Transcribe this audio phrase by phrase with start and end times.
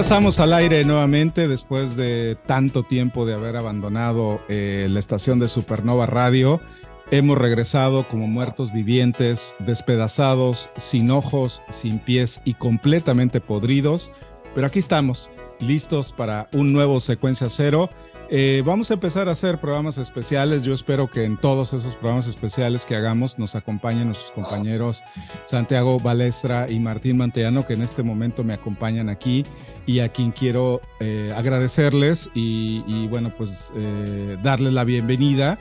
[0.00, 5.38] ya estamos al aire nuevamente después de tanto tiempo de haber abandonado eh, la estación
[5.40, 6.58] de Supernova Radio.
[7.10, 14.10] Hemos regresado como muertos vivientes, despedazados, sin ojos, sin pies y completamente podridos.
[14.54, 17.90] Pero aquí estamos, listos para un nuevo Secuencia Cero.
[18.32, 20.62] Eh, vamos a empezar a hacer programas especiales.
[20.62, 25.02] Yo espero que en todos esos programas especiales que hagamos nos acompañen nuestros compañeros
[25.46, 29.44] Santiago Balestra y Martín Mantellano, que en este momento me acompañan aquí
[29.84, 35.58] y a quien quiero eh, agradecerles y, bueno, pues eh, darles la bienvenida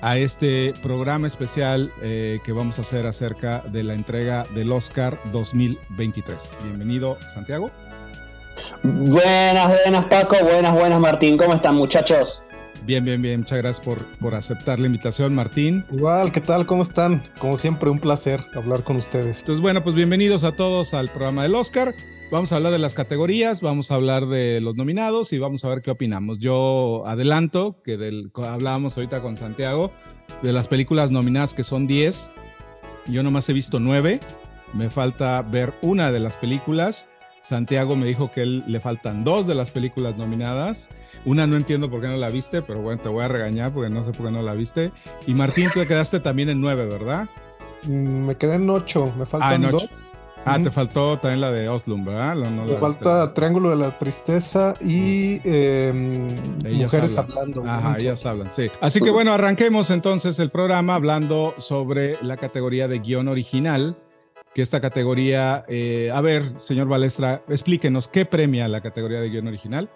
[0.00, 6.56] a este programa especial que vamos a hacer acerca de la entrega del Oscar 2023.
[6.64, 7.70] Bienvenido, Santiago.
[8.84, 12.42] Buenas, buenas Paco, buenas, buenas Martín, ¿cómo están muchachos?
[12.84, 15.84] Bien, bien, bien, muchas gracias por, por aceptar la invitación, Martín.
[15.92, 16.66] Igual, ¿qué tal?
[16.66, 17.22] ¿Cómo están?
[17.38, 19.38] Como siempre, un placer hablar con ustedes.
[19.38, 21.94] Entonces, bueno, pues bienvenidos a todos al programa del Oscar.
[22.32, 25.68] Vamos a hablar de las categorías, vamos a hablar de los nominados y vamos a
[25.68, 26.40] ver qué opinamos.
[26.40, 29.92] Yo adelanto que del, hablábamos ahorita con Santiago
[30.42, 32.30] de las películas nominadas que son 10.
[33.06, 34.18] Yo nomás he visto 9.
[34.72, 37.11] Me falta ver una de las películas.
[37.42, 40.88] Santiago me dijo que él le faltan dos de las películas nominadas.
[41.24, 43.90] Una no entiendo por qué no la viste, pero bueno, te voy a regañar porque
[43.90, 44.90] no sé por qué no la viste.
[45.26, 47.28] Y Martín, tú te quedaste también en nueve, ¿verdad?
[47.84, 49.84] Mm, Me quedé en ocho, me Ah, faltan en dos.
[49.84, 49.94] ocho.
[50.44, 52.34] Ah, te faltó también la de Oslum, ¿verdad?
[52.34, 53.34] No, no Me la falta viste.
[53.36, 55.92] Triángulo de la Tristeza y eh,
[56.64, 57.38] Ellas Mujeres hablan.
[57.38, 57.64] Hablando.
[57.64, 58.68] Ajá, ellas hablan, sí.
[58.80, 63.96] Así que bueno, arranquemos entonces el programa hablando sobre la categoría de guion original,
[64.54, 69.48] que esta categoría, eh, a ver, señor Balestra, explíquenos, ¿qué premia la categoría de guion
[69.48, 69.90] original?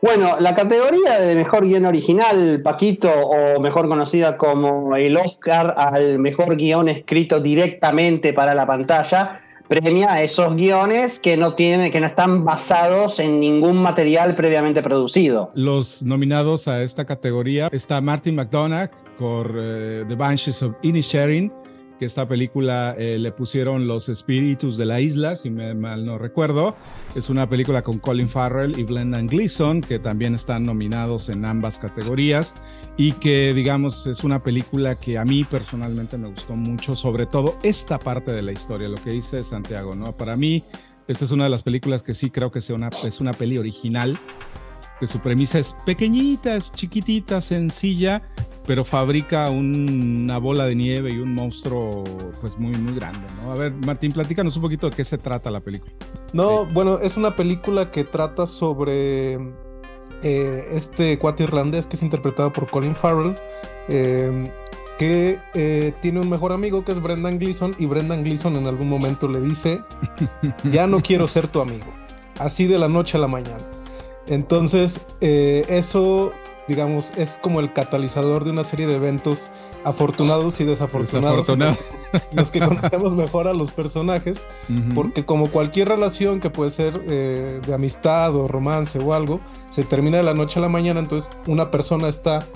[0.00, 6.18] Bueno, la categoría de mejor guion original, Paquito, o mejor conocida como el Oscar al
[6.18, 12.00] mejor guion escrito directamente para la pantalla, premia a esos guiones que no tienen, que
[12.00, 15.50] no están basados en ningún material previamente producido.
[15.54, 21.52] Los nominados a esta categoría está Martin McDonagh por eh, The Banshees of Inisherin,
[21.98, 26.18] que esta película eh, le pusieron Los Espíritus de la Isla, si me mal no
[26.18, 26.76] recuerdo.
[27.14, 31.78] Es una película con Colin Farrell y Brendan Gleeson, que también están nominados en ambas
[31.78, 32.54] categorías
[32.96, 37.58] y que, digamos, es una película que a mí personalmente me gustó mucho, sobre todo
[37.62, 40.12] esta parte de la historia, lo que dice Santiago, ¿no?
[40.12, 40.62] Para mí,
[41.08, 43.58] esta es una de las películas que sí creo que sea una, es una peli
[43.58, 44.18] original,
[45.00, 48.22] que su premisa es pequeñita, es chiquitita, sencilla,
[48.66, 52.02] pero fabrica un- una bola de nieve y un monstruo
[52.40, 53.52] pues muy muy grande, ¿no?
[53.52, 55.92] A ver, Martín, platícanos un poquito de qué se trata la película.
[56.32, 59.34] No, bueno, es una película que trata sobre
[60.22, 63.34] eh, este cuate irlandés que es interpretado por Colin Farrell,
[63.88, 64.50] eh,
[64.98, 68.88] que eh, tiene un mejor amigo que es Brendan Gleeson y Brendan Gleeson en algún
[68.88, 69.80] momento le dice,
[70.70, 71.84] ya no quiero ser tu amigo,
[72.38, 73.62] así de la noche a la mañana.
[74.28, 76.32] Entonces, eh, eso,
[76.68, 79.50] digamos, es como el catalizador de una serie de eventos
[79.84, 81.46] afortunados y desafortunados.
[81.46, 81.76] Desafortunado.
[82.32, 84.46] Los que conocemos mejor a los personajes,
[84.94, 89.40] porque como cualquier relación que puede ser eh, de amistad o romance o algo,
[89.70, 92.46] se termina de la noche a la mañana, entonces una persona está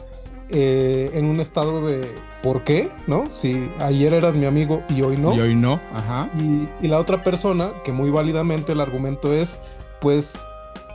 [0.49, 2.13] eh, en un estado de
[2.43, 2.91] ¿por qué?
[3.07, 3.29] ¿No?
[3.29, 5.35] Si ayer eras mi amigo y hoy no.
[5.35, 6.31] Y hoy no, ajá.
[6.39, 9.59] Y, y la otra persona, que muy válidamente el argumento es,
[10.01, 10.41] pues,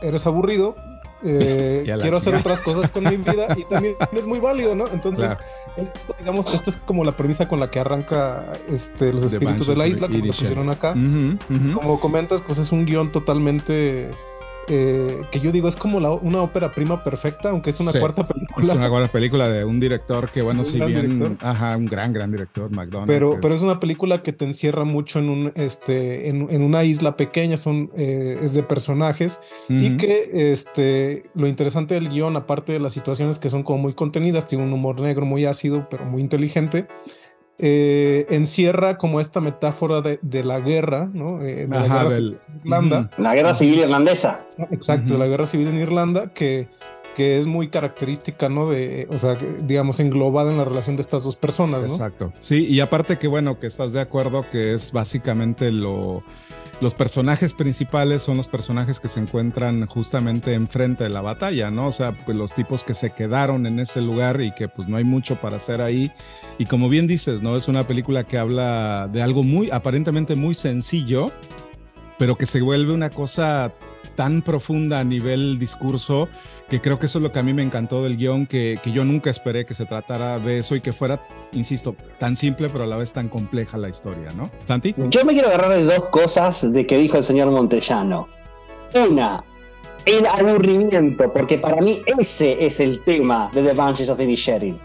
[0.02, 0.74] eres aburrido,
[1.24, 4.86] eh, quiero hacer otras cosas con mi vida y también es muy válido, ¿no?
[4.88, 5.40] Entonces, Claro.
[5.76, 9.76] esto, digamos, esta es como la premisa con la que arranca este, los espíritus de
[9.76, 10.92] la isla, como lo pusieron acá.
[10.92, 14.10] Como comentas, pues es un guion totalmente
[14.68, 17.98] eh, que yo digo es como la- una ópera prima perfecta, aunque es una Sí,
[18.00, 18.66] cuarta película.
[18.66, 20.94] Es una buena película de un director que, bueno, Un si bien.
[21.18, 21.36] director.
[21.46, 23.06] Ajá, un gran, gran director, McDonald's.
[23.12, 26.84] Pero, pero es una película que te encierra mucho en un este en, en una
[26.84, 32.72] isla pequeña, son eh, es de personajes y que este lo interesante del guion, aparte
[32.72, 36.04] de las situaciones que son como muy contenidas, tiene un humor negro muy ácido, pero
[36.04, 36.86] muy inteligente.
[37.58, 41.40] Eh, encierra como esta metáfora de, de la guerra, ¿no?
[41.42, 43.10] Eh, de la guerra del- civil en Irlanda.
[43.18, 44.40] La guerra civil irlandesa.
[44.70, 46.68] Exacto, la guerra civil en Irlanda, que,
[47.14, 48.68] que es muy característica, ¿no?
[48.68, 51.86] De, o sea, digamos, englobada en la relación de estas dos personas, ¿no?
[51.86, 52.32] Exacto.
[52.38, 56.18] Sí, y aparte que bueno, que estás de acuerdo que es básicamente lo.
[56.78, 61.86] Los personajes principales son los personajes que se encuentran justamente enfrente de la batalla, ¿no?
[61.86, 64.98] O sea, pues los tipos que se quedaron en ese lugar y que pues no
[64.98, 66.12] hay mucho para hacer ahí.
[66.58, 67.56] Y como bien dices, ¿no?
[67.56, 71.32] Es una película que habla de algo muy, aparentemente muy sencillo,
[72.18, 73.72] pero que se vuelve una cosa
[74.16, 76.28] tan profunda a nivel discurso
[76.68, 78.90] que creo que eso es lo que a mí me encantó del guion, que, que
[78.90, 81.20] yo nunca esperé que se tratara de eso y que fuera,
[81.52, 84.50] insisto, tan simple pero a la vez tan compleja la historia, ¿no?
[84.64, 84.94] Santi.
[85.10, 88.26] Yo me quiero agarrar de dos cosas de que dijo el señor Montellano.
[88.94, 89.44] Una,
[90.06, 94.78] el aburrimiento, porque para mí ese es el tema de The Banshees of Inisherin.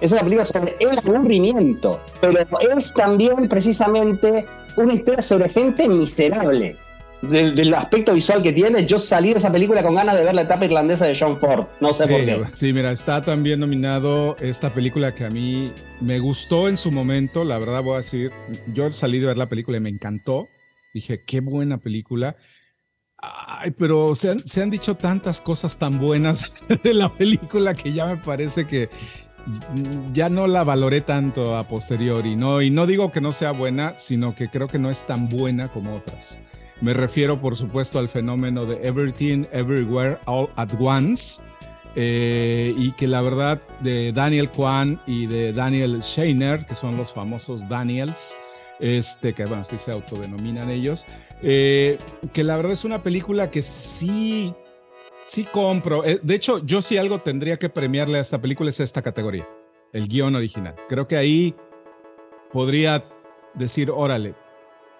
[0.00, 2.38] Es una película sobre el aburrimiento, pero
[2.76, 4.46] es también precisamente
[4.76, 6.76] una historia sobre gente miserable.
[7.22, 10.34] Del, del aspecto visual que tiene, yo salí de esa película con ganas de ver
[10.34, 11.66] la etapa irlandesa de John Ford.
[11.80, 12.44] No sé por qué.
[12.52, 17.42] sí, mira, está también nominado esta película que a mí me gustó en su momento,
[17.42, 18.32] la verdad voy a decir,
[18.66, 20.46] yo salí de ver la película y me encantó,
[20.92, 22.36] dije, qué buena película.
[23.18, 26.52] Ay, pero se han, se han dicho tantas cosas tan buenas
[26.82, 28.90] de la película que ya me parece que
[30.12, 32.62] ya no la valoré tanto a posteriori, ¿no?
[32.62, 35.68] Y no digo que no sea buena, sino que creo que no es tan buena
[35.68, 36.38] como otras.
[36.80, 41.40] Me refiero, por supuesto, al fenómeno de Everything, Everywhere, All at Once,
[41.94, 47.10] eh, y que la verdad de Daniel Kwan y de Daniel Scheiner, que son los
[47.10, 48.36] famosos Daniels,
[48.78, 51.06] este, que bueno, se autodenominan ellos,
[51.42, 51.96] eh,
[52.34, 54.54] que la verdad es una película que sí,
[55.24, 56.04] sí compro.
[56.04, 59.48] Eh, de hecho, yo sí algo tendría que premiarle a esta película es esta categoría,
[59.94, 60.74] el guion original.
[60.90, 61.54] Creo que ahí
[62.52, 63.08] podría
[63.54, 64.34] decir, órale,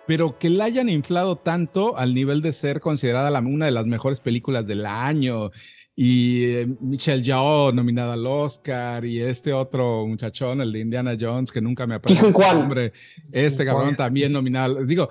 [0.07, 3.87] pero que la hayan inflado tanto al nivel de ser considerada la, una de las
[3.87, 5.51] mejores películas del año
[5.99, 11.51] y eh, Michelle Yeoh nominada al Oscar y este otro muchachón, el de Indiana Jones,
[11.51, 12.93] que nunca me aparece su nombre,
[13.33, 14.85] este cabrón también nominado.
[14.85, 15.09] Digo,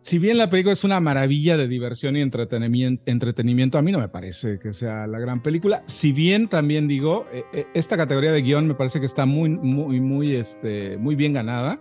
[0.00, 3.98] si bien la película es una maravilla de diversión y entretenimiento, entretenimiento, a mí no
[3.98, 5.82] me parece que sea la gran película.
[5.86, 9.48] Si bien también digo, eh, eh, esta categoría de guion me parece que está muy,
[9.48, 11.80] muy, muy, este, muy bien ganada.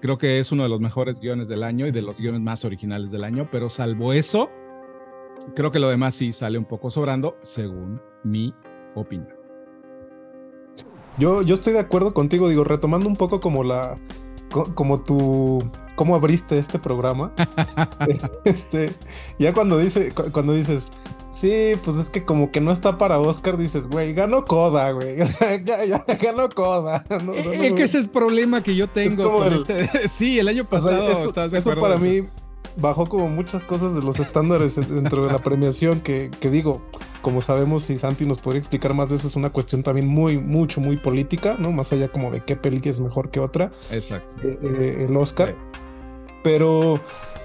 [0.00, 2.64] Creo que es uno de los mejores guiones del año y de los guiones más
[2.64, 4.48] originales del año, pero salvo eso,
[5.56, 8.54] creo que lo demás sí sale un poco sobrando, según mi
[8.94, 9.34] opinión.
[11.18, 13.98] Yo, yo estoy de acuerdo contigo, digo, retomando un poco como la,
[14.52, 15.58] co- como tu,
[15.98, 17.32] cómo abriste este programa.
[18.44, 18.92] este,
[19.38, 20.90] ya cuando dice, cu- cuando dices,
[21.32, 25.16] sí, pues es que como que no está para Oscar, dices, güey, ganó Coda, güey,
[25.64, 27.04] ya, ya, ganó Coda.
[27.10, 30.08] No, no, no, Eh, que ese es el problema que yo tengo con el- este.
[30.08, 32.20] Sí, el año O sea, pasado eso, estás de eso para mí
[32.76, 36.80] bajó como muchas cosas de los estándares dentro de la premiación que, que digo,
[37.22, 40.38] como sabemos y Santi nos podría explicar más de eso, es una cuestión también muy,
[40.38, 41.72] mucho, muy política, ¿no?
[41.72, 44.36] Más allá como de qué peli es mejor que otra, Exacto.
[44.46, 45.48] eh, eh, el Oscar.
[45.48, 45.54] Sí.
[46.48, 46.94] Pero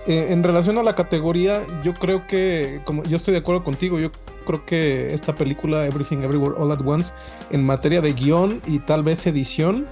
[0.08, 4.00] eh, en relación a la categoría, yo creo que, como yo estoy de acuerdo contigo,
[4.00, 4.14] yo
[4.46, 7.14] creo que esta película, Everything Everywhere All at Once,
[7.52, 9.88] en materia de guion y tal vez edición,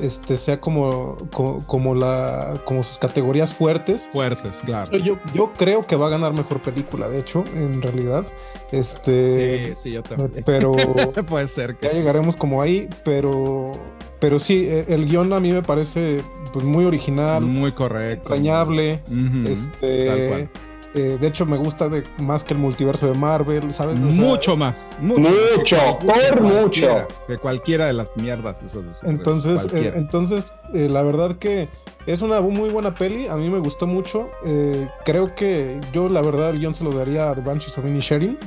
[0.00, 4.08] este sea como, como, como la, como sus categorías fuertes.
[4.12, 4.96] Fuertes, claro.
[4.98, 8.24] Yo, yo creo que va a ganar mejor película, de hecho, en realidad.
[8.72, 10.42] Este, Sí, sí, yo también.
[10.44, 10.72] pero
[11.26, 11.96] Puede ser ya que.
[11.96, 13.72] llegaremos como ahí, pero,
[14.20, 18.22] pero sí, eh, el guion a mí me parece pues, muy original, Muy correcto.
[18.34, 19.02] entrañable.
[19.08, 20.50] Ujú, tal Este, cual.
[20.94, 23.94] Eh, de hecho, me gusta de- más que el multiverso de Marvel, ¿sabes?
[23.98, 24.96] O sea, mucho es- más.
[25.00, 25.22] Mucho,
[25.64, 27.06] que por mucho.
[27.26, 31.68] Que cualquiera de las mierdas de esas de Entonces, eh, entonces eh, la verdad que
[32.06, 33.28] es una muy buena peli.
[33.28, 34.30] A mí me gustó mucho.
[34.44, 37.84] Eh, creo que yo, la verdad, el guion se lo daría a The Banshees of
[37.86, 38.38] Inisherin.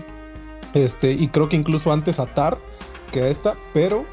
[0.74, 2.57] Este, y creo que incluso antes a Tar
[3.12, 4.05] que a esta, pero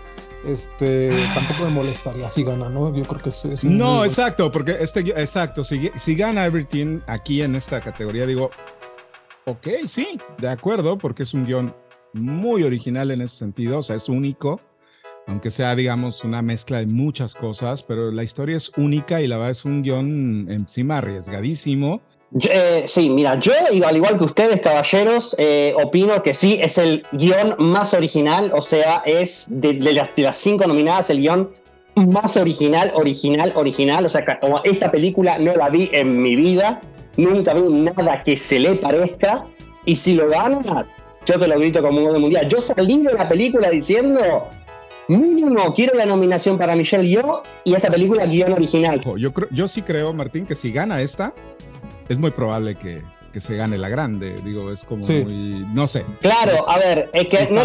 [0.44, 2.94] este tampoco me molestaría si gana, ¿no?
[2.94, 7.00] Yo creo que es, es un No, exacto, porque este, exacto, si, si gana Everything
[7.06, 8.50] aquí en esta categoría, digo,
[9.44, 11.74] ok, sí, de acuerdo, porque es un guion
[12.14, 14.60] muy original en ese sentido, o sea, es único,
[15.26, 19.36] aunque sea, digamos, una mezcla de muchas cosas, pero la historia es única y la
[19.36, 22.00] verdad es un guion encima arriesgadísimo.
[22.50, 23.52] Eh, sí, mira, yo,
[23.86, 28.60] al igual que ustedes, caballeros, eh, opino que sí, es el guion más original, o
[28.60, 31.50] sea, es de, las, de las cinco nominadas el guion
[31.94, 34.04] más original, original, original.
[34.04, 34.24] O sea,
[34.64, 36.80] esta película no la vi en mi vida,
[37.16, 39.44] nunca vi nada que se le parezca.
[39.84, 40.86] Y si lo gana,
[41.24, 42.48] yo te lo grito como un de mundial.
[42.48, 44.48] Yo salí de la película diciendo,
[45.08, 49.00] mínimo, quiero la nominación para Michelle Yo y esta película guion original.
[49.16, 51.34] Yo, creo, yo sí creo, Martín, que si gana esta,
[52.08, 54.34] es muy probable que, que se gane la grande.
[54.44, 55.66] Digo, es como muy.
[55.72, 56.04] No sé.
[56.20, 57.64] Claro, a ver, es que no,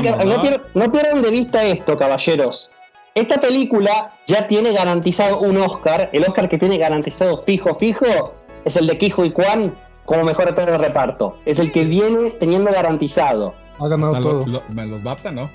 [0.74, 2.72] no pierdan de vista esto, caballeros.
[3.16, 6.10] Esta película ya tiene garantizado un Oscar.
[6.14, 8.34] El Oscar que tiene garantizado fijo, fijo,
[8.66, 11.40] es el de Kijo y Kwan como mejor actor de reparto.
[11.46, 13.54] Es el que viene teniendo garantizado.
[13.80, 14.64] Ha ganado todo.
[14.70, 15.50] ¿Me los bapta, no?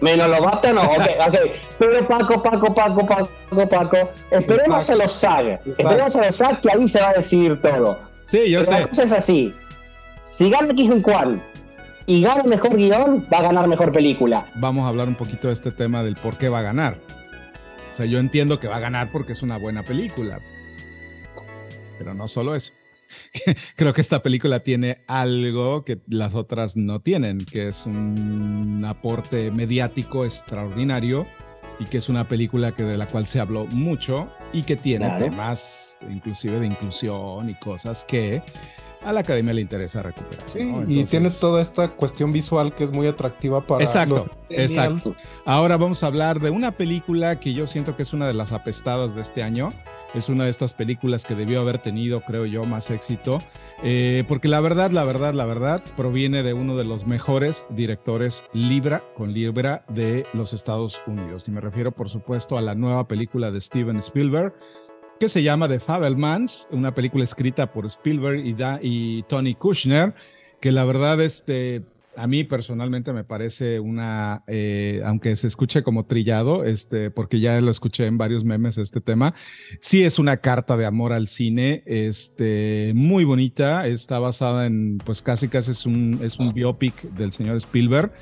[0.00, 0.82] Menos los bapta, no.
[0.82, 1.36] Ok, ok.
[1.78, 4.10] Pero Paco, Paco, Paco, Paco, Paco.
[4.30, 5.60] Esperemos a los SAG.
[5.66, 7.98] Esperemos a los SAG que ahí se va a decidir todo.
[8.24, 8.72] Sí, yo sé.
[8.72, 9.54] La cosa es así.
[10.20, 11.42] Si gana y Kwan
[12.06, 14.46] y gana mejor guion, va a ganar mejor película.
[14.56, 16.98] Vamos a hablar un poquito de este tema del por qué va a ganar.
[17.90, 20.40] O sea, yo entiendo que va a ganar porque es una buena película.
[21.98, 22.72] Pero no solo eso.
[23.76, 29.50] Creo que esta película tiene algo que las otras no tienen, que es un aporte
[29.50, 31.26] mediático extraordinario
[31.80, 35.10] y que es una película que de la cual se habló mucho y que tiene
[35.18, 38.42] temas inclusive de inclusión y cosas que
[39.04, 40.44] a la academia le interesa recuperar.
[40.48, 43.84] Sí, y tiene toda esta cuestión visual que es muy atractiva para.
[43.84, 45.14] Exacto, exacto.
[45.44, 48.52] Ahora vamos a hablar de una película que yo siento que es una de las
[48.52, 49.70] apestadas de este año.
[50.14, 53.38] Es una de estas películas que debió haber tenido, creo yo, más éxito.
[53.82, 58.44] Eh, porque la verdad, la verdad, la verdad, proviene de uno de los mejores directores
[58.52, 61.46] Libra con Libra de los Estados Unidos.
[61.48, 64.54] Y me refiero, por supuesto, a la nueva película de Steven Spielberg
[65.20, 70.14] que se llama The Fabelmans, una película escrita por Spielberg y, y Tony Kushner,
[70.60, 71.82] que la verdad este,
[72.18, 77.60] a mí personalmente me parece una, eh, aunque se escuche como trillado, este, porque ya
[77.60, 79.34] lo escuché en varios memes este tema,
[79.80, 85.22] sí es una carta de amor al cine, este, muy bonita, está basada en, pues
[85.22, 88.12] casi casi es un, es un biopic del señor Spielberg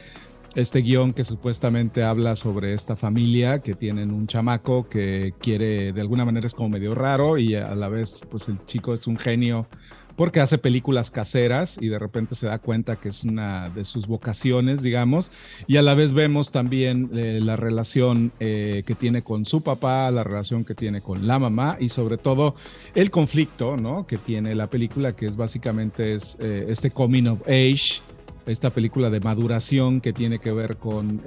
[0.57, 6.01] este guion que supuestamente habla sobre esta familia que tienen un chamaco que quiere, de
[6.01, 9.19] alguna manera es como medio raro y a la vez pues el chico es un
[9.19, 9.69] genio
[10.17, 14.07] porque hace películas caseras y de repente se da cuenta que es una de sus
[14.07, 15.31] vocaciones, digamos,
[15.67, 20.11] y a la vez vemos también eh, la relación eh, que tiene con su papá,
[20.11, 22.55] la relación que tiene con la mamá y sobre todo
[22.95, 24.07] el conflicto, ¿no?
[24.07, 28.01] Que tiene la película, que es básicamente eh, este coming of age
[28.47, 31.21] esta película de maduración que tiene que ver con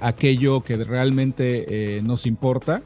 [0.00, 2.82] aquello que realmente nos importa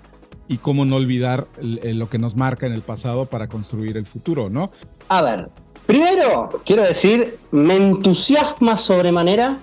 [0.49, 4.49] y cómo no olvidar lo que nos marca en el pasado para construir el futuro,
[4.49, 4.71] ¿no?
[5.09, 5.49] A ver,
[5.87, 9.57] primero quiero decir, me entusiasma sobremanera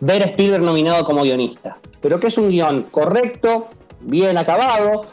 [0.00, 3.68] ver a Spielberg nominado como guionista, pero que es un guion correcto,
[4.00, 5.06] bien acabado,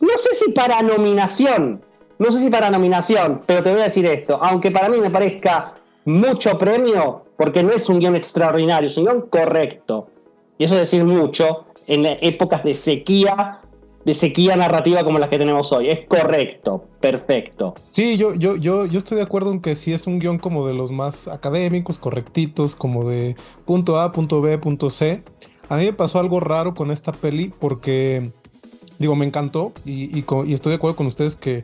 [0.00, 1.80] no sé si para nominación,
[2.18, 5.10] no sé si para nominación, pero te voy a decir esto, aunque para mí me
[5.10, 5.72] parezca
[6.04, 10.08] mucho premio, porque no es un guion extraordinario, es un guion correcto.
[10.58, 13.60] Y eso es decir mucho en épocas de sequía,
[14.04, 15.90] de sequía narrativa como las que tenemos hoy.
[15.90, 17.74] Es correcto, perfecto.
[17.90, 20.66] Sí, yo, yo, yo, yo estoy de acuerdo en que sí es un guion como
[20.66, 25.22] de los más académicos, correctitos, como de punto A, punto B, punto C.
[25.68, 28.30] A mí me pasó algo raro con esta peli porque,
[28.98, 31.62] digo, me encantó y, y estoy de acuerdo con ustedes que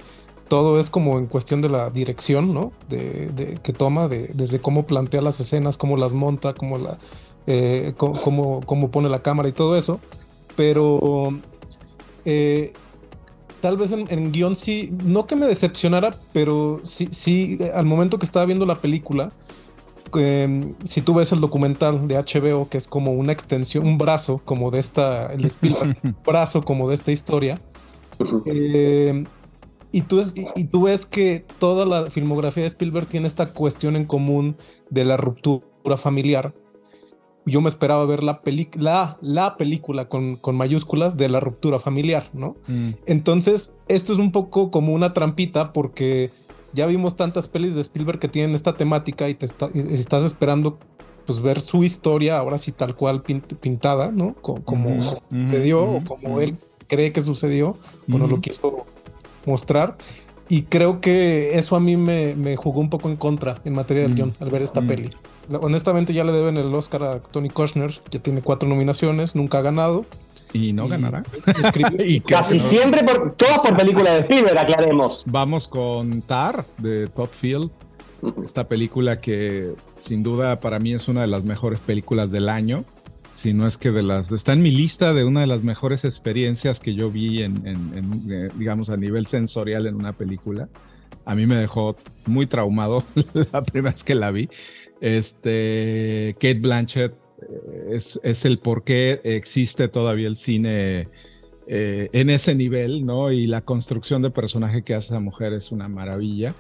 [0.51, 2.73] todo es como en cuestión de la dirección, ¿no?
[2.89, 6.99] De, que toma, de, desde cómo plantea las escenas, cómo las monta, cómo, la,
[7.47, 10.01] eh, cómo, pone la cámara y todo eso.
[10.57, 11.33] Pero
[12.25, 12.73] eh,
[13.61, 18.27] tal vez en, guion sí, no que me decepcionara, pero sí, sí, al momento que
[18.27, 19.31] estaba viendo la película,
[20.15, 24.41] em, si tú ves el documental de HBO, que es como una extensión, un brazo
[24.45, 27.61] como de esta, el Spielberg, brazo como de esta historia,
[28.47, 29.25] eh,
[29.93, 30.23] y tú,
[30.55, 34.57] y, tú ves que toda la filmografía de Spielberg tiene esta cuestión en común
[34.89, 36.55] de la ruptura familiar.
[37.47, 38.43] Yo me esperaba ver la,
[38.75, 42.57] la, la película con, con, mayúsculas de la ruptura familiar, ¿no?
[42.69, 42.91] Mm.
[43.07, 46.31] Entonces, esto es un poco como una trampita porque
[46.73, 50.79] ya vimos tantas pelis de Spielberg que tienen esta temática y te estás esperando
[51.27, 54.35] pues ver su historia ahora sí tal cual pintada, ¿no?
[54.35, 56.57] como sucedió o como él
[56.89, 58.85] cree que sucedió, bueno, lo quiso
[59.47, 59.97] mostrar.
[60.49, 64.17] Y creo que eso a mí me, jugó un poco en contra en materia del
[64.17, 64.87] guion al ver esta mm.
[64.87, 65.11] peli.
[65.61, 69.63] Honestamente ya le deben el Oscar a Tony Kushner, que tiene cuatro nominaciones, nunca ha
[69.63, 70.07] ganado.
[70.53, 71.23] Y no ganará.
[71.99, 75.23] y Casi siempre, por, todas por película de Spielberg, aclaremos.
[75.27, 77.71] Vamos con Tar, de Todd Field.
[78.45, 82.85] Esta película que sin duda para mí es una de las mejores películas del año.
[83.33, 84.33] Si no es que de las...
[84.33, 87.63] Está en mi lista de una de las mejores experiencias que yo vi en,
[88.29, 90.69] eh, digamos, a nivel sensorial en una película.
[91.25, 93.05] A mí me dejó muy traumado
[93.53, 94.49] la primera vez que la vi.
[95.01, 101.09] Este, Kate Blanchett eh, es, el por qué existe todavía el cine
[101.67, 103.33] eh, en ese nivel, ¿no?
[103.33, 106.55] Y la construcción de personaje que hace esa mujer es una maravilla.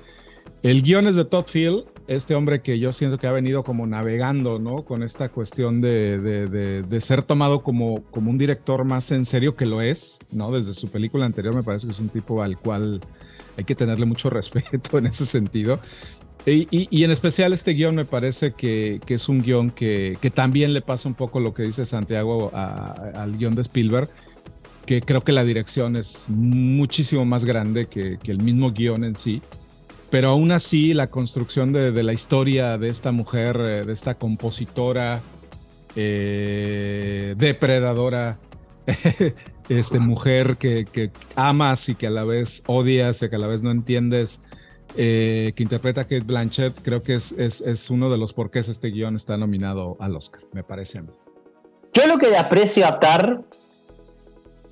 [0.62, 3.86] El guion es de Todd Field, este hombre que yo siento que ha venido como
[3.86, 4.84] navegando, ¿no?
[4.84, 9.56] Con esta cuestión de, de, de, ser tomado como, como un director más en serio
[9.56, 10.50] que lo es, ¿no?
[10.50, 13.00] Desde su película anterior me parece que es un tipo al cual
[13.56, 15.80] hay que tenerle mucho respeto en ese sentido.
[16.46, 21.08] Y, en especial este guion me parece que, es un guion que, también le pasa
[21.08, 24.08] un poco lo que dice Santiago al guion de Spielberg,
[24.86, 29.42] que creo que la dirección es muchísimo más grande que, el mismo guion en sí.
[30.10, 35.20] Pero aún así la construcción de, la historia de esta mujer, eh, de esta compositora,
[35.94, 38.38] eh, depredadora,
[39.68, 43.46] este, mujer que, que amas y que a la vez odias y que a la
[43.46, 44.40] vez no entiendes,
[44.96, 49.16] eh, que interpreta Kate Blanchett, creo que es, es, uno de los porqués este guion
[49.16, 51.10] está nominado al Oscar, me parece a mí.
[51.92, 53.42] Yo lo que aprecio a Tar,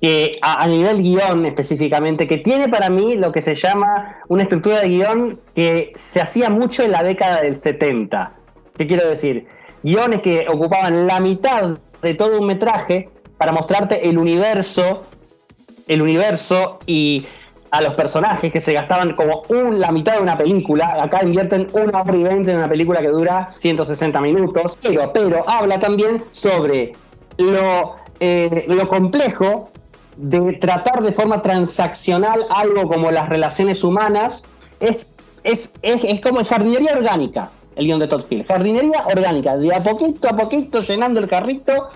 [0.01, 4.79] que a, nivel guion específicamente, que tiene para mí lo que se llama una estructura
[4.79, 8.35] de guion que se hacía mucho en la década del 70.
[8.77, 9.47] ¿Qué quiero decir?
[9.83, 15.03] Guiones que ocupaban la mitad de todo un metraje para mostrarte el universo,
[15.87, 17.25] el universo y
[17.71, 21.01] a los personajes que se gastaban como un, la mitad de una película.
[21.01, 24.77] Acá invierten una hora y veinte en una película que dura 160 minutos.
[24.81, 26.93] Pero, pero habla también sobre
[27.37, 29.69] lo, eh, lo complejo
[30.17, 34.49] de tratar de forma transaccional algo como las relaciones humanas.
[34.79, 35.09] Es,
[35.43, 38.47] es, es, es como jardinería orgánica, el guion de Todd Field.
[38.47, 41.89] Jardinería orgánica, de a poquito a poquito llenando el carrito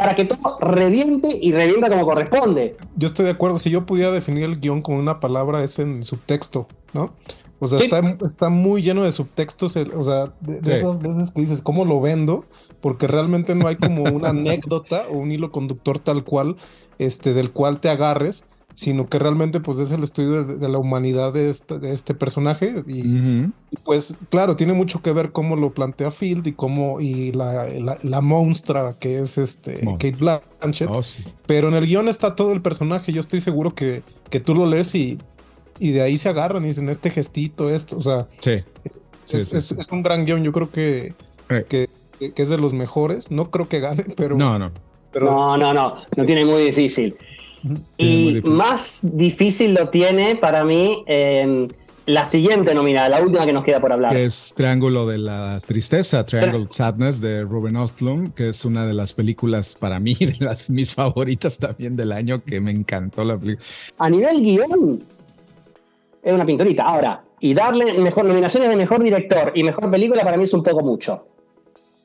[0.00, 2.74] para que todo reviente y revienta como corresponde.
[2.96, 6.04] Yo estoy de acuerdo, si yo pudiera definir el guion con una palabra es en
[6.04, 7.12] subtexto, ¿no?
[7.58, 7.78] O sea,
[8.24, 12.46] está, muy lleno de subtextos, o sea, de, esas veces que dices, ¿cómo lo vendo?
[12.80, 16.56] Porque realmente no hay como una anécdota o un hilo conductor tal cual,
[16.98, 21.32] este, del cual te agarres sino que realmente pues es el estudio de, la humanidad
[21.32, 23.46] de este, de este personaje y,
[23.84, 27.66] pues claro, tiene mucho que ver cómo lo plantea Field y cómo y la,
[28.02, 31.00] la, monstrua que es este Kate Blanchett, oh,
[31.46, 34.66] pero en el guion está todo el personaje, yo estoy seguro que, que tú lo
[34.66, 35.18] lees y,
[35.78, 38.62] y de ahí se agarran y dicen este gestito, esto, o sea, sí.
[39.32, 41.14] es, es, un gran guion, yo creo que,
[41.48, 41.66] eh.
[41.68, 44.36] que, que, es de los mejores, no creo que gane, pero...
[44.36, 44.70] No, no.
[45.12, 47.16] Pero, no, no, no, no tiene muy difícil.
[47.98, 51.04] Y más difícil lo tiene para mí
[52.06, 54.16] la siguiente nominada, la última que nos queda por hablar.
[54.16, 59.12] es Triángulo de la Tristeza, Triangle Sadness de Ruben Ostlund, que es una de las
[59.12, 63.66] películas para mí, de las mis favoritas también del año, que me encantó la película.
[63.98, 65.04] A nivel guion,
[66.22, 66.84] es una pinturita.
[66.84, 70.62] Ahora, y darle mejor nominaciones de mejor director y mejor película para mí es un
[70.62, 71.26] poco mucho.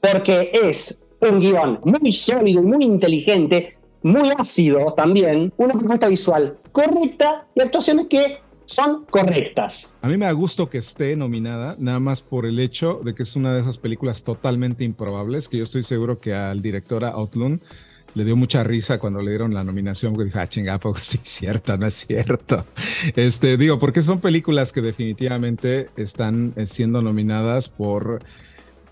[0.01, 6.59] Porque es un guion muy sólido y muy inteligente, muy ácido también, una propuesta visual
[6.71, 9.97] correcta y actuaciones que son correctas.
[10.03, 13.23] A mí me da gusto que esté nominada, nada más por el hecho de que
[13.23, 17.61] es una de esas películas totalmente improbables, que yo estoy seguro que al director Auslund
[18.13, 21.19] le dio mucha risa cuando le dieron la nominación, porque dijo, ah, chinga, pues sí
[21.23, 22.63] es cierto, no es cierto.
[23.15, 28.19] Este, digo, porque son películas que definitivamente están eh, siendo nominadas por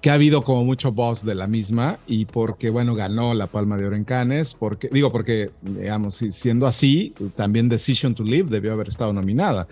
[0.03, 3.77] que ha habido como mucho voz de la misma y porque, bueno, ganó la Palma
[3.77, 8.73] de Oro en Cannes, porque, digo, porque, digamos, siendo así, también Decision to Live debió
[8.73, 9.65] haber estado nominada.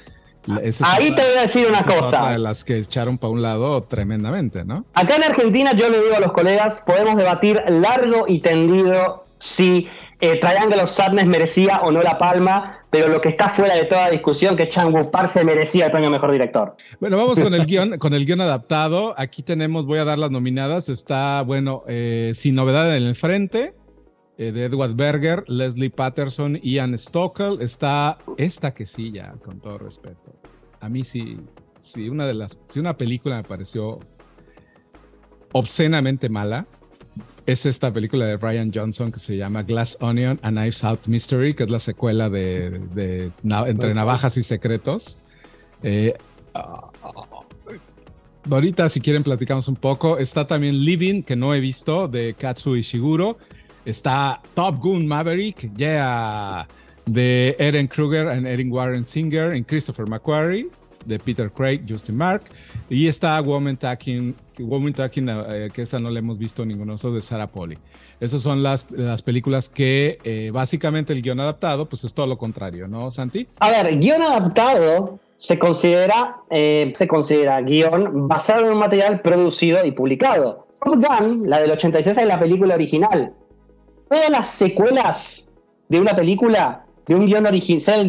[0.85, 2.31] Ahí te voy a decir una cosa.
[2.31, 4.85] De las que echaron para un lado tremendamente, ¿no?
[4.93, 9.87] Acá en Argentina, yo le digo a los colegas, podemos debatir largo y tendido si
[10.19, 13.85] eh, Triangle of Sadness merecía o no la palma, pero lo que está fuera de
[13.85, 16.75] toda discusión que Chang Woo Park se merecía el premio mejor director.
[16.99, 19.15] Bueno, vamos con el guion, con el guion adaptado.
[19.17, 20.89] Aquí tenemos, voy a dar las nominadas.
[20.89, 23.73] Está, bueno, eh, Sin Novedad en el Frente,
[24.37, 27.59] eh, de Edward Berger, Leslie Patterson, Ian Stockel.
[27.59, 30.35] Está esta que sí, ya, con todo respeto.
[30.81, 31.39] A mí sí,
[31.79, 33.99] sí, una de las, sí, una película me pareció
[35.51, 36.67] obscenamente mala
[37.51, 41.53] es esta película de Brian Johnson que se llama Glass Onion, A Knives Out Mystery,
[41.53, 42.81] que es la secuela de,
[43.43, 45.17] Entre Navajas y Secretos.
[45.83, 46.13] Eh,
[48.49, 50.17] ahorita si quieren platicamos un poco.
[50.17, 53.37] Está también Living, que no he visto, de Katsu Ishiguro.
[53.85, 56.67] Está Top Gun Maverick, yeah,
[57.05, 60.69] de Eren Kruger and Erin Warren Singer en Christopher McQuarrie
[61.05, 62.43] de Peter Craig, Justin Mark.
[62.89, 67.21] Y está Woman Talking, Woman Talking eh, que esa no la hemos visto ninguno de
[67.21, 67.77] Sarah Polly.
[68.19, 72.37] Esas son las, las películas que eh, básicamente el guion adaptado, pues es todo lo
[72.37, 73.47] contrario, ¿no, Santi?
[73.59, 79.83] A ver, guion adaptado se considera, eh, se considera guion basado en un material producido
[79.83, 80.67] y publicado.
[80.83, 83.33] Top Gun, la del 86, es la película original.
[84.09, 85.49] Todas las secuelas
[85.89, 88.07] de una película de un guion original,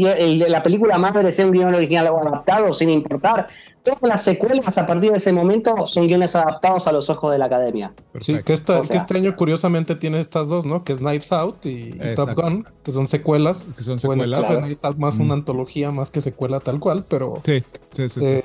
[0.48, 3.46] la película más de un guion original o adaptado, sin importar.
[3.82, 7.38] Todas las secuelas a partir de ese momento son guiones adaptados a los ojos de
[7.38, 7.92] la academia.
[8.20, 10.84] Sí, que, esta, que este año curiosamente tiene estas dos, ¿no?
[10.84, 13.68] Que es Knives Out y, Top Gun, que son secuelas.
[13.76, 14.46] Que son secuelas.
[14.46, 17.40] Knives Out más una antología más que secuela tal cual, pero.
[17.44, 18.20] Sí, sí, sí.
[18.22, 18.44] Eh,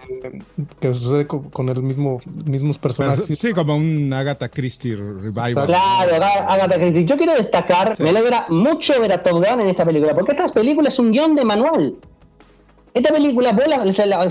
[0.79, 3.27] que sucede con, el mismo, mismos personajes.
[3.27, 5.67] sí, como un Agatha Christie revival.
[5.67, 6.15] Claro,
[6.47, 7.05] Agatha Christie.
[7.05, 10.47] Yo quiero destacar, me alegra mucho ver a Top Gun en esta película, porque esta
[10.49, 11.95] película es un guion de manual.
[12.97, 13.55] Esta película,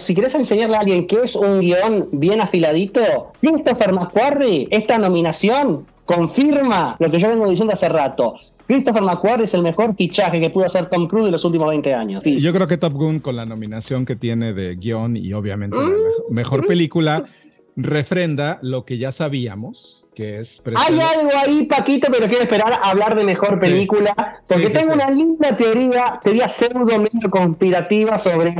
[0.00, 5.86] si quieres enseñarle a alguien que es un guion bien afiladito, Christopher McQuarrie, esta nominación
[6.04, 8.34] confirma lo que yo vengo diciendo hace rato.
[8.66, 11.94] Christopher McQuarrie es el mejor fichaje que pudo hacer Tom Cruise en los últimos 20
[11.94, 12.24] años.
[12.24, 16.34] Yo creo que Top Gun, con la nominación que tiene de guion y obviamente la
[16.34, 17.22] mejor película,
[17.76, 20.62] refrenda lo que ya sabíamos, que es...
[20.74, 24.14] Hay algo ahí, Paquito, pero quiero esperar a hablar de mejor película,
[24.48, 28.54] porque tengo una linda teoría, teoría pseudo medio conspirativa sobre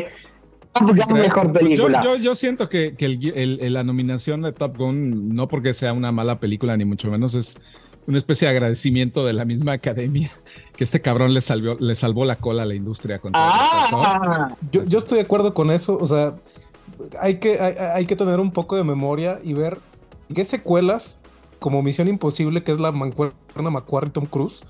[0.73, 2.03] Top Gun mejor película.
[2.05, 6.13] Yo, yo, siento que, que el, la nominación de Top Gun, no porque sea una
[6.13, 7.59] mala película, ni mucho menos, es
[8.07, 10.31] una especie de agradecimiento de la misma academia
[10.77, 13.19] que este cabrón le, salvó, le salvó la cola a la industria.
[13.19, 16.35] Con ah, yo, yo estoy de acuerdo con eso, o sea
[17.21, 19.79] hay que, hay, que tener un poco de memoria y ver
[20.35, 21.19] qué secuelas,
[21.59, 23.35] como Misión Imposible, que es la mancuerna
[23.71, 24.63] McQuarrie Tom Cruise.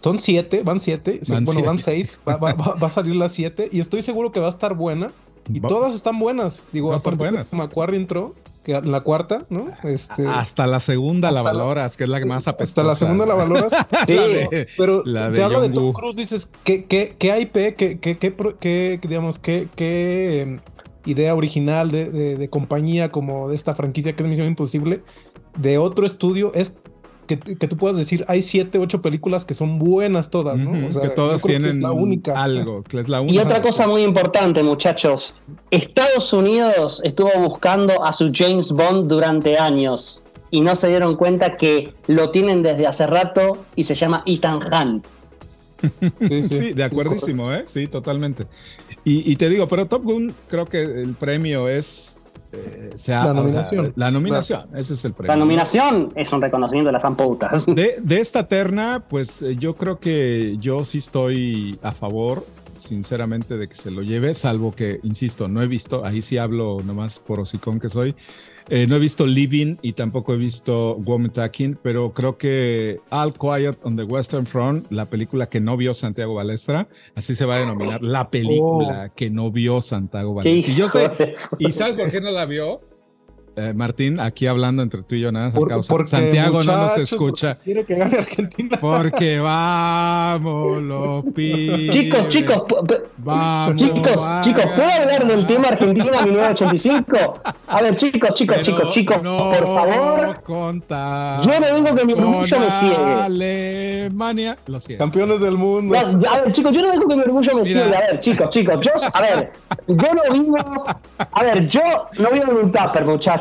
[0.00, 1.20] Son siete, van siete.
[1.44, 2.20] bueno, van seis.
[2.26, 5.12] Va, a salir las siete y estoy seguro que va a estar buena.
[5.52, 6.62] Y todas están buenas.
[6.72, 7.52] Digo, aparte buenas.
[7.52, 9.68] McQuarrie entró, que la cuarta, ¿no?
[9.84, 12.82] Este, hasta la segunda la valoras, que es la que más apestosa.
[12.82, 13.72] Hasta la segunda la valoras.
[14.06, 14.18] sí,
[14.76, 19.38] pero te hablo de Tom Cruise, dices, ¿qué, qué, qué IP, qué, qué, qué, digamos,
[19.38, 20.60] qué, qué em,
[21.04, 25.02] idea original de, compañía como de esta franquicia que es Misión Imposible,
[25.56, 26.76] de otro estudio, es
[27.26, 30.72] que, tú puedas decir, hay siete, ocho películas que son buenas todas, ¿no?
[31.00, 32.42] que todas tienen la única.
[32.42, 33.36] algo, que es la única.
[33.36, 35.34] Y otra cosa muy importante, muchachos,
[35.70, 41.56] Estados Unidos estuvo buscando a su James Bond durante años y no se dieron cuenta
[41.56, 45.06] que lo tienen desde hace rato y se llama Ethan Hunt.
[46.28, 47.64] Sí, sí, de acuerdísimo, ¿eh?
[47.66, 48.46] Sí, totalmente.
[49.04, 52.20] Y, te digo, pero Top Gun creo que el premio es...
[52.52, 53.92] Eh, la nominación.
[53.94, 55.32] la nominación, ese es el premio.
[55.32, 57.64] La nominación es un reconocimiento de las ampoutas.
[57.74, 62.44] De, de esta terna, pues eh, yo creo que yo sí estoy a favor
[62.80, 66.78] sinceramente de que se lo lleve, salvo que, insisto, no he visto, ahí sí hablo
[66.84, 68.14] nomás por hocicón que soy,
[68.68, 73.32] eh, no he visto Living y tampoco he visto Woman Talking, pero creo que All
[73.32, 77.56] Quiet on the Western Front, la película que no vio Santiago Balestra, así se va
[77.56, 79.14] a denominar, la película oh.
[79.14, 80.72] que no vio Santiago Balestra.
[80.72, 81.10] Y yo sé,
[81.58, 82.80] ¿y sabes por qué no la vio?
[83.56, 87.56] Eh, Martín, aquí hablando entre tú y yo, nada Por, Santiago no nos escucha.
[87.56, 88.78] Quiere que gane Argentina.
[88.80, 91.90] Porque vamos, los pibes.
[91.90, 92.62] Chicos, chicos,
[93.18, 97.40] vamos, chicos, chicos, ¿puedo hablar del tema Argentina 1985?
[97.66, 100.42] A ver, chicos, chicos, chicos, chicos, por favor.
[101.42, 102.96] yo no digo que mi orgullo me ciegue.
[102.96, 105.04] Alemania, lo siento.
[105.04, 105.98] Campeones del mundo.
[105.98, 107.96] a ver, chicos, yo no digo que mi orgullo me ciegue.
[107.96, 109.52] A ver, chicos, chicos, yo, a ver,
[109.88, 110.86] yo no digo,
[111.32, 111.82] a ver, yo
[112.18, 113.39] no vivo en un tupper, muchachos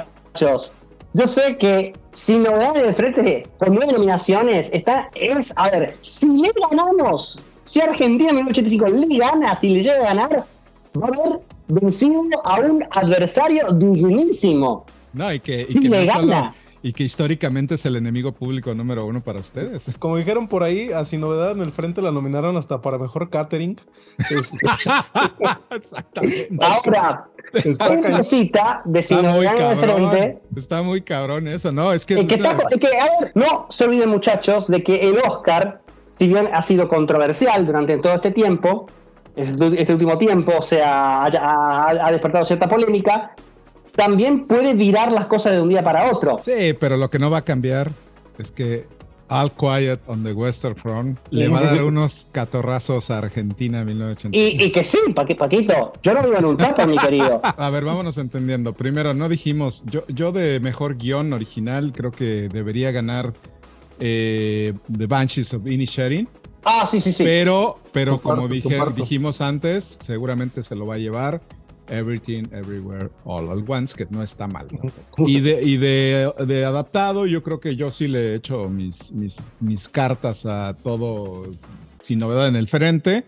[1.13, 5.95] yo sé que si no en el frente con nueve nominaciones, está, es, a ver,
[6.01, 10.45] si le ganamos, si Argentina en 1985 le gana, si le llega a ganar,
[11.01, 14.85] va a haber vencido a un adversario dignísimo.
[15.13, 16.53] No, y que, si le gana.
[16.81, 19.91] Y que históricamente es el enemigo público número uno para ustedes.
[19.99, 23.79] Como dijeron por ahí, así novedad en el frente la nominaron hasta para mejor catering.
[24.29, 24.57] Este,
[25.75, 26.57] Exactamente.
[26.61, 30.41] Ahora, está una cosita de si está muy cabrón, frente.
[30.55, 31.91] Está muy cabrón eso, ¿no?
[31.91, 32.15] Es que.
[33.35, 38.13] no se olviden, muchachos, de que el Oscar, si bien ha sido controversial durante todo
[38.13, 38.87] este tiempo,
[39.35, 43.35] este, este último tiempo, o sea, ha, despertado cierta polémica,
[43.99, 46.39] también puede virar las cosas de un día para otro.
[46.41, 47.91] Sí, pero lo que no va a cambiar
[48.37, 48.87] es que
[49.27, 53.85] All Quiet on the Western Front le va a dar unos catorrazos a Argentina en
[53.87, 54.35] 1980.
[54.37, 57.39] Y, y que sí, Paqui- Paquito, yo no vivo en un tapa, mi querido.
[57.43, 58.73] A ver, vámonos entendiendo.
[58.73, 63.33] Primero, no dijimos, yo, yo de mejor guion original creo que debería ganar
[63.99, 66.27] eh, The Banshees of Inisherin.
[66.65, 67.23] Ah, sí, sí, sí.
[67.23, 68.93] Pero, pero Comparto, como dije, comparto.
[69.01, 71.41] dijimos antes, seguramente se lo va a llevar
[71.89, 74.67] Everything, Everywhere, All at Once, que no está mal.
[75.27, 79.11] Y de, y de, de adaptado, yo creo que yo sí le he hecho mis,
[79.11, 81.47] mis, mis cartas a todo
[81.99, 83.25] sin novedad en el frente.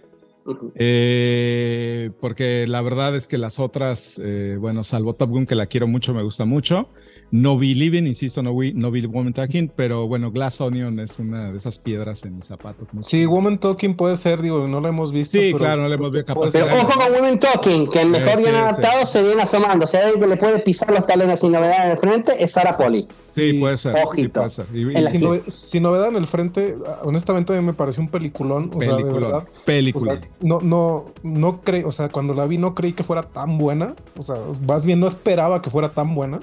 [0.75, 5.67] Eh, porque la verdad es que las otras, eh, bueno, salvo Top Gun, que la
[5.67, 6.89] quiero mucho, me gusta mucho.
[7.31, 11.17] No vi Living, insisto, no vi, no vi Woman Talking, pero bueno, Glass Onion es
[11.17, 12.89] una de esas piedras en mis zapatos.
[12.91, 13.03] ¿no?
[13.03, 15.37] Sí, Woman Talking puede ser, digo, no la hemos visto.
[15.37, 18.09] Sí, pero- claro, no la hemos visto, capaz Pero ojo con Women Talking, que el
[18.09, 19.85] mejor Sí, bien sí, adaptado se viene asomando.
[19.85, 22.51] O sea, el que le puede pisar los talones sin novedad en el frente es
[22.51, 23.07] Sarah Poli.
[23.29, 23.95] Sí, puede ser.
[23.95, 24.41] sí, Ojito.
[24.41, 24.65] puede ser.
[24.75, 28.81] Y- Sin, novedad en el frente, ah, honestamente a mí me pareció un peliculón, o
[28.81, 29.27] sea, de película.
[29.27, 29.47] verdad.
[29.63, 30.13] película.
[30.13, 33.23] O sea, no, no, no creí, o sea, cuando la vi no creí que fuera
[33.23, 33.95] tan buena.
[34.17, 34.35] O sea,
[34.67, 36.41] más bien no esperaba que fuera tan buena.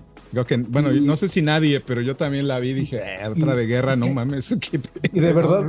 [0.68, 3.66] Bueno, no sé si nadie, pero yo también la vi y dije, eh, otra de
[3.66, 4.56] guerra, no mames.
[4.60, 4.80] qué
[5.12, 5.64] Y de verdad,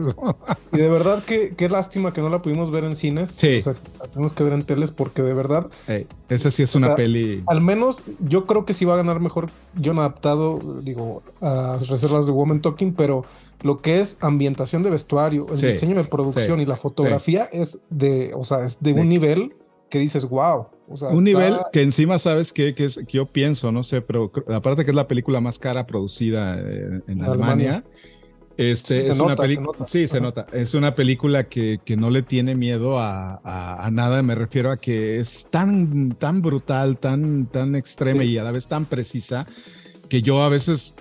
[0.74, 3.32] y de verdad que qué lástima que no la pudimos ver en cines.
[3.32, 3.58] Sí.
[3.60, 5.68] O sea, la tenemos que ver en teles porque de verdad,
[6.30, 7.44] esa sí es una O sea, peli.
[7.48, 12.26] al menos yo creo que sí va a ganar mejor guion adaptado, digo, a reservas
[12.26, 13.26] de Woman Talking, pero
[13.62, 17.50] lo que es ambientación de vestuario, el Sí, diseño de producción sí, y la fotografía
[17.52, 19.54] es de, o sea, es de un nivel
[19.90, 20.68] que dices, wow.
[20.88, 22.52] O sea, Un está- nivel que encima, ¿sabes?
[22.52, 25.86] Que, es, que yo pienso, no sé, pero aparte que es la película más cara
[25.86, 27.84] producida eh, en En Alemania.
[27.84, 27.84] Alemania.
[28.58, 29.84] Este, Sí, se es una nota, película.
[29.86, 30.26] Sí, se Ajá.
[30.26, 30.48] nota.
[30.52, 34.22] Es una película que, que no le tiene miedo a, a- a nada.
[34.22, 38.32] Me refiero a que es tan, tan brutal, tan, tan extrema Sí.
[38.32, 39.48] y a la vez tan precisa
[40.10, 40.96] que yo a veces,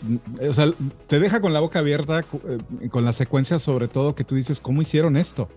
[0.46, 0.70] o sea,
[1.06, 4.60] te deja con la boca abierta eh, con las secuencias, sobre todo que tú dices,
[4.60, 5.48] ¿cómo hicieron esto?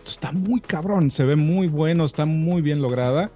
[0.00, 3.30] Esto está muy cabrón, se ve muy bueno, está muy bien lograda.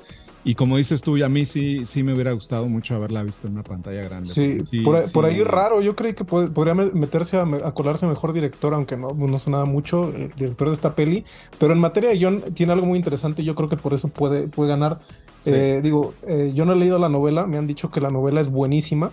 [0.47, 3.47] Y como dices tú, y a mí sí, sí me hubiera gustado mucho haberla visto
[3.47, 4.29] en una pantalla grande.
[4.31, 5.81] Sí, porque por, ahí- sí- por ahí es raro.
[5.81, 9.09] Yo creí que pod- podría me- meterse a, me- a colarse mejor director, aunque no,
[9.15, 11.25] no sonaba mucho el director de esta peli.
[11.59, 13.41] Pero en materia de guion tiene algo muy interesante.
[13.43, 15.01] y Yo creo que por eso puede, puede ganar.
[15.41, 15.51] Sí.
[15.53, 17.47] Eh, digo, eh, yo no he leído la novela.
[17.47, 19.13] Me han dicho que la novela es buenísima.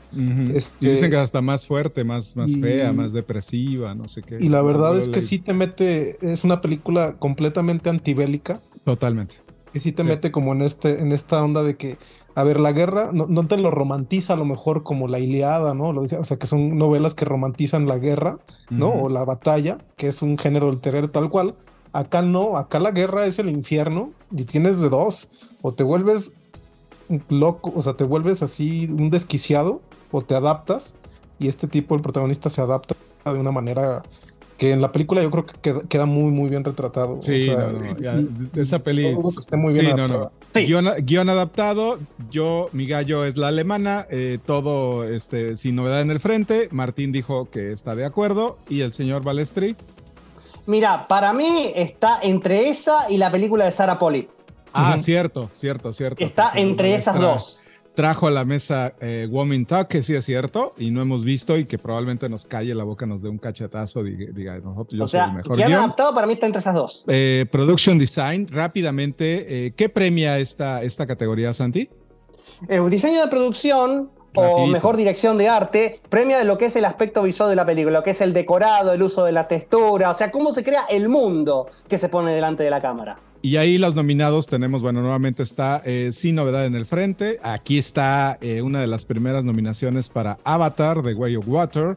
[0.53, 4.21] Este- Y dicen que hasta más fuerte, más, más Y- fea, más depresiva, no sé
[4.21, 4.37] qué.
[4.39, 6.17] Y la verdad es que leí- sí te mete.
[6.21, 8.59] Es una película completamente antibélica.
[8.85, 9.35] Totalmente.
[9.73, 10.09] Que sí te Sí.
[10.09, 11.97] mete como en, este, en esta onda de que.
[12.33, 15.73] A ver, la guerra no, no te lo romantiza a lo mejor como la Iliada,
[15.73, 15.91] ¿no?
[15.91, 18.89] Lo dice- o sea, que son novelas que romantizan la guerra, ¿no?
[18.89, 21.55] O la batalla, que es un género del terror tal cual.
[21.91, 25.27] Acá no, acá la guerra es el infierno y tienes de dos.
[25.61, 26.31] O te vuelves
[27.27, 29.81] loco, o sea, te vuelves así un desquiciado
[30.11, 30.95] o te adaptas
[31.39, 34.03] y este tipo, el protagonista, se adapta de una manera
[34.61, 37.17] que en la película yo creo que queda, queda muy, muy bien retratado.
[37.17, 38.29] o Sí, sea, no, no, y- ya, y-
[38.61, 39.01] esa peli.
[39.05, 40.31] que esté muy bien sí, no.
[40.53, 40.65] Sí.
[40.67, 41.97] Guión, guion adaptado,
[42.29, 46.67] yo, mi gallo es la alemana, eh, todo este, sin novedad en el frente.
[46.69, 49.75] Martín dijo que está de acuerdo y el señor Balestri.
[50.67, 54.27] Mira, para mí está entre esa y la película de Sarah Poli.
[54.73, 56.23] Ah, cierto, cierto, cierto.
[56.23, 57.63] Está entre esas dos.
[57.93, 61.57] Trajo a la mesa eh, Woman Talk, que sí es cierto, y no hemos visto
[61.57, 65.03] y que probablemente nos calle la boca, nos dé un cachetazo, diga, diga, nosotros yo
[65.03, 67.03] o soy sea, el mejor que han adaptado para mí está entre esas dos.
[67.07, 71.89] Eh, production Design, rápidamente, eh, ¿qué premia esta, esta categoría, Santi?
[72.69, 76.85] El diseño de producción o mejor dirección de arte premia de lo que es el
[76.85, 80.11] aspecto visual de la película, lo que es el decorado, el uso de la textura,
[80.11, 83.19] o sea, cómo se crea el mundo que se pone delante de la cámara.
[83.41, 87.39] Y ahí los nominados tenemos, bueno, nuevamente está eh, Sin Novedad en el Frente.
[87.41, 91.95] Aquí está eh, una de las primeras nominaciones para Avatar, The Way of Water.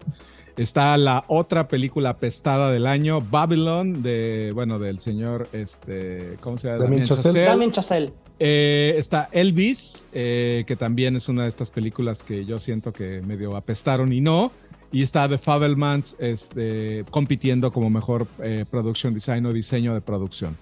[0.57, 6.69] Está la otra película apestada del año, Babylon, de, bueno, del señor, este, ¿cómo se
[6.69, 6.85] llama?
[6.85, 7.41] Damien Chazelle.
[7.41, 8.13] Damien Chazelle.
[8.39, 13.21] Eh, está Elvis, eh, que también es una de estas películas que yo siento que
[13.23, 14.53] medio apestaron y no.
[14.93, 20.57] Y está The Fabelmans este, compitiendo como mejor eh, production design o diseño de producción.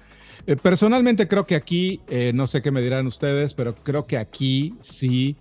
[0.47, 4.17] Eh, personalmente creo que aquí, eh, no sé qué me dirán ustedes, pero creo que
[4.17, 5.37] aquí sí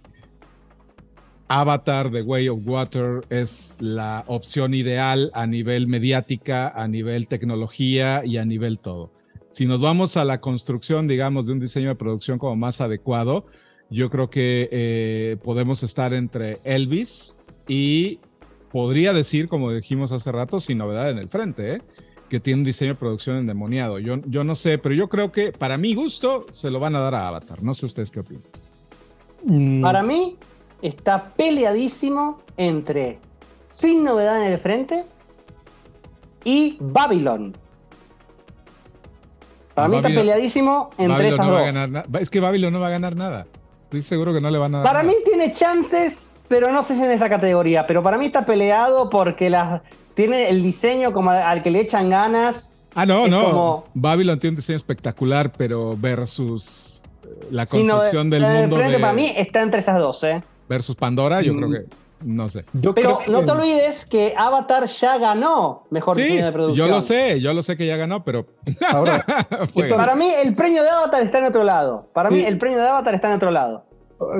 [1.53, 8.21] Avatar, The Way of Water es la opción ideal a nivel mediática, a nivel tecnología
[8.23, 9.11] y a nivel todo.
[9.49, 13.47] Si nos vamos a la construcción, digamos, de un diseño de producción como más adecuado,
[13.89, 17.37] yo creo que eh, podemos estar entre Elvis
[17.67, 18.19] y
[18.71, 21.81] podría decir, como dijimos hace rato, sin novedad en el frente, ¿eh?
[22.31, 23.99] Que tiene un diseño de producción endemoniado.
[23.99, 27.01] Yo, yo no sé, pero yo creo que para mi gusto se lo van a
[27.01, 27.61] dar a Avatar.
[27.61, 28.43] No sé ustedes qué opinan.
[29.43, 30.37] Mm, Para mí
[30.81, 33.19] está peleadísimo entre
[33.67, 35.03] Sin Novedad en el Frente
[36.45, 37.53] y Babylon.
[39.73, 41.73] Para mí está peleadísimo entre Babylon esas no va a dos.
[41.73, 43.45] ganar Es que Babylon no va a ganar nada.
[43.83, 44.87] Estoy seguro que no le van a dar.
[44.87, 45.13] Para nada.
[45.13, 47.85] mí tiene chances, pero no sé si en esta categoría.
[47.85, 49.81] Pero para mí está peleado porque las,
[50.21, 52.73] tiene el diseño como al, que le echan ganas.
[52.93, 53.43] Ah, no, es no.
[53.43, 58.75] como- Babylon tiene un diseño espectacular, pero versus eh, la construcción del el mundo.
[58.75, 60.43] frente de- para mí está entre esas dos, ¿eh?
[60.67, 61.57] versus Pandora, yo Mm.
[61.57, 62.01] creo que.
[62.23, 62.65] No sé.
[62.73, 66.87] Yo Pero creo no te olvides que Avatar ya ganó mejor Sí, diseño de producción.
[66.87, 68.45] yo lo sé, yo lo sé que ya ganó, pero.
[68.91, 69.25] Ahora,
[69.89, 72.07] Para mí el premio de Avatar está en otro lado.
[72.13, 72.45] Para mí Sí.
[72.45, 73.85] el premio de Avatar está en otro lado.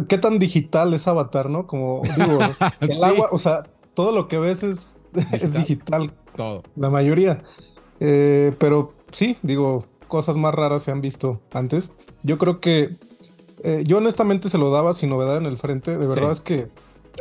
[0.08, 1.66] ¿Qué tan digital es Avatar, no?
[1.66, 2.38] Como digo,
[2.82, 3.04] el Sí.
[3.04, 4.98] agua, o sea, todo lo que ves es,
[5.32, 6.64] es digital, todo.
[6.76, 7.44] la mayoría.
[8.00, 11.92] Eh, pero sí, digo, cosas más raras se han visto antes.
[12.24, 12.96] Yo creo que
[13.64, 15.98] eh, yo honestamente se lo daba sin novedad en el frente.
[15.98, 16.32] De verdad Sí.
[16.32, 16.68] es que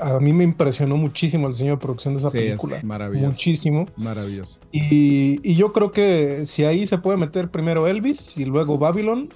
[0.00, 2.76] a mí me impresionó muchísimo el diseño de producción de esa Sí, película.
[2.76, 3.26] es maravilloso.
[3.26, 3.86] Muchísimo.
[3.96, 4.60] Maravilloso.
[4.72, 9.28] Y, y yo creo que si ahí se puede meter primero Elvis y luego Babylon.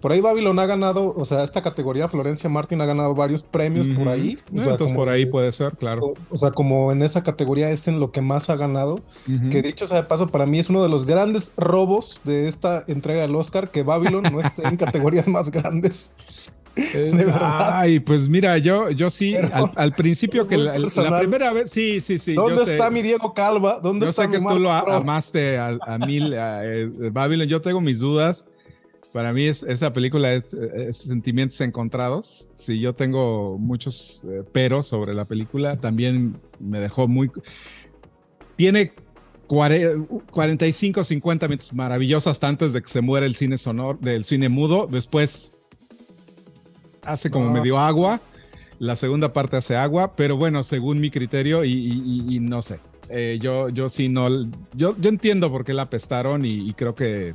[0.00, 3.88] Por ahí Babylon ha ganado, o sea, esta categoría Florencia Martin ha ganado varios premios
[3.88, 4.10] por Ujú.
[4.10, 4.30] ahí.
[4.30, 6.06] Eh, O sea, Entonces como por ahí puede ser, claro.
[6.06, 8.94] o, o sea, como en esa categoría es en lo que más ha ganado.
[9.28, 9.48] Ujú.
[9.50, 12.82] Que dicho sea de paso, para mí es uno de los grandes robos de esta
[12.88, 16.14] entrega del Oscar, que Babylon no esté en categorías más grandes.
[16.76, 17.32] Eh, de.
[17.38, 21.70] Ay, pues mira, yo, yo sí, Pero- al, al principio que la, la primera vez,
[21.70, 22.34] sí, sí, sí.
[22.34, 22.72] ¿Dónde yo sé.
[22.72, 23.80] está mi Diego Calva?
[23.80, 26.88] ¿Dónde Yo está sé mi que tú lo a- amaste a, a mil, a, eh,
[27.12, 27.48] Babylon.
[27.48, 28.46] Yo tengo mis dudas.
[29.12, 32.48] Para mí es, esa película es, es sentimientos encontrados.
[32.52, 35.76] Sí, yo tengo muchos eh, peros sobre la película.
[35.80, 37.30] También me dejó muy...
[38.56, 38.92] Tiene
[39.48, 44.24] cuare- 45, 50 minutos maravillosos hasta antes de que se muera el cine sonor, del
[44.24, 44.86] cine mudo.
[44.88, 45.54] Después
[47.02, 47.52] hace como No.
[47.52, 48.20] medio agua.
[48.78, 52.62] La segunda parte hace agua, pero bueno, según mi criterio y, y- y- y no
[52.62, 52.78] sé.
[53.08, 54.28] Eh, yo, yo sí no.
[54.72, 57.34] Yo, yo entiendo por qué la apestaron y, y creo que.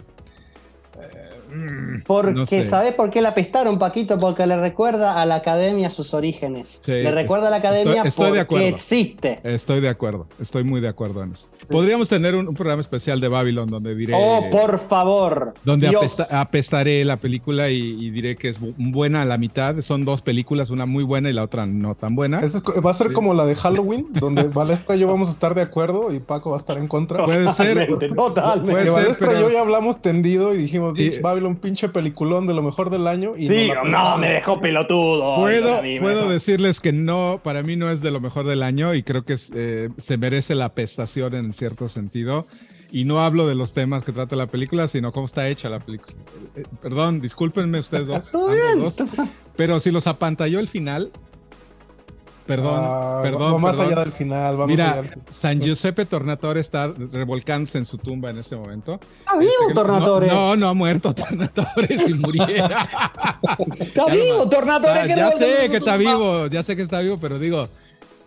[1.55, 2.63] Mm, Porque, no sé.
[2.63, 4.17] ¿sabes por qué la apestaron, Paquito?
[4.19, 6.79] Porque le recuerda a la academia sus orígenes.
[6.83, 8.67] Sí, le recuerda a la estoy- academia estoy de porque acuerdo.
[8.67, 9.39] existe.
[9.43, 11.47] Estoy de acuerdo, estoy muy de acuerdo en eso.
[11.67, 14.13] Podríamos tener un, un programa especial de Babylon donde diré.
[14.15, 15.53] Oh, por favor.
[15.63, 19.79] Donde apesta- apestaré la película y, y diré que es bu- buena a la mitad.
[19.81, 22.39] Son dos películas, una muy buena y la otra no tan buena.
[22.41, 25.55] Es va a ser como la de Halloween, donde Balestra y yo vamos a estar
[25.55, 27.25] de acuerdo y Paco va a estar en contra.
[27.25, 27.87] Puede ser.
[28.15, 28.71] Totalmente.
[28.71, 31.89] Puede ser, Balestra y pero- yo ya hablamos tendido y dijimos, Y- "Bitch, Babylon, pinche
[31.89, 33.33] peliculón de lo mejor del año.
[33.37, 34.19] Y Sí, no, prestamos.
[34.19, 35.35] me dejó pelotudo.
[35.37, 38.93] Puedo, mí puedo decirles que no, para mí no es de lo mejor del año
[38.95, 42.47] y creo que es, eh, se merece la pestación en cierto sentido.
[42.91, 45.79] Y no hablo de los temas que trata la película, sino cómo está hecha la
[45.79, 46.15] película.
[46.55, 48.33] Eh, perdón, discúlpenme ustedes dos,
[48.73, 49.09] ambos dos,
[49.55, 51.11] pero si los apantalló el final,
[52.45, 53.93] perdón, Ah, perdón, va más perdón.
[53.93, 55.25] allá del final, vamos allá Mira, del final.
[55.29, 58.99] San Giuseppe Tornatore está revolcándose en su tumba en ese momento.
[59.19, 60.27] Está vivo, Este, no- Tornatore.
[60.27, 62.87] No, no, ha muerto Tornatore si muriera.
[63.79, 65.01] Está Ya vivo, no- Tornatore.
[65.03, 67.67] Que ya no- sé que está no- vivo, ya sé que está vivo, pero digo,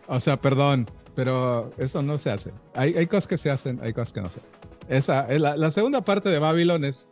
[0.07, 2.52] o sea, perdón, pero eso no se hace.
[2.74, 4.59] Hay, hay cosas que se hacen, hay cosas que no se hacen.
[4.88, 7.11] Esa, eh, la, la segunda parte de Babylon es,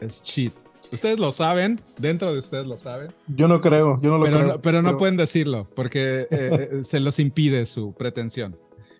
[0.00, 0.52] es cheat.
[0.92, 4.38] Ustedes lo saben, dentro de ustedes lo saben, Yo no creo, yo no lo pero,
[4.38, 4.48] creo.
[4.54, 8.56] no, pero no pueden decirlo porque eh, eh, se los impide su pretensión.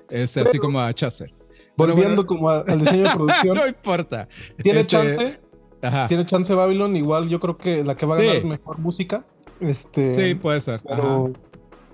[0.08, 1.32] Este, así como a Chaser.
[1.76, 4.28] Pero Volviendo bueno, como a- al diseño de producción, no importa.
[4.62, 5.40] ¿tiene Este, chance?
[5.82, 6.08] Ajá.
[6.08, 8.24] Tiene chance Babylon, igual yo creo que la que va a Sí.
[8.24, 9.24] ganar es mejor música.
[9.60, 10.80] Este, Sí, puede ser.
[10.86, 11.32] Pero,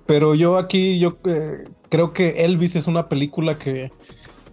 [0.06, 3.90] pero yo aquí yo eh, creo que Elvis es una película que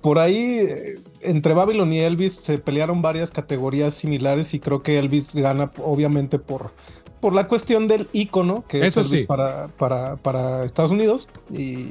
[0.01, 4.99] por ahí eh, entre Babylon y Elvis se pelearon varias categorías similares y creo que
[4.99, 6.71] Elvis gana obviamente por
[7.19, 9.25] por la cuestión del icono que Eso es Elvis sí.
[9.25, 11.89] para, para, para Estados Unidos y,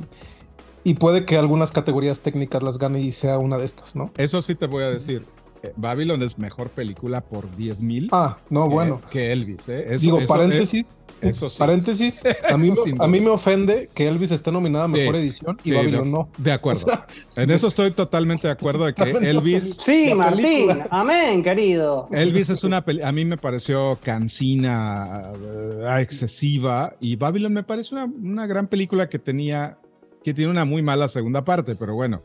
[0.85, 4.11] y puede que algunas categorías técnicas las gane y sea una de estas, ¿no?
[4.19, 5.25] Eso sí te voy a decir.
[5.63, 9.01] eh, Babylon es mejor película por 10 mil Ah, no, bueno.
[9.11, 9.71] que Elvis.
[9.71, 9.87] ¿eh?
[9.95, 10.93] Eso- Digo, eso- paréntesis.
[11.23, 11.59] Eso sí.
[11.59, 13.29] Paréntesis, a mí, Eso me- sin a mí duda.
[13.29, 16.29] me ofende que Elvis esté nominada a Mejor Sí, Edición y sí, Babylon de, no.
[16.39, 16.83] de acuerdo.
[16.87, 17.07] O sea,
[17.43, 20.43] en eso estoy totalmente de acuerdo de que Elvis, Sí, Martín.
[20.43, 20.89] película.
[20.91, 22.09] Amén, querido.
[22.13, 27.95] Elvis es una peli- a mí me pareció cansina, eh, excesiva y Babylon me parece
[27.95, 29.79] una, una gran película que tenía
[30.23, 32.23] que tiene una muy mala segunda parte, pero bueno,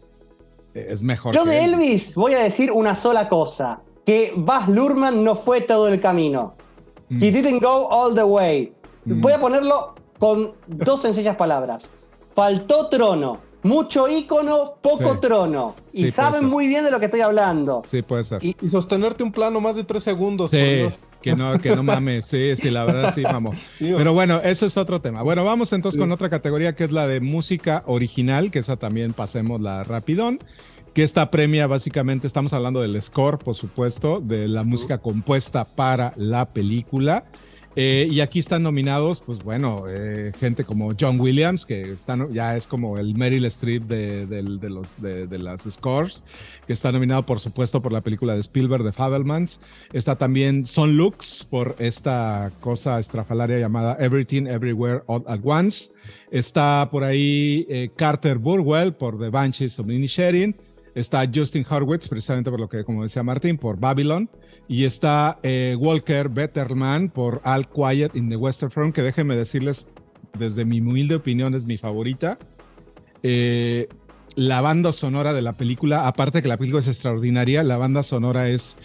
[0.75, 1.33] es mejor.
[1.33, 3.81] Yo que de Elvis voy a decir una sola cosa.
[4.05, 6.55] Que Baz Luhrmann no fue todo el camino.
[7.09, 7.23] Mm.
[7.23, 8.71] He didn't go all the way.
[9.15, 9.21] Mm.
[9.21, 11.89] Voy a ponerlo con dos sencillas palabras.
[12.33, 13.45] Faltó trono.
[13.63, 15.19] Mucho ícono, poco Sí.
[15.21, 15.75] trono.
[15.91, 17.81] Y saben muy bien de lo que estoy hablando.
[17.85, 18.41] Sí, puede ser.
[18.45, 20.51] Y- y sostenerte un plano más de tres segundos.
[20.51, 21.03] por Sí, Dios.
[21.21, 22.27] que no, que no mames.
[22.27, 23.23] Sí, sí, la verdad sí.
[23.79, 25.23] Digo, Pero bueno, eso es otro tema.
[25.23, 29.13] Bueno, vamos entonces con otra categoría que es la de música original, que esa también
[29.13, 30.39] pasemos la rapidón.
[30.93, 36.11] que esta premia básicamente, estamos hablando del score, por supuesto, de la música compuesta para
[36.15, 37.25] la película.
[37.79, 42.57] Eh, y aquí están nominados, pues bueno, eh, gente como John Williams, que están, ya
[42.57, 44.25] es como el Meryl Streep de,
[44.67, 46.23] los, de, las scores,
[46.65, 49.61] que está nominado por supuesto por la película de Spielberg de Fabelmans.
[49.93, 55.91] Está también Son Lux por esta cosa estrafalaria llamada Everything Everywhere All at Once.
[56.31, 60.55] Está por ahí eh, Carter Burwell por The Banshees of Sharing.
[60.97, 64.27] Está Justin Hurwitz, precisamente por lo que, como decía Martín, por Babylon.
[64.67, 69.93] Y está eh, Walker Betterman por All Quiet in the Western Front, que déjenme decirles,
[70.39, 72.39] desde mi humilde opinión, es mi favorita.
[73.21, 73.87] Eh,
[74.33, 78.49] la banda sonora de la película, aparte que la película es extraordinaria, la banda sonora
[78.49, 78.77] es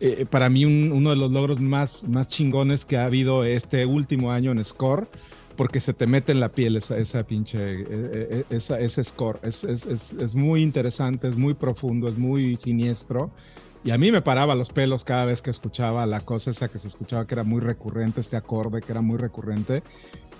[0.00, 4.32] eh, para mí uno de los logros más, más chingones que ha habido este último
[4.32, 5.08] año en Score
[5.60, 9.04] porque se te mete en la piel esa, esa pinche, e, e, e, esa, ese
[9.04, 9.38] score.
[9.42, 13.30] Es, es, es, es, muy interesante, es muy profundo, es muy siniestro.
[13.84, 16.78] Y a mí me paraba los pelos cada vez que escuchaba la cosa esa que
[16.78, 19.82] se escuchaba, que era muy recurrente, este acorde que era muy recurrente.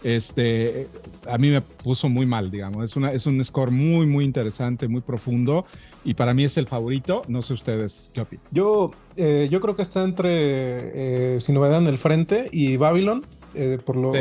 [0.03, 0.89] Este,
[1.29, 2.83] a mí me puso muy mal, digamos.
[2.83, 5.67] Es, una, es un score muy, muy interesante, muy profundo.
[6.03, 7.25] Y para mí es el favorito.
[7.29, 8.47] No sé ustedes qué opinan.
[8.53, 13.27] Yo, eh, yo creo que está entre eh, Sin Novedad en el Frente y Babylon.
[13.55, 14.13] Eh, por lo,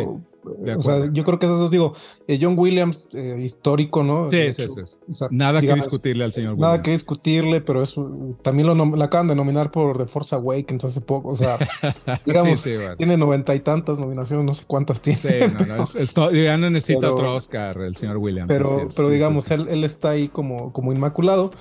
[0.44, 1.94] o sea, yo creo que esos dos, digo,
[2.28, 4.32] eh, John Williams, eh, histórico, ¿no?
[4.32, 5.26] Sí, sí, sí.
[5.32, 6.62] nada que discutirle al señor Williams.
[6.62, 11.02] Nada que discutirle, pero eso también lo, acaban de nominar por The Force Awakens hace
[11.02, 11.30] poco.
[11.30, 11.58] O sea,
[12.26, 12.68] digamos,
[12.98, 15.20] tiene noventa y tantas nominaciones, no sé cuántas tiene.
[15.20, 18.48] Sí, no, no, ya no necesita otro Oscar el señor Williams.
[18.48, 21.52] Pero, pero digamos, Él, él está ahí como, como inmaculado.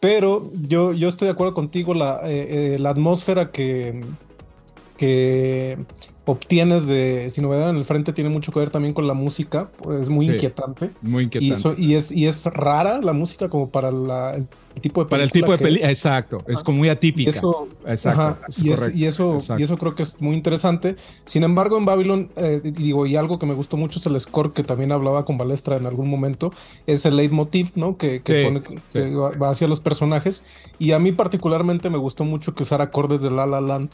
[0.00, 4.00] Pero yo, yo estoy de acuerdo contigo, la, eh, la atmósfera que,
[4.96, 5.76] que
[6.30, 9.70] obtienes de Sin Novedad en el Frente tiene mucho que ver también con la música,
[10.00, 10.90] es muy inquietante.
[11.02, 11.74] Muy inquietante.
[11.80, 14.48] Y, es, y es rara la música como para el
[14.80, 17.30] tipo de Para el tipo de película, exacto, es como muy atípica.
[17.30, 18.70] Eso, exacto, y,
[19.04, 20.96] eso, y eso creo que es muy interesante.
[21.24, 24.52] Sin embargo, en Babylon, eh, digo, y algo que me gustó mucho es el score
[24.52, 26.52] que también hablaba con Balestra en algún momento,
[26.86, 27.96] es el leitmotiv, ¿no?
[27.96, 28.60] Que, pone,
[29.36, 30.44] va hacia los personajes.
[30.78, 33.90] Y a mí particularmente me gustó mucho que usara acordes de La La Land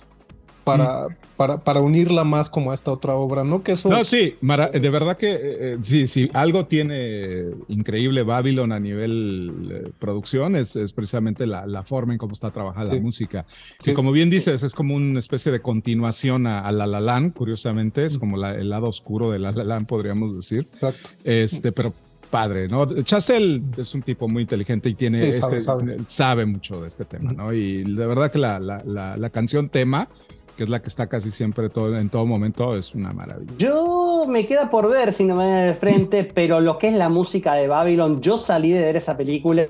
[0.66, 1.06] para,
[1.36, 3.62] para, para, unirla más como a esta otra obra, ¿no?
[3.62, 3.88] Que eso...
[3.88, 9.70] No, sí, de verdad que eh, eh, sí, sí, algo tiene increíble Babylon a nivel
[9.70, 13.46] eh, producción es, es, precisamente la, la, forma en cómo está trabajada la música.
[13.80, 18.04] Que como bien dices, es como una especie de continuación a, La La Land, curiosamente,
[18.04, 20.66] es como el lado oscuro de La La Land, podríamos decir.
[20.74, 21.10] Exacto.
[21.22, 21.92] Este, pero
[22.28, 22.84] padre, ¿no?
[23.04, 25.60] Chazelle es un tipo muy inteligente y tiene este,
[26.08, 27.52] sabe, mucho de este tema, ¿no?
[27.52, 30.08] Y de verdad que la, la, la, la canción tema
[30.56, 33.52] que es la que está casi siempre todo, en todo momento, es una maravilla.
[33.58, 37.08] Yo me queda por ver si no me de frente, pero lo que es la
[37.08, 39.66] música de Babylon, yo salí de ver esa película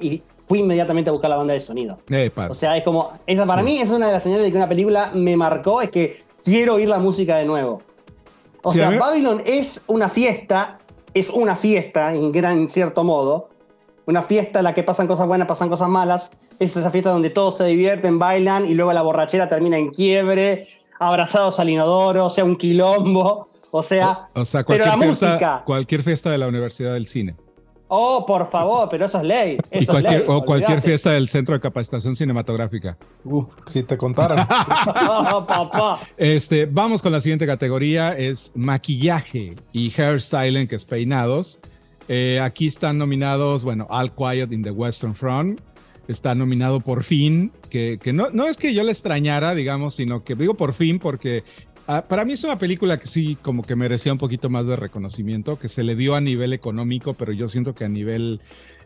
[0.00, 1.98] y fui inmediatamente a buscar la banda de sonido.
[2.10, 4.56] Eh, o sea, es como, esa para mí es una de las señales de que
[4.56, 7.82] una película me marcó, es que quiero oír la música de nuevo.
[8.62, 10.78] O sea, Babylon es una fiesta,
[11.12, 13.50] es una fiesta en gran cierto modo,
[14.06, 16.32] una fiesta en la que pasan cosas buenas, pasan cosas malas.
[16.58, 20.68] Es esa fiesta donde todos se divierten, bailan y luego la borrachera termina en quiebre,
[20.98, 23.48] abrazados al inodoro, o sea, un quilombo.
[23.70, 25.62] O sea, o, sea cualquier pero la fiesta, música.
[25.66, 27.34] Cualquier fiesta de la Universidad del Cine.
[27.88, 29.58] Oh, por favor, pero eso es ley.
[30.26, 32.96] o cualquier fiesta del Centro de Capacitación Cinematográfica.
[33.24, 34.46] Uh, si te contaran.
[35.08, 36.00] oh, papá.
[36.16, 41.60] Este, vamos con la siguiente categoría, es maquillaje y hairstyling, que es peinados.
[42.08, 45.60] Eh, aquí están nominados, bueno, All Quiet in the Western Front.
[46.06, 50.52] Está nominado por fin, que, no, es que yo le extrañara, digamos, sino que digo
[50.52, 51.44] por fin porque
[51.86, 54.76] ah, para mí es una película que sí como que merecía un poquito más de
[54.76, 58.42] reconocimiento, que se le dio a nivel económico, pero yo siento que a nivel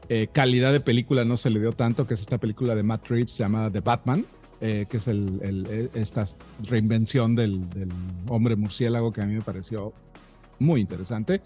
[0.09, 3.09] eh, calidad de película no se le dio tanto, que es esta película de Matt
[3.09, 4.25] Reeves llamada The Batman.
[4.61, 5.09] Eh, que es
[5.95, 6.25] esta
[6.69, 7.65] reinvención del,
[8.27, 9.93] hombre murciélago que a mí me pareció
[10.59, 11.41] muy interesante.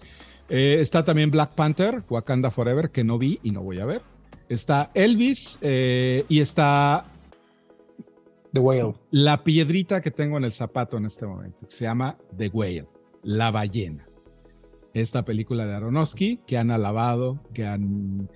[0.55, 4.03] Eh, está también Black Panther, Wakanda Forever, que no vi y no voy a ver.
[4.47, 7.05] Está Elvis eh, y está
[8.51, 8.93] The Whale.
[9.09, 12.85] La piedrita que tengo en el zapato en este momento, se llama The Whale,
[13.23, 14.05] la ballena.
[14.93, 18.29] Esta película de Aronofsky que han alabado, que han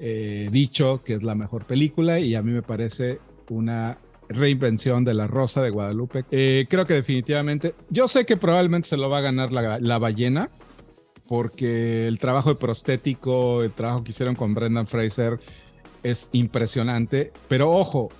[0.00, 3.18] eh, dicho que es la mejor película y a mí me parece
[3.50, 3.98] una
[4.30, 6.24] reinvención de la Rosa de Guadalupe.
[6.66, 10.50] creo que definitivamente, yo sé que probablemente se lo va a ganar la ballena,
[11.28, 15.38] porque el trabajo de prostético, el trabajo que hicieron con Brendan Fraser
[16.02, 17.32] es impresionante.
[17.48, 18.10] Pero ojo,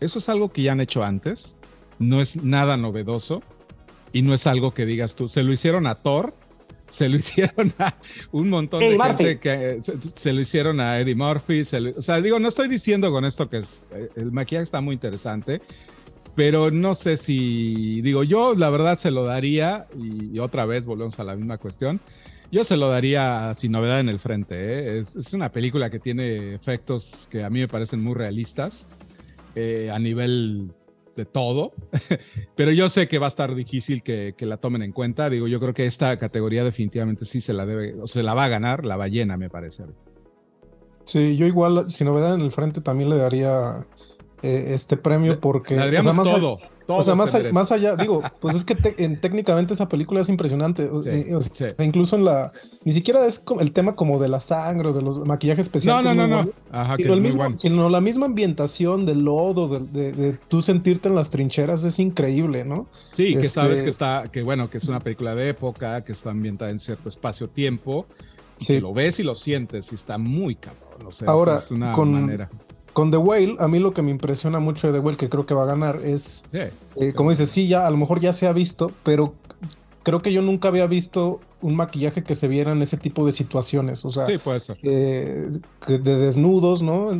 [0.00, 1.56] eso es algo que ya han hecho antes,
[1.98, 3.42] no es nada novedoso
[4.12, 5.28] y no es algo que digas tú.
[5.28, 6.34] Se lo hicieron a Thor
[6.88, 7.96] se lo hicieron a
[8.32, 11.62] un montón de gente que se, lo hicieron a Eddie Murphy.
[11.62, 14.94] o sea, digo, no estoy diciendo con esto que es, eh, el maquillaje está muy
[14.94, 15.60] interesante,
[16.34, 21.18] pero no sé si, digo, yo la verdad se lo daría, y, otra vez volvemos
[21.18, 22.00] a la misma cuestión,
[22.50, 24.54] yo se lo daría sin novedad en el frente.
[24.56, 24.98] ¿eh?
[24.98, 28.90] Es, una película que tiene efectos que a mí me parecen muy realistas
[29.54, 30.72] eh, a nivel
[31.16, 31.72] de todo,
[32.56, 35.30] pero yo sé que va a estar difícil que, la tomen en cuenta.
[35.30, 38.44] Digo, yo creo que esta categoría definitivamente sí se la debe, o se la va
[38.44, 39.84] a ganar la ballena, me parece.
[41.04, 43.86] Sí, yo igual, sin novedad en el frente, también le daría
[44.42, 45.74] eh, este premio porque...
[45.74, 46.58] Le daríamos todo
[46.88, 50.88] o sea, más, allá, digo, pues es que técnicamente esa película es impresionante.
[51.06, 51.34] Eh,
[51.80, 52.50] incluso en la.
[52.84, 56.04] Ni siquiera es el tema como de la sangre o de los maquillajes especiales.
[56.04, 56.50] No, no, no, no.
[56.70, 61.30] Ajá, sino, mismo, sino la misma ambientación del lodo, de, de, tú sentirte en las
[61.30, 62.86] trincheras es increíble, ¿no?
[63.10, 66.30] Sí, que sabes que está, que bueno, que es una película de época, que está
[66.30, 68.06] ambientada en cierto espacio-tiempo.
[68.64, 71.06] Que lo ves y lo sientes y está muy cabrón.
[71.06, 72.48] O sea, Ahora, es una con, manera
[72.96, 75.44] con The Whale, a mí lo que me impresiona mucho de The Whale, que creo
[75.44, 78.46] que va a ganar, es, eh, como dices, sí, ya a lo mejor ya se
[78.46, 79.34] ha visto, pero
[80.02, 83.32] creo que yo nunca había visto un maquillaje que se viera en ese tipo de
[83.32, 84.78] situaciones, o sea, sí, puede ser.
[84.82, 85.50] Eh,
[85.86, 87.12] de desnudos, ¿no?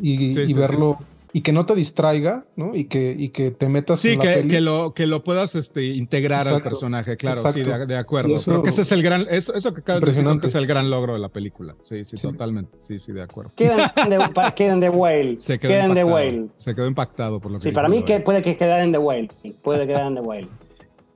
[0.00, 0.98] y, verlo
[1.32, 2.74] y que no te distraiga, ¿no?
[2.74, 5.54] Y que, y que te metas sí, en la que, que lo que lo puedas
[5.54, 8.34] este, integrar al personaje, claro, sí, de, acuerdo.
[8.42, 10.90] Creo que ese es el gran, eso, eso que acabas de decir, es el gran
[10.90, 11.76] logro de la película.
[11.78, 12.72] Sí, sí, totalmente.
[12.78, 13.52] Sí, sí, de acuerdo.
[13.54, 15.36] Quedan de, quedan de Whale.
[15.36, 16.46] Se quedó quedan de Whale.
[16.56, 18.98] Se quedó impactado por lo que Sí, para mí que puede que quedar en The
[18.98, 19.30] Whale.
[19.62, 20.48] Puede quedar en The Whale.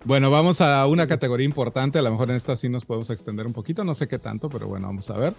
[0.04, 1.98] Bueno, vamos a una categoría importante.
[1.98, 3.84] A lo mejor en esta sí nos podemos extender un poquito.
[3.84, 5.34] No sé qué tanto, pero bueno, vamos a ver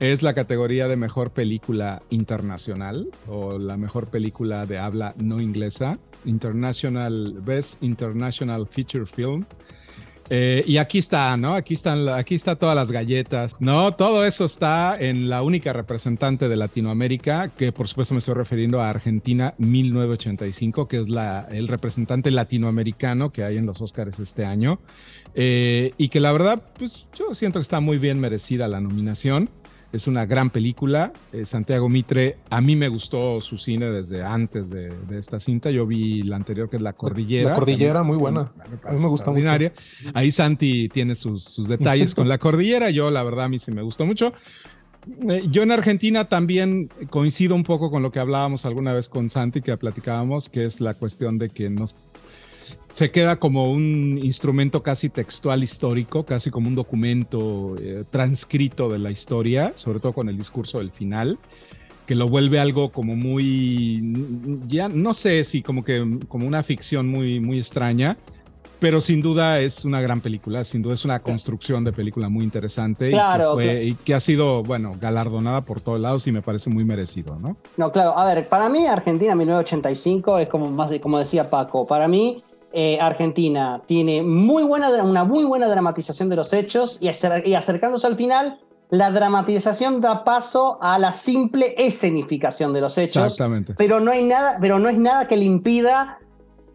[0.00, 5.98] es la categoría de mejor película internacional o la mejor película de habla no inglesa,
[6.24, 9.44] International Best International Feature Film.
[10.28, 11.54] Eh, y aquí está, ¿no?
[11.54, 13.94] Aquí están, aquí todas las galletas, ¿no?
[13.94, 18.80] Todo eso está en la única representante de Latinoamérica, que por supuesto me estoy refiriendo
[18.80, 24.44] a Argentina 1985, que es la, el representante latinoamericano que hay en los Oscars este
[24.44, 24.80] año.
[25.34, 29.48] Eh, y que la verdad, pues yo siento que está muy bien merecida la nominación.
[29.96, 31.10] Es una gran película.
[31.32, 35.70] Eh, Santiago Mitre, a mí me gustó su cine desde antes de, esta cinta.
[35.70, 37.48] Yo vi la anterior, que es La Cordillera.
[37.48, 38.52] La Cordillera, muy buena.
[38.84, 39.46] a mí me gusta mucho.
[40.12, 42.90] Ahí Santi tiene sus, detalles con La Cordillera.
[42.90, 44.34] Yo, la verdad, a mí sí me gustó mucho.
[45.30, 49.30] Eh, yo en Argentina también coincido un poco con lo que hablábamos alguna vez con
[49.30, 51.94] Santi, que platicábamos, que es la cuestión de que nos
[52.96, 58.98] se queda como un instrumento casi textual histórico, casi como un documento eh, transcrito de
[58.98, 61.38] la historia, sobre todo con el discurso del final,
[62.06, 64.00] que lo vuelve algo como muy,
[64.66, 68.16] ya no sé si como que como una ficción muy, muy extraña,
[68.78, 72.44] pero sin duda es una gran película, sin duda es una construcción de película muy
[72.44, 76.40] interesante claro, y, que y, que ha sido, bueno, galardonada por todos lados y me
[76.40, 77.58] parece muy merecido, ¿no?
[77.76, 82.08] No, claro, a ver, para mí Argentina 1985 es como más, como decía Paco, para
[82.08, 82.42] mí
[82.78, 88.16] eh, Argentina tiene muy buena, una muy buena dramatización de los hechos y, acercándose al
[88.16, 88.60] final,
[88.90, 93.32] la dramatización da paso a la simple escenificación de los hechos.
[93.32, 93.72] Exactamente.
[93.78, 96.18] Pero no, hay nada, pero no es nada que le impida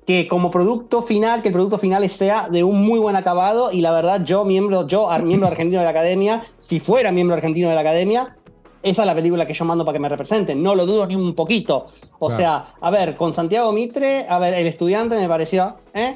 [0.08, 3.82] que como producto final, que el producto final sea de un muy buen acabado y
[3.82, 7.76] la verdad yo, miembro, yo, miembro argentino de la academia, si fuera miembro argentino de
[7.76, 8.36] la academia,
[8.84, 11.16] esa es la película que yo mando para que me representen, no lo dudo ni
[11.16, 11.86] un poquito.
[12.20, 16.16] O sea, a ver, con Santiago Mitre, a ver, el estudiante me pareció, ¿eh?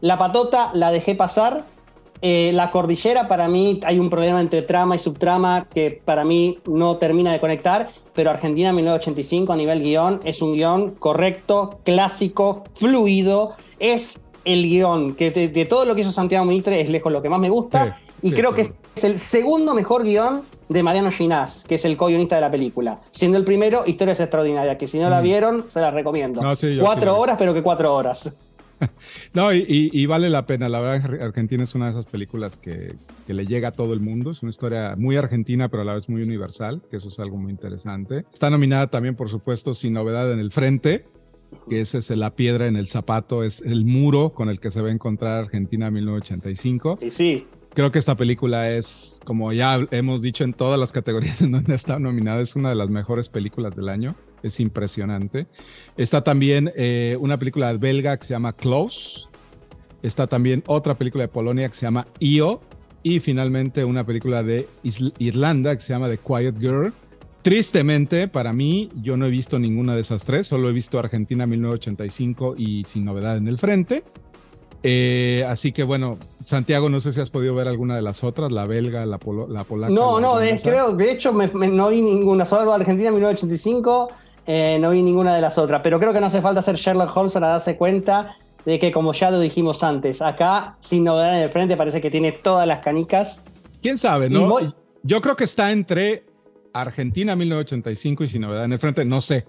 [0.00, 1.64] La patota la dejé pasar.
[2.22, 6.58] Eh, la cordillera, para mí, hay un problema entre trama y subtrama que para mí
[6.66, 12.64] no termina de conectar, pero Argentina 1985 a nivel guion es un guion correcto, clásico,
[12.74, 13.52] fluido.
[13.78, 17.30] Es el guion que de, todo lo que hizo Santiago Mitre es lejos lo que
[17.30, 17.96] más me gusta.
[18.22, 22.36] y creo que es el segundo mejor guion de Mariano Ginás, que es el co-guionista
[22.36, 23.00] de la película.
[23.10, 25.24] Siendo el primero, Historias Extraordinarias, que si no la mm.
[25.24, 26.40] vieron, se la recomiendo.
[26.80, 28.34] cuatro horas, pero que cuatro horas.
[29.34, 30.68] no, y, vale la pena.
[30.68, 32.94] La verdad, Argentina es una de esas películas que,
[33.26, 34.30] le llega a todo el mundo.
[34.30, 37.36] Es una historia muy argentina, pero a la vez muy universal, que eso es algo
[37.36, 38.24] muy interesante.
[38.32, 41.04] Está nominada también, por supuesto, sin novedad en el frente,
[41.68, 44.80] que esa es la piedra en el zapato, es el muro con el que se
[44.80, 46.98] va a encontrar Argentina 1985.
[47.02, 47.46] Y sí.
[47.72, 51.74] Creo que esta película es, como ya hemos dicho en todas las categorías en donde
[51.74, 54.16] está nominada, es una de las mejores películas del año.
[54.42, 55.46] Es impresionante.
[55.96, 59.28] Está también eh, una película belga que se llama Close.
[60.02, 62.60] Está también otra película de Polonia que se llama Io.
[63.02, 64.68] Y finalmente una película de
[65.18, 66.92] Irlanda que se llama The Quiet Girl.
[67.42, 70.46] Tristemente, para mí, yo no he visto ninguna de esas tres.
[70.46, 74.04] Solo he visto Argentina 1985 y Sin Novedad en el Frente.
[74.82, 78.50] Eh, así que bueno, Santiago, no sé si has podido ver alguna de las otras,
[78.50, 79.92] la belga, la, polo- la polaca.
[79.92, 84.08] No, la no, creo, de hecho me- me- no vi ninguna, solo Argentina 1985,
[84.46, 87.14] eh, no vi ninguna de las otras, pero creo que no hace falta ser Sherlock
[87.14, 91.42] Holmes para darse cuenta de que como ya lo dijimos antes, acá sin novedad en
[91.44, 93.42] el frente parece que tiene todas las canicas.
[93.82, 94.56] ¿Quién sabe, no?
[95.02, 96.24] Yo creo que está entre
[96.72, 99.46] Argentina 1985 y Sin Novedad en el Frente, no sé.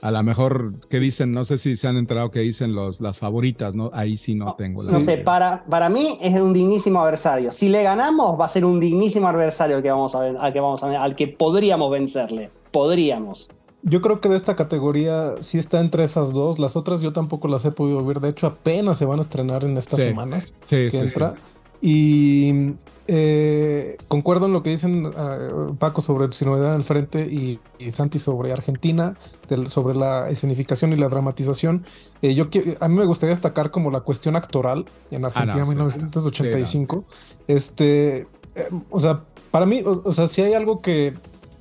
[0.00, 1.32] A lo mejor, ¿qué dicen?
[1.32, 3.90] No sé si se han enterado que dicen los, las favoritas, ¿no?
[3.92, 4.82] Ahí sí no tengo.
[4.82, 7.50] la No sé, para, para mí es un dignísimo adversario.
[7.50, 10.52] Si le ganamos, va a ser un dignísimo adversario al que vamos a, ven- al
[10.52, 12.50] que, vamos a ven- al que podríamos vencerle.
[12.70, 13.48] Podríamos.
[13.82, 16.58] Yo creo que de esta categoría sí está entre esas dos.
[16.58, 18.20] Las otras yo tampoco las he podido ver.
[18.20, 21.02] De hecho, apenas se van a estrenar en estas Sí, semanas Sí, que sí, sí,
[21.04, 21.34] entra.
[21.82, 21.88] Sí.
[21.88, 22.74] Y
[23.10, 25.38] eh, concuerdo en lo que dicen ah,
[25.78, 29.16] Paco sobre Sin Novedad en el Frente y, y Santi sobre Argentina,
[29.48, 31.84] del- sobre la escenificación y la dramatización.
[32.20, 32.48] Eh, yo
[32.80, 35.70] a mí me gustaría destacar como la cuestión actoral en Argentina Ah, sí.
[35.70, 37.04] 1985.
[37.46, 38.18] Este,
[38.54, 39.20] eh, o sea,
[39.50, 41.14] para mí, o, o sea, si hay algo que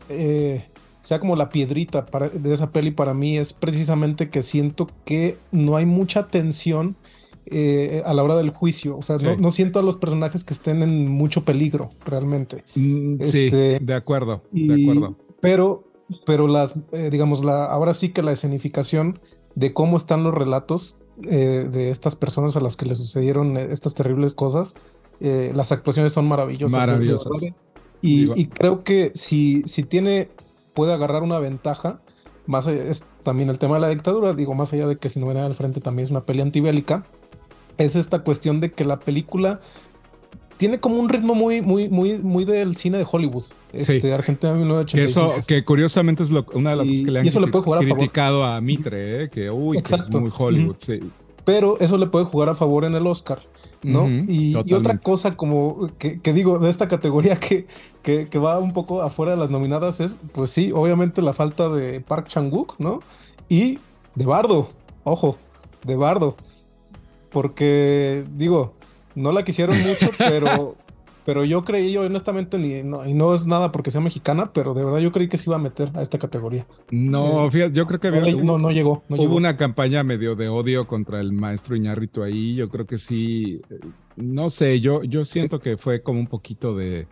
[0.10, 0.66] eh,
[1.02, 5.38] sea como la piedrita para- de esa peli para mí es precisamente que siento que
[5.54, 6.98] no hay mucha tensión
[7.50, 8.98] eh, a la hora del juicio.
[8.98, 9.42] O sea, no, Sí.
[9.42, 12.64] no siento a los personajes que estén en mucho peligro realmente.
[12.76, 15.16] Mm, sí, Este, de acuerdo, Y- de acuerdo.
[15.40, 15.84] Pero,
[16.26, 19.20] pero las, eh, digamos, la, ahora sí que la escenificación
[19.56, 23.70] de cómo están los relatos eh, de estas personas a las que le sucedieron eh,
[23.72, 24.76] estas terribles cosas,
[25.20, 26.78] las actuaciones son maravillosas.
[26.78, 27.32] Maravillosas.
[28.04, 30.30] Y, creo que si, si tiene,
[30.76, 32.02] puede agarrar una ventaja,
[32.46, 35.20] más allá- es también el tema de la dictadura, digo, más allá de que si
[35.20, 37.08] no viene al frente también es una peli antibélica,
[37.78, 39.60] es esta cuestión de que la película
[40.58, 43.44] tiene como un ritmo muy, muy, muy, muy del cine de Hollywood.
[43.74, 43.98] Sí.
[43.98, 45.34] Este, Argentina Que 1985.
[45.38, 47.48] eso, que curiosamente es lo- una de las Y- cosas que le han eso le
[47.48, 47.98] puede jugar a favor.
[47.98, 49.30] criticado a Mitre, ¿eh?
[49.30, 51.00] que uy, que es muy Hollywood, sí.
[51.46, 53.40] Pero eso le puede jugar a favor en el Oscar,
[53.84, 54.10] ¿no?
[54.10, 57.68] Y, y otra cosa como que, que digo de esta categoría que,
[58.02, 61.70] que, que va un poco afuera de las nominadas es, pues sí, obviamente la falta
[61.70, 63.00] de Park Chan-wook, ¿no?
[63.48, 63.78] Y
[64.16, 64.70] de Bardo,
[65.04, 65.38] ojo,
[65.86, 66.36] de Bardo.
[67.42, 68.74] Porque, digo,
[69.14, 70.76] no la quisieron mucho, pero,
[71.24, 74.74] pero yo creí, yo honestamente, ni, no, y no es nada porque sea mexicana, pero
[74.74, 76.66] de verdad yo creí que se iba a meter a esta categoría.
[76.90, 79.04] No, Eh, fíjate, yo creo que No, había- le- no, no llegó.
[79.08, 79.36] No Hubo llegó.
[79.36, 82.56] una campaña medio de odio contra el maestro Iñárritu ahí.
[82.56, 83.62] Yo creo que sí.
[83.70, 83.76] eh,
[84.16, 87.06] No sé, yo, yo siento que fue como un poquito de,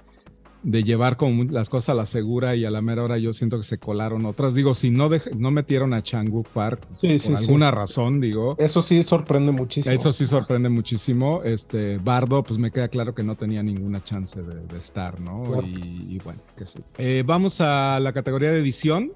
[0.66, 3.58] de llevar como las cosas a la segura y a la mera hora yo siento
[3.58, 4.56] que se colaron otras.
[4.56, 7.34] Digo, si no, no metieron a Changwook Park Sí, por sí, sí.
[7.36, 8.56] alguna razón, digo.
[8.58, 9.94] Eso sí sorprende muchísimo.
[9.94, 11.44] Eso sí sorprende muchísimo.
[11.44, 15.44] Este Bardo, pues me queda claro que no tenía ninguna chance de, de estar, ¿no?
[15.44, 15.68] Claro.
[15.68, 16.80] Y, y bueno, que sí.
[16.98, 19.14] Eh, vamos a la categoría de edición,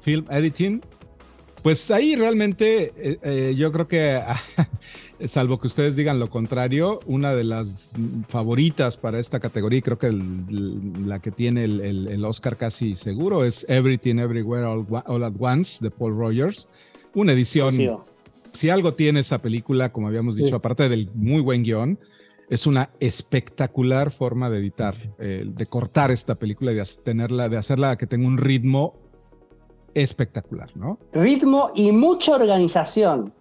[0.00, 0.80] film editing.
[1.62, 4.22] Pues ahí realmente eh, eh, yo creo que,
[5.26, 7.94] salvo que ustedes digan lo contrario, una de las
[8.28, 12.56] favoritas para esta categoría, y creo que el- la que tiene el, el- el Oscar
[12.56, 16.68] casi seguro, es Everything Everywhere All, All at Once de Paul Rogers.
[17.14, 17.72] Una edición
[18.52, 20.54] si algo tiene esa película, como habíamos dicho, Sí.
[20.54, 21.98] aparte del muy buen guion,
[22.48, 27.56] es una espectacular forma de editar, eh, de cortar esta película y de tenerla, de
[27.56, 28.94] hacerla que tenga un ritmo
[29.94, 30.98] espectacular, ¿no?
[31.12, 33.32] Ritmo y mucha organización.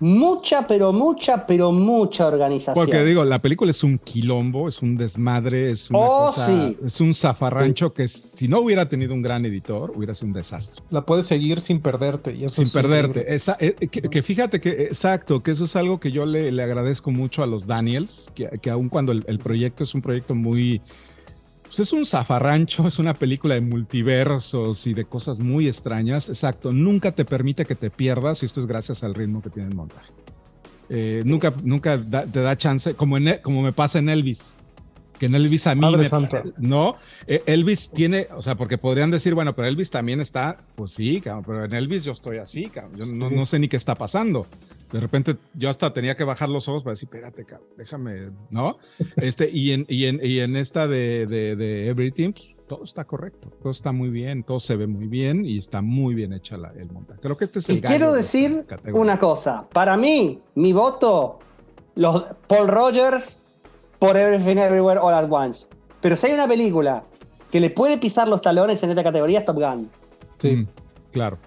[0.00, 2.74] Mucha, pero mucha, pero mucha organización.
[2.74, 6.76] Porque digo, la película es un quilombo, es un desmadre, es una Oh, cosa- sí.
[6.84, 10.32] es un zafarrancho que es- si no hubiera tenido un gran editor, hubiera sido un
[10.32, 10.82] desastre.
[10.90, 12.34] La puedes seguir sin perderte.
[12.34, 13.34] Y eso sin es perderte.
[13.34, 16.62] Esa- eh, que, que fíjate que, exacto, que eso es algo que yo le, le
[16.62, 20.34] agradezco mucho a los Daniels, que, que aun cuando el, el proyecto es un proyecto
[20.34, 20.80] muy,
[21.70, 26.72] pues es un zafarrancho, es una película de multiversos y de cosas muy extrañas, exacto,
[26.72, 29.74] nunca te permite que te pierdas y esto es gracias al ritmo que tiene el
[29.74, 30.10] montaje.
[30.88, 34.56] Eh, nunca nunca da- te da chance, como, en, como me pasa en Elvis.
[35.20, 36.42] Que en Elvis a mí Madre me- santa.
[36.58, 36.96] no,
[37.26, 41.20] eh, Elvis tiene, o sea, porque podrían decir, bueno, pero Elvis también está, pues sí,
[41.20, 43.94] cabrón, pero en Elvis yo estoy así, cabrón, yo no, no sé ni qué está
[43.94, 44.46] pasando.
[44.92, 48.76] De repente yo hasta tenía que bajar los ojos para decir, espérate, cabrón, déjame, ¿no?
[49.16, 53.04] Este, y en, y en, y en esta de, de, de Everything, pues, todo está
[53.04, 56.56] correcto, todo está muy bien, todo se ve muy bien y está muy bien hecha
[56.56, 57.20] la- el montaje.
[57.20, 59.68] Creo que este es el Y quiero de decir una cosa.
[59.72, 61.38] Para mí, mi voto,
[61.94, 63.42] los Paul Rogers
[64.00, 65.68] por Everything Everywhere All at Once.
[66.00, 67.02] Pero si hay una película
[67.52, 69.88] que le puede pisar los talones en esta categoría, es Top Gun.
[70.40, 70.56] Sí.
[70.56, 70.68] Mm,
[71.12, 71.38] claro.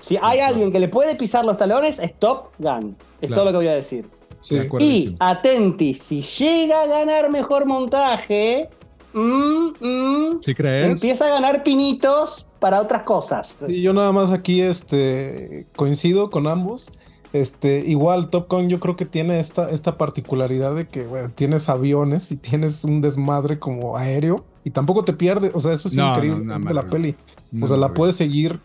[0.00, 2.96] Si hay alguien que le puede pisar los talones, es Top Gun.
[3.20, 3.34] Es Claro.
[3.42, 4.06] todo lo que voy a decir.
[4.40, 4.54] Sí.
[4.54, 4.86] De acuerdo.
[4.86, 8.70] Y atenti, si llega a ganar mejor montaje,
[9.12, 10.90] mm, mm, ¿Sí crees?
[10.92, 13.58] empieza a ganar pinitos para otras cosas.
[13.68, 16.90] Y yo nada más aquí este, coincido con ambos.
[17.32, 21.68] Este, igual Top Gun yo creo que tiene esta, esta particularidad de que bueno, tienes
[21.68, 25.94] aviones y tienes un desmadre como aéreo y tampoco te pierdes, o sea, eso es
[25.94, 27.14] No, increíble no, no, de la peli.
[27.62, 28.58] O sea, la puedes seguir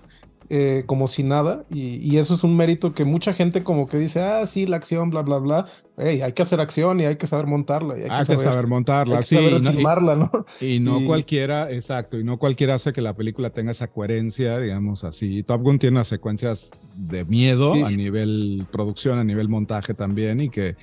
[0.49, 3.97] eh, como si nada y, y eso es un mérito que mucha gente como que
[3.97, 5.65] dice, ah, sí, la acción, bla, bla, bla.
[5.97, 7.97] Hay que hacer acción y hay que saber montarla.
[7.97, 9.35] Y hay, Hay que saber montarla, hay que sí.
[9.35, 10.31] saber y no- filmarla, ¿no?
[10.61, 15.03] Y no cualquiera, exacto, y no cualquiera hace que la película tenga esa coherencia, digamos
[15.03, 15.41] así.
[15.43, 17.81] Top Gun tiene unas secuencias de miedo Sí.
[17.81, 20.75] a nivel producción, a nivel montaje también, y que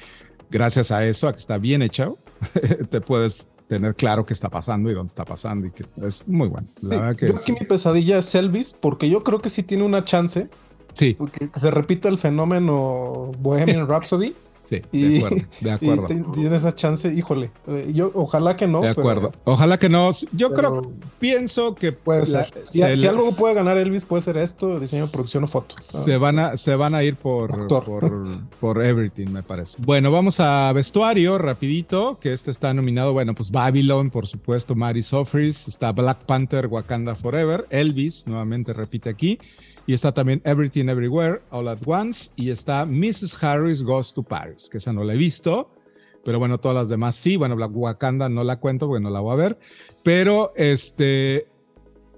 [0.50, 2.18] gracias a eso, a que está bien hecho,
[2.90, 6.48] te puedes tener claro qué está pasando y dónde está pasando, y que es muy
[6.48, 6.66] bueno.
[6.80, 9.62] La Sí, verdad que yo aquí mi pesadilla es Elvis porque yo creo que sí
[9.62, 10.48] tiene una chance
[10.94, 11.16] Sí,
[11.52, 16.06] que se repita el fenómeno Bohemian Rhapsody sí, de acuerdo, de acuerdo.
[16.06, 18.80] te- tiene esa chance, híjole, eh, yo ojalá que no.
[18.80, 19.32] De pero- acuerdo.
[19.44, 20.10] Ojalá que no.
[20.32, 22.52] Yo pero creo, pienso que puede ser.
[22.64, 25.76] Si, se si le- algo puede ganar Elvis puede ser esto, diseño, producción o foto.
[25.80, 28.10] Se van a, se van a ir por, por,
[28.60, 29.78] por Everything, me parece.
[29.82, 35.02] Bueno, vamos a vestuario, rapidito, que este está nominado, bueno, pues Babylon, por supuesto, Mary
[35.02, 39.38] Sofris, está Black Panther, Wakanda Forever, Elvis, nuevamente repite aquí,
[39.86, 43.42] y está también Everything Everywhere, All at Once, y está Mrs.
[43.42, 45.70] Harris Goes to Paris, que esa no la he visto,
[46.24, 49.20] pero bueno, todas las demás sí, bueno, Black Wakanda no la cuento porque no la
[49.20, 49.58] voy a ver,
[50.02, 51.48] pero este,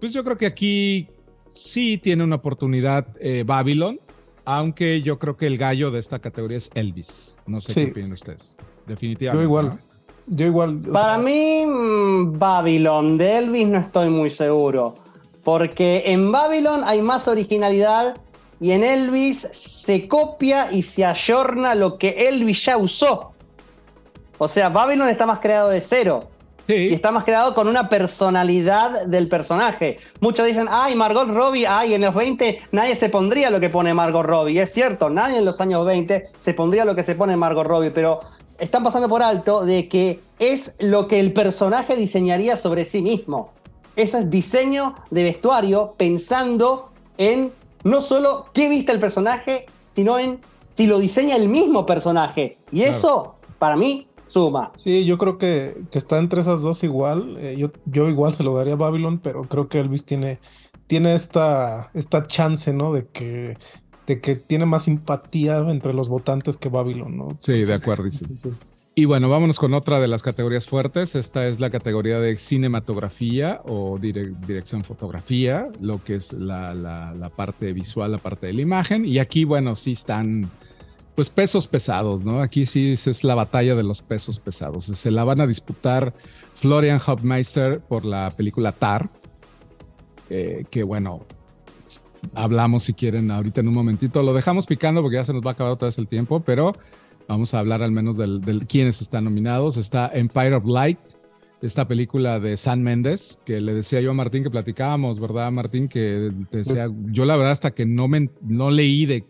[0.00, 1.08] pues yo creo que aquí
[1.50, 3.98] sí tiene una oportunidad eh, Babylon,
[4.44, 7.42] aunque yo creo que el gallo de esta categoría es Elvis.
[7.46, 7.84] No sé Sí.
[7.86, 8.58] qué opinan ustedes.
[8.86, 9.42] Definitivamente.
[9.42, 9.66] Yo igual.
[9.68, 9.78] ¿no?
[10.26, 10.80] Yo igual.
[10.80, 14.96] Para sea, mí, mm, Babylon, de Elvis no estoy muy seguro.
[15.44, 18.16] Porque en Babylon hay más originalidad
[18.60, 23.32] y en Elvis se copia y se ayorna lo que Elvis ya usó.
[24.38, 26.28] O sea, Babylon está más creado de cero.
[26.66, 29.98] Y está más creado con una personalidad del personaje.
[30.20, 33.92] Muchos dicen, ay, Margot Robbie, ay, en los 20 nadie se pondría lo que pone
[33.92, 34.54] Margot Robbie.
[34.54, 37.66] Y es cierto, nadie en los años 20 se pondría lo que se pone Margot
[37.66, 38.20] Robbie, pero
[38.58, 43.52] están pasando por alto de que es lo que el personaje diseñaría sobre sí mismo.
[43.96, 47.52] Eso es diseño de vestuario pensando en
[47.84, 50.40] no solo qué viste el personaje, sino en
[50.70, 52.58] si lo diseña el mismo personaje.
[52.72, 52.90] Y Claro.
[52.90, 54.72] eso, para mí, suma.
[54.76, 57.36] Sí, yo creo que, que está entre esas dos igual.
[57.38, 60.40] Eh, yo, yo igual se lo daría a Babylon, pero creo que Elvis tiene,
[60.86, 62.92] tiene esta, esta chance, ¿no?
[62.92, 63.56] De que,
[64.06, 67.28] de que tiene más simpatía entre los votantes que Babylon, ¿no?
[67.38, 68.10] sí, de acuerdo.
[68.10, 68.24] sí.
[68.28, 71.16] Entonces, Y bueno, vámonos con otra de las categorías fuertes.
[71.16, 77.72] Esta es la categoría de cinematografía o dire- dirección fotografía, lo que es la, parte
[77.72, 79.04] visual, la parte de la imagen.
[79.04, 80.48] Y aquí, bueno, sí están,
[81.16, 82.40] pues, pesos pesados, ¿no?
[82.40, 84.84] Aquí sí es, la batalla de los pesos pesados.
[84.84, 86.14] Se la van a disputar
[86.54, 89.10] Florian Hofmeister por la película Tar,
[90.30, 91.26] eh, que bueno,
[92.32, 94.22] hablamos si quieren ahorita en un momentito.
[94.22, 96.74] Lo dejamos picando porque ya se nos va a acabar otra vez el tiempo, pero
[97.28, 99.76] vamos a hablar al menos del, del quiénes están nominados.
[99.76, 100.98] Está Empire of Light,
[101.62, 105.88] esta película de San Méndez, que le decía yo a Martín que platicábamos, ¿verdad, Martín?
[105.88, 109.24] Que decía, yo la verdad hasta que no, me, no leí de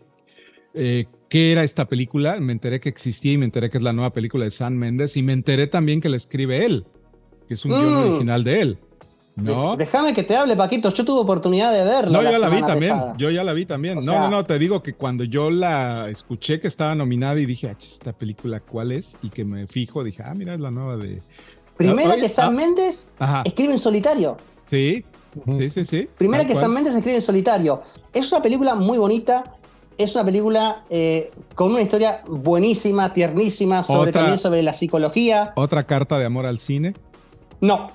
[0.73, 3.93] eh, qué era esta película, me enteré que existía y me enteré que es la
[3.93, 6.85] nueva película de San Méndez y me enteré también que la escribe él,
[7.47, 8.09] que es un guion Mm.
[8.09, 8.77] original de él.
[9.35, 9.75] ¿No?
[9.75, 10.89] Déjame que te hable, Paquito.
[10.89, 12.21] Yo tuve oportunidad de verlo.
[12.21, 12.95] No, yo la vi también.
[13.17, 13.97] Yo ya la vi también.
[13.97, 17.39] O no, sea- no, no, te digo que cuando yo la escuché que estaba nominada
[17.39, 19.17] y dije, ah, esta película, ¿cuál es?
[19.21, 21.21] Y que me fijo, dije, ah, mira, es la nueva de.
[21.75, 22.51] Primera Oye, que Sam ah.
[22.51, 23.41] Méndez Ajá.
[23.45, 24.37] escribe en solitario.
[24.67, 25.03] Sí,
[25.57, 26.07] sí, sí, sí.
[26.17, 26.55] Primera que.
[26.55, 27.81] Sam Méndez escribe en solitario.
[28.13, 29.43] Es una película muy bonita.
[29.97, 35.53] Es una película eh, con una historia buenísima, tiernísima, sobre Otra- también sobre la psicología.
[35.55, 36.95] Otra carta de amor al cine.
[37.61, 37.91] No.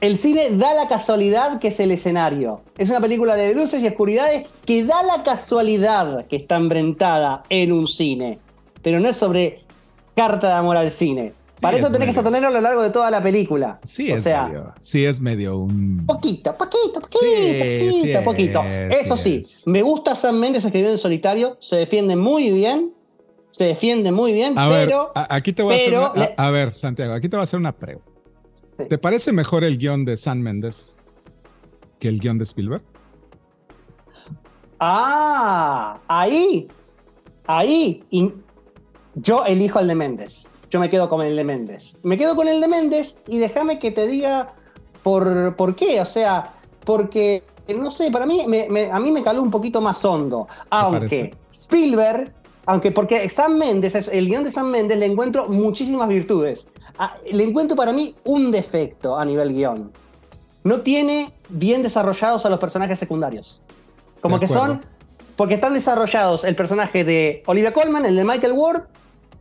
[0.00, 2.62] El cine da la casualidad que es el escenario.
[2.76, 7.72] Es una película de luces y oscuridades que da la casualidad que está embrentada en
[7.72, 8.38] un cine.
[8.82, 9.60] Pero no es sobre
[10.14, 11.32] carta de amor al cine.
[11.62, 13.80] Para es eso tenés que sostenerlo a lo largo de toda la película.
[13.82, 14.74] Sí, o es sea, medio.
[14.78, 16.04] Sí, es medio un.
[16.06, 18.62] poquito, poquito, poquito, Sí, poquito, sí poquito.
[18.64, 19.66] es, Eso sí es.
[19.66, 21.56] me gusta Sam Méndez escribiendo en solitario.
[21.60, 22.92] Se defiende muy bien.
[23.50, 25.12] Se defiende muy bien, A pero.
[25.14, 26.18] aquí te voy pero a hacer.
[26.18, 28.10] una- a, a ver, Santiago, aquí te voy a hacer una pregunta.
[28.88, 30.98] ¿Te parece mejor el guion de San Méndez
[31.98, 32.82] que el guion de Spielberg?
[34.78, 36.68] Ah, ahí,
[37.46, 38.04] ahí.
[38.10, 38.32] y
[39.14, 40.48] yo elijo el de Méndez.
[40.68, 41.96] Yo me quedo con el de Méndez.
[42.02, 44.52] Me quedo con el de Méndez y déjame que te diga
[45.02, 46.00] por, por qué.
[46.00, 46.52] O sea,
[46.84, 47.42] porque,
[47.74, 50.46] no sé, para mí, me- me- a mí me caló un poquito más hondo.
[50.68, 51.34] Aunque?
[51.52, 52.34] Spielberg,
[52.66, 56.68] aunque porque Sam Méndez, es- el guion de Sam Méndez le encuentro muchísimas virtudes.
[56.98, 59.92] Ah, le encuentro para mí un defecto a nivel guion.
[60.64, 63.60] No tiene bien desarrollados a los personajes secundarios.
[64.20, 64.80] Como que son
[65.36, 68.84] porque están desarrollados el personaje de Olivia Colman, el de Michael Ward,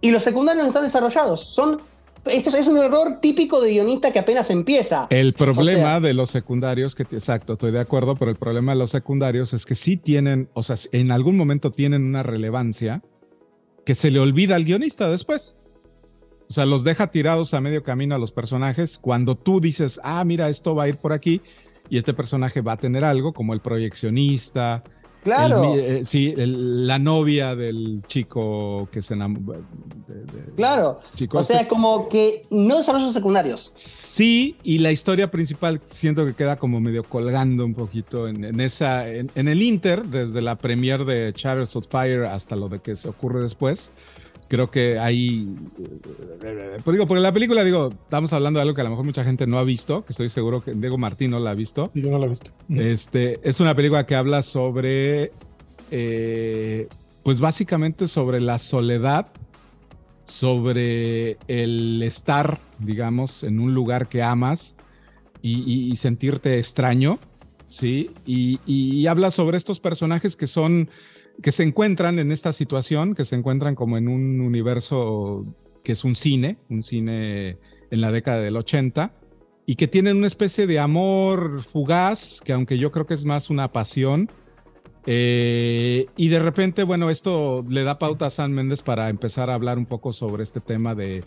[0.02, 1.42] y los secundarios no están desarrollados.
[1.42, 1.82] Son
[2.26, 5.08] esto es un error típico de guionista que apenas empieza.
[5.10, 8.92] El problema de los secundarios, que exacto, estoy de acuerdo, pero el problema de los
[8.92, 13.04] secundarios es que sí tienen, o sea, en algún momento tienen una relevancia
[13.86, 15.58] que se le olvida al guionista después.
[16.48, 20.24] O sea, los deja tirados a medio camino a los personajes cuando tú dices, ah,
[20.26, 21.42] mira, esto va a ir por aquí
[21.90, 24.84] y este personaje va a tener algo como el proyeccionista,
[25.26, 25.74] Claro.
[25.76, 29.64] Eh, sí, la novia del chico que se enamoró.
[30.56, 31.00] Claro.
[31.32, 31.68] o sea, este.
[31.68, 33.72] como que no desarrollos secundarios.
[33.74, 39.10] Sí, y la historia principal siento que queda como medio colgando un poquito en, esa,
[39.10, 43.10] en, el Inter, desde la premier de Chariots of Fire hasta lo de que se
[43.10, 43.92] ocurre después
[44.48, 45.48] creo que ahí,
[46.84, 49.24] pues digo, porque la película, digo, estamos hablando de algo que a lo mejor mucha
[49.24, 51.92] gente no ha visto, que estoy seguro que Diego Martín no la ha visto.
[51.94, 52.52] Yo no la he visto.
[52.70, 55.32] Este, es una película que habla sobre,
[55.92, 56.88] eh,
[57.24, 59.28] pues básicamente sobre la soledad,
[60.26, 64.76] sobre el estar, digamos, en un lugar que amas
[65.42, 67.20] y, sentirte extraño,
[67.68, 68.10] ¿sí?
[68.26, 70.90] Y, y habla sobre estos personajes que son
[71.42, 75.46] que se encuentran en esta situación, que se encuentran como en un universo
[75.84, 77.58] que es un cine, un cine
[77.92, 79.14] en la década del 80,
[79.66, 83.50] y que tienen una especie de amor fugaz, que aunque yo creo que es más
[83.50, 84.30] una pasión,
[85.08, 89.54] eh, y de repente, bueno, esto le da pauta a San Méndez para empezar a
[89.54, 91.24] hablar un poco sobre este tema de,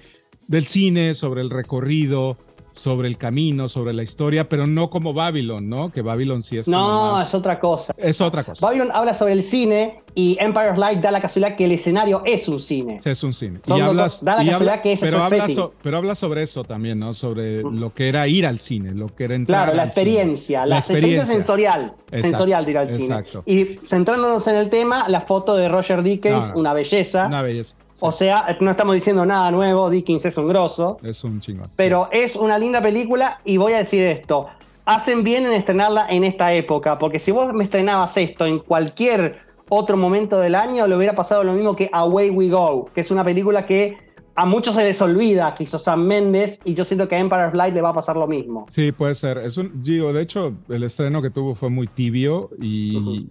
[0.48, 2.36] del cine, sobre el recorrido,
[2.72, 5.90] sobre el camino, sobre la historia, pero no como Babylon, ¿no?
[5.90, 6.68] Que Babylon sí es.
[6.68, 7.94] No, es otra cosa.
[7.96, 8.66] Es otra cosa.
[8.66, 12.22] Babylon habla sobre el cine y Empire of Light da la casualidad que el escenario
[12.24, 13.00] es un cine.
[13.00, 13.60] Sí, es un cine.
[13.66, 15.46] y hablas, da la casualidad que es pero habla,
[15.82, 17.14] pero habla sobre eso también, ¿no?
[17.14, 17.78] Sobre mm.
[17.78, 21.26] lo que era ir al cine, lo que era entrar Claro, la experiencia, la, experiencia,
[21.26, 21.94] sensorial.
[22.10, 23.24] sensorial de ir al cine.
[23.46, 27.26] Y centrándonos en el tema, la foto de Roger Dickens, una belleza.
[27.26, 27.76] Una belleza.
[28.00, 30.98] O sea, no estamos diciendo nada nuevo, Dickens es un grosso.
[31.02, 31.70] Es un chingón.
[31.76, 34.46] Pero es una linda película y voy a decir esto.
[34.84, 39.40] Hacen bien en estrenarla en esta época, porque si vos me estrenabas esto en cualquier
[39.68, 43.10] otro momento del año, le hubiera pasado lo mismo que Away We Go, que es
[43.10, 43.98] una película que
[44.38, 47.50] a muchos se les olvida que hizo Sam Méndez y yo siento que a Empire
[47.52, 48.66] Light le va a pasar lo mismo.
[48.68, 49.38] Sí, puede ser.
[49.38, 53.26] Es un, digo, de hecho, el estreno que tuvo fue muy tibio y,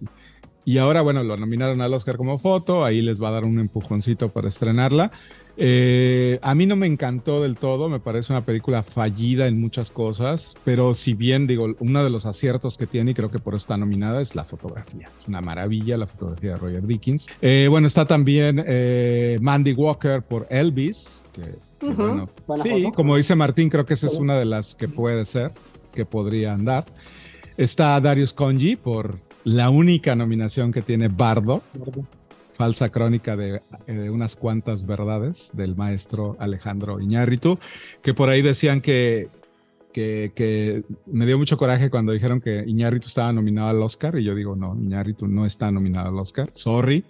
[0.68, 3.58] y ahora, bueno, lo nominaron al Oscar como foto, ahí les va a dar un
[3.58, 5.10] empujoncito para estrenarla.
[5.56, 9.90] Eh, a mí no me encantó del todo, me parece una película fallida en muchas
[9.90, 13.54] cosas, pero si bien digo, uno de los aciertos que tiene, y creo que por
[13.54, 15.08] eso está nominada, es la fotografía.
[15.18, 17.28] Es una maravilla la fotografía de Roger Dickens.
[17.40, 21.44] Eh, bueno, está también eh, Mandy Walker por Elvis, que,
[21.80, 25.50] bueno, sí, como dice Martín, creo que esa es una de las que puede ser,
[25.94, 26.84] que podría andar.
[27.56, 31.62] Está Darius Conji por la única nominación que tiene Bardo,
[32.56, 33.60] falsa crónica de,
[34.10, 37.58] unas cuantas verdades del maestro Alejandro Iñárritu,
[38.02, 39.28] que por ahí decían que,
[39.92, 44.34] que, me dio mucho coraje cuando dijeron que Iñárritu estaba nominado al Oscar y yo
[44.34, 47.04] digo, no, Iñárritu no está nominado al Oscar, sorry,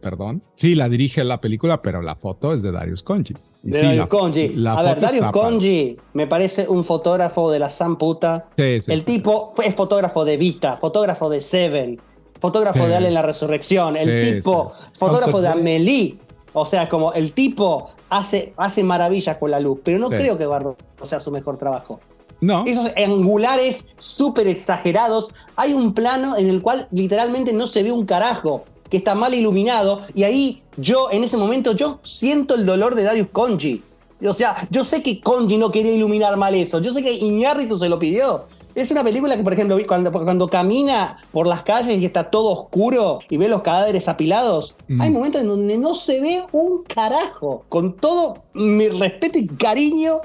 [0.00, 0.42] perdón.
[0.54, 3.34] Sí, la dirige la película, pero la foto es de Darius Conji.
[3.62, 4.54] De Darius Conji.
[4.66, 8.46] a ver, Darius Conji me parece un fotógrafo de la San puta.
[8.56, 12.00] el tipo fue, es fotógrafo de Vita, fotógrafo de Seven,
[12.40, 16.18] fotógrafo de Allen la Resurrección, el tipo, fotógrafo de Amelie.
[16.52, 20.46] O sea, como el tipo hace, hace maravillas con la luz, pero no creo que
[20.46, 22.00] Bardo sea su mejor trabajo.
[22.40, 22.64] No.
[22.66, 25.34] Esos angulares súper exagerados.
[25.56, 29.32] Hay un plano en el cual literalmente no se ve un carajo que está mal
[29.34, 33.82] iluminado, y ahí yo, en ese momento, yo siento el dolor de Darius Conji.
[34.22, 37.78] O sea, yo sé que Conji no quería iluminar mal eso, yo sé que Iñárritu
[37.78, 38.44] se lo pidió.
[38.74, 42.50] Es una película que, por ejemplo, cuando, cuando camina por las calles y está todo
[42.50, 45.00] oscuro y ve los cadáveres apilados, mm.
[45.00, 47.64] hay momentos en donde no se ve un carajo.
[47.68, 50.20] Con todo mi respeto y cariño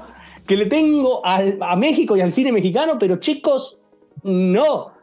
[0.46, 3.80] que le tengo a México y al cine mexicano, pero chicos,
[4.22, 4.95] no.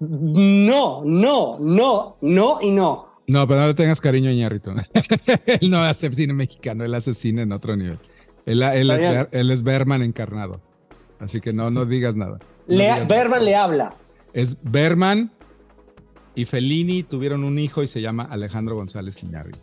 [0.00, 3.08] No, no, no, no y no.
[3.26, 4.70] No, pero no le tengas cariño a Iñárritu.
[5.46, 7.98] él no hace cine mexicano, él hace cine en otro nivel.
[8.46, 8.62] Él,
[9.50, 10.60] es, Berman encarnado.
[11.18, 12.38] Así que no, no digas nada.
[12.66, 13.94] Berman le habla.
[14.32, 15.30] Es Berman
[16.34, 19.58] y Fellini tuvieron un hijo y se llama Alejandro González Iñárritu.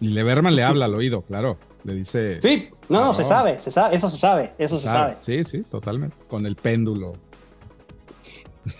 [0.00, 1.58] Y le Berman le habla al oído, claro.
[1.84, 2.40] Le dice.
[2.40, 5.16] Sí, no, no, se sabe, se sabe, eso se sabe, eso se, sabe.
[5.16, 6.16] Sí, sí, totalmente.
[6.28, 7.14] Con el péndulo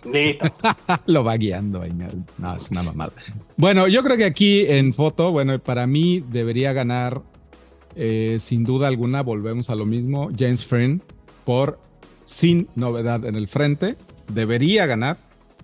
[0.04, 0.46] Listo.
[1.06, 1.82] Lo va guiando.
[2.38, 3.12] No, es una mamada.
[3.56, 7.22] Bueno, yo creo que aquí en foto, bueno, para mí debería ganar,
[7.96, 11.00] eh, sin duda alguna, volvemos a lo mismo, James Friend
[11.44, 11.78] por
[12.24, 13.96] Sin Novedad en el Frente.
[14.28, 15.18] Debería ganar.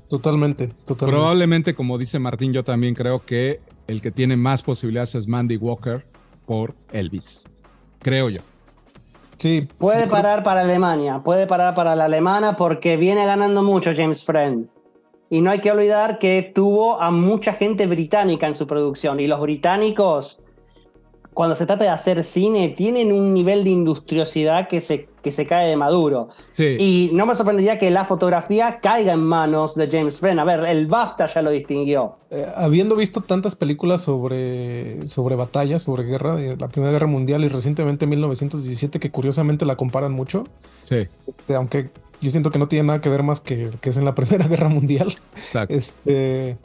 [0.08, 1.16] Totalmente, totalmente.
[1.16, 5.56] Probablemente, como dice Martín, yo también creo que el que tiene más posibilidades es Mandy
[5.56, 6.06] Walker
[6.46, 7.44] por Elvis.
[8.00, 8.40] Creo yo.
[9.38, 9.68] Sí.
[9.78, 14.68] Puede parar para Alemania, puede parar para la alemana porque viene ganando mucho James Friend.
[15.28, 19.18] Y no hay que olvidar que tuvo a mucha gente británica en su producción.
[19.18, 20.40] Y los británicos,
[21.34, 25.44] cuando se trata de hacer cine, tienen un nivel de industriosidad que se, que se
[25.44, 26.28] cae de maduro.
[26.50, 26.76] Sí.
[26.78, 30.38] Y no me sorprendería que la fotografía caiga en manos de James Friend.
[30.38, 32.14] A ver, el BAFTA ya lo distinguió.
[32.30, 37.44] Eh, habiendo visto tantas películas sobre, sobre batallas, sobre guerra, de la Primera Guerra Mundial
[37.44, 40.44] y recientemente 1917, que curiosamente la comparan mucho,
[40.82, 43.96] Sí, este, aunque yo siento que no tiene nada que ver más que, que es
[43.96, 45.16] en la Primera Guerra Mundial.
[45.34, 45.74] exacto.
[45.74, 46.56] Este,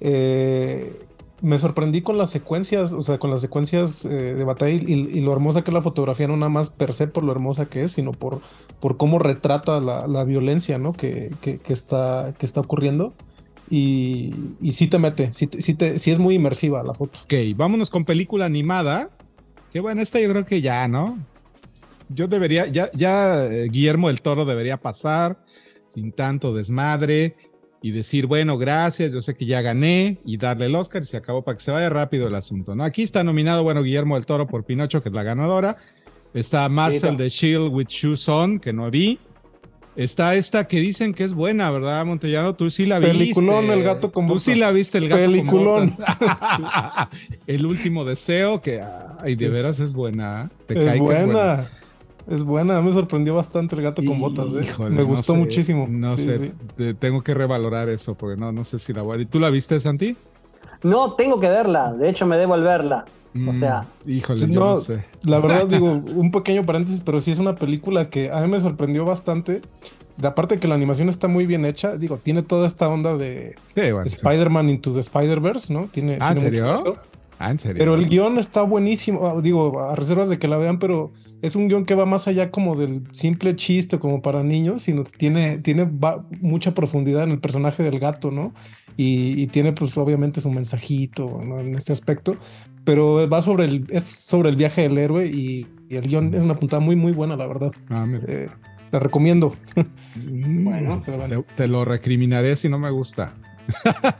[0.00, 1.00] eh,
[1.44, 5.20] me sorprendí con las secuencias, o sea, con las secuencias eh, de batalla y, y
[5.20, 7.84] lo hermosa que es la fotografía, no nada más per se por lo hermosa que
[7.84, 8.40] es, sino por,
[8.80, 10.92] por cómo retrata la, la violencia, ¿no?
[10.92, 13.14] Que, que, que está, que está ocurriendo.
[13.70, 17.20] Y, y sí te mete, sí, sí, te- sí es muy inmersiva la foto.
[17.24, 19.10] Ok, vámonos con película animada.
[19.72, 21.18] Que bueno, esta yo creo que ya, ¿no?
[22.08, 25.42] Yo debería, ya, ya eh, Guillermo del Toro debería pasar
[25.86, 27.36] sin tanto desmadre
[27.84, 31.18] y decir, bueno, gracias, yo sé que ya gané y darle el Oscar y se
[31.18, 32.82] acabó para que se vaya rápido el asunto, ¿no?
[32.82, 35.76] Aquí está nominado, bueno, Guillermo del Toro por Pinocho, que es la ganadora.
[36.32, 39.18] Está Marcel de Shield with Shoes On, que no vi.
[39.96, 42.54] Está esta que dicen que es buena, ¿verdad, Montellano?
[42.54, 43.18] Tú sí la viste.
[43.18, 45.90] Peliculón, El gato con Tú sí la viste, el gato Peliculón.
[45.90, 46.06] con
[47.46, 48.80] el último deseo, que,
[49.20, 50.48] ay, de veras es buena.
[50.50, 50.56] ¿eh?
[50.68, 51.68] Te Es cae que buena.
[52.26, 54.64] Es buena, me sorprendió bastante el gato con botas, ¿eh?
[54.64, 55.86] Híjole, me no gustó sé, muchísimo.
[55.88, 56.94] No Sí, sé, sí.
[56.98, 59.22] tengo que revalorar eso, porque no, no sé si la voy a...
[59.22, 60.16] ¿Y tú la viste, Santi?
[60.82, 63.04] No tengo que verla, de hecho me debo el verla.
[63.48, 65.04] O sea, Mm, híjole, Sí, yo no, no, sé.
[65.24, 68.60] La verdad, digo, un pequeño paréntesis, pero sí es una película que a mí me
[68.60, 69.60] sorprendió bastante.
[70.16, 73.56] De aparte que la animación está muy bien hecha, digo, tiene toda esta onda de
[73.74, 74.14] Sí, bueno, sí.
[74.14, 75.88] Spider-Man into the Spider-Verse, ¿no?
[75.90, 76.76] Tiene, Ah, ¿en tiene serio?
[76.78, 76.96] eso.
[77.38, 77.78] Ah, en serio.
[77.78, 81.12] Pero el guion está buenísimo, ah, digo, a reservas de que la vean, pero
[81.42, 85.04] es un guion que va más allá como del simple chiste como para niños, sino
[85.04, 88.54] que tiene, tiene va- mucha profundidad en el personaje del gato, ¿no?
[88.96, 91.58] Y, y tiene pues obviamente su mensajito ¿no?
[91.58, 92.36] en este aspecto,
[92.84, 96.42] pero va sobre el, es sobre el viaje del héroe y, y el guion es
[96.42, 97.72] una puntada muy muy buena, la verdad.
[97.88, 98.22] Ah, mira.
[98.28, 98.48] Eh,
[98.92, 99.52] la recomiendo.
[100.16, 101.42] Bueno, pero bueno.
[101.42, 103.34] Te, te lo recriminaré si no me gusta.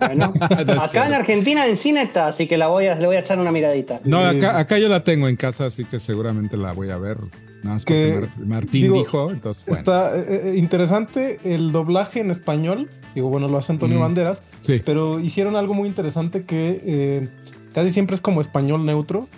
[0.01, 0.33] Bueno.
[0.81, 3.39] Acá en Argentina en cine está, así que la voy a, le voy a echar
[3.39, 4.01] una miradita.
[4.05, 7.19] No, acá, acá yo la tengo en casa, así que seguramente la voy a ver.
[7.63, 9.79] Nada más Que, Martín digo, dijo, entonces bueno.
[9.79, 12.91] Está eh, eh, interesante el doblaje en español.
[13.15, 14.03] Digo, bueno, lo hace Antonio Mm.
[14.03, 14.83] Banderas, Sí.
[14.85, 17.29] pero hicieron algo muy interesante que eh,
[17.73, 19.29] casi siempre es como español neutro.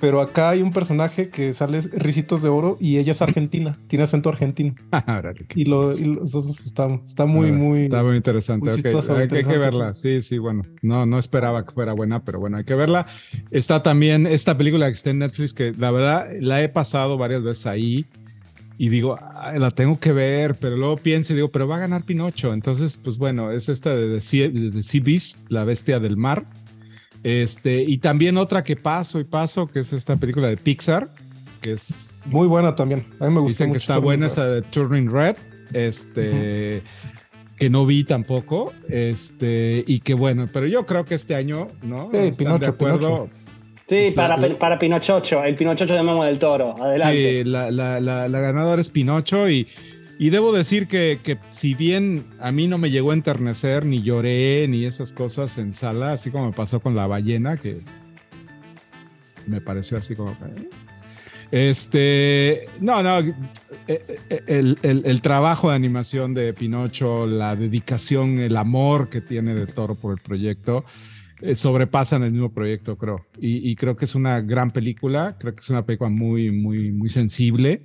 [0.00, 4.04] Pero acá hay un personaje que sale Ricitos de Oro y ella es argentina, tiene
[4.04, 4.74] acento argentino.
[4.90, 6.18] Ahora, Y lo, y
[6.64, 7.80] está, está muy, Ah, muy.
[7.84, 8.64] Está muy interesante.
[8.70, 8.82] muy ok.
[8.84, 9.94] chistoso, hay, que- hay que interesante, verla.
[9.94, 10.62] Sí, sí, bueno.
[10.82, 13.06] No, no esperaba que fuera buena, pero bueno, hay que verla.
[13.50, 17.42] Está también esta película que está en Netflix, que la verdad la he pasado varias
[17.42, 18.06] veces ahí.
[18.80, 21.80] Y digo, "Ay, la tengo que ver, pero luego pienso y digo, pero va a
[21.80, 22.52] ganar Pinocho.
[22.54, 26.46] Entonces, pues bueno, es esta de The Sea Beast, la bestia del mar.
[27.22, 31.10] Este, y también otra que paso y paso, que es esta película de Pixar,
[31.60, 33.04] que es Muy buena también.
[33.20, 35.36] A mí me gustó Dicen que está buena esa de Turning Red,
[35.72, 36.82] este,
[37.56, 42.08] que no vi tampoco, este, y que bueno, pero yo creo que este año, ¿no?
[42.12, 42.98] Sí, ¿Están Pinocho, de acuerdo?
[42.98, 43.30] Pinocho.
[43.88, 46.76] Sí, para, para Pinochocho, el Pinochocho de Memo del Toro.
[46.80, 47.38] Adelante.
[47.38, 49.66] Sí, la, la, la, la ganadora es Pinocho y,
[50.18, 54.66] y debo decir que, si bien a mí no me llegó a enternecer, ni lloré,
[54.68, 57.80] ni esas cosas en sala, así como me pasó con la ballena, que
[59.46, 60.32] me pareció así como...
[60.32, 60.68] ¿eh?
[61.50, 63.34] Este, no, no, eh,
[63.86, 69.72] eh, el, el- trabajo de animación de Pinocho, la dedicación, el amor que tiene del
[69.72, 70.84] toro por el proyecto,
[71.54, 73.16] sobrepasan el mismo proyecto, creo.
[73.38, 77.08] Y creo que es una gran película, creo que es una película muy, muy, muy
[77.08, 77.80] sensible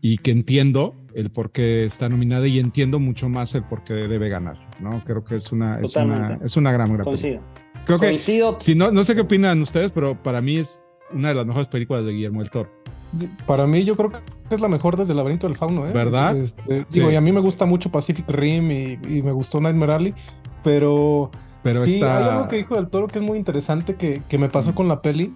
[0.00, 3.94] y que entiendo el por qué está nominada y entiendo mucho más el por qué
[3.94, 5.02] debe ganar, ¿no?
[5.04, 7.04] Creo que es una, es una, es una gran, gran película.
[7.04, 7.40] Coincido.
[7.84, 8.56] Creo que, Coincido.
[8.60, 11.68] si no, no sé qué opinan ustedes, pero para mí es una de las mejores
[11.68, 12.70] películas de Guillermo del Toro.
[13.46, 14.18] Para mí, yo creo que
[14.54, 15.92] es la mejor desde el laberinto del fauno, ¿eh?
[15.92, 16.36] ¿Verdad?
[16.36, 17.00] Este, Sí.
[17.00, 20.14] Digo, y a mí me gusta mucho Pacific Rim y, y me gustó Nightmare Alley,
[20.62, 21.30] pero
[21.62, 22.18] Pero sí, está...
[22.18, 24.86] hay algo que dijo del toro que es muy interesante que, que me pasó con
[24.88, 25.34] la peli.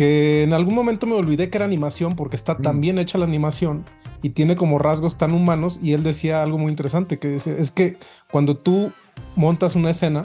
[0.00, 2.80] Que en algún momento me olvidé que era animación porque está tan Mm.
[2.80, 3.84] bien hecha la animación
[4.22, 5.78] y tiene como rasgos tan humanos.
[5.82, 7.98] Y él decía algo muy interesante: que es que
[8.30, 8.92] cuando tú
[9.36, 10.22] montas una escena,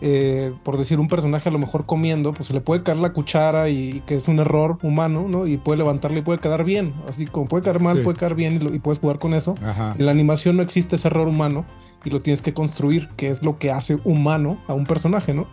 [0.00, 3.12] eh, por decir un personaje a lo mejor comiendo, pues se le puede caer la
[3.12, 5.48] cuchara y, que es un error humano, ¿no?
[5.48, 6.94] Y puede levantarle y puede quedar bien.
[7.08, 8.02] Así como puede caer mal, Sí.
[8.04, 9.56] puede caer bien y, lo- y puedes jugar con eso.
[9.60, 9.96] Ajá.
[9.98, 11.64] En la animación no existe ese error humano
[12.04, 15.48] y lo tienes que construir, que es lo que hace humano a un personaje, ¿no?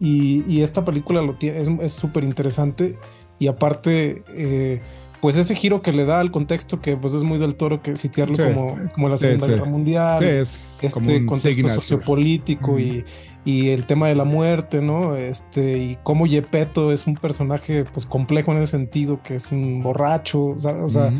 [0.00, 2.98] Y, y esta película lo tiene, es- súper interesante
[3.38, 4.80] y aparte, eh,
[5.20, 7.96] pues ese giro que le da al contexto que pues es muy del toro que
[7.96, 8.42] sitiarlo Sí.
[8.42, 9.50] como, como la Segunda sí.
[9.52, 11.74] Guerra Mundial, Sí, es este como un contexto signature.
[11.74, 13.04] sociopolítico y,
[13.46, 15.16] y el tema de la muerte, ¿no?
[15.16, 19.82] Este, y cómo Yepeto es un personaje pues complejo en ese sentido, que es un
[19.82, 21.12] borracho, o sea.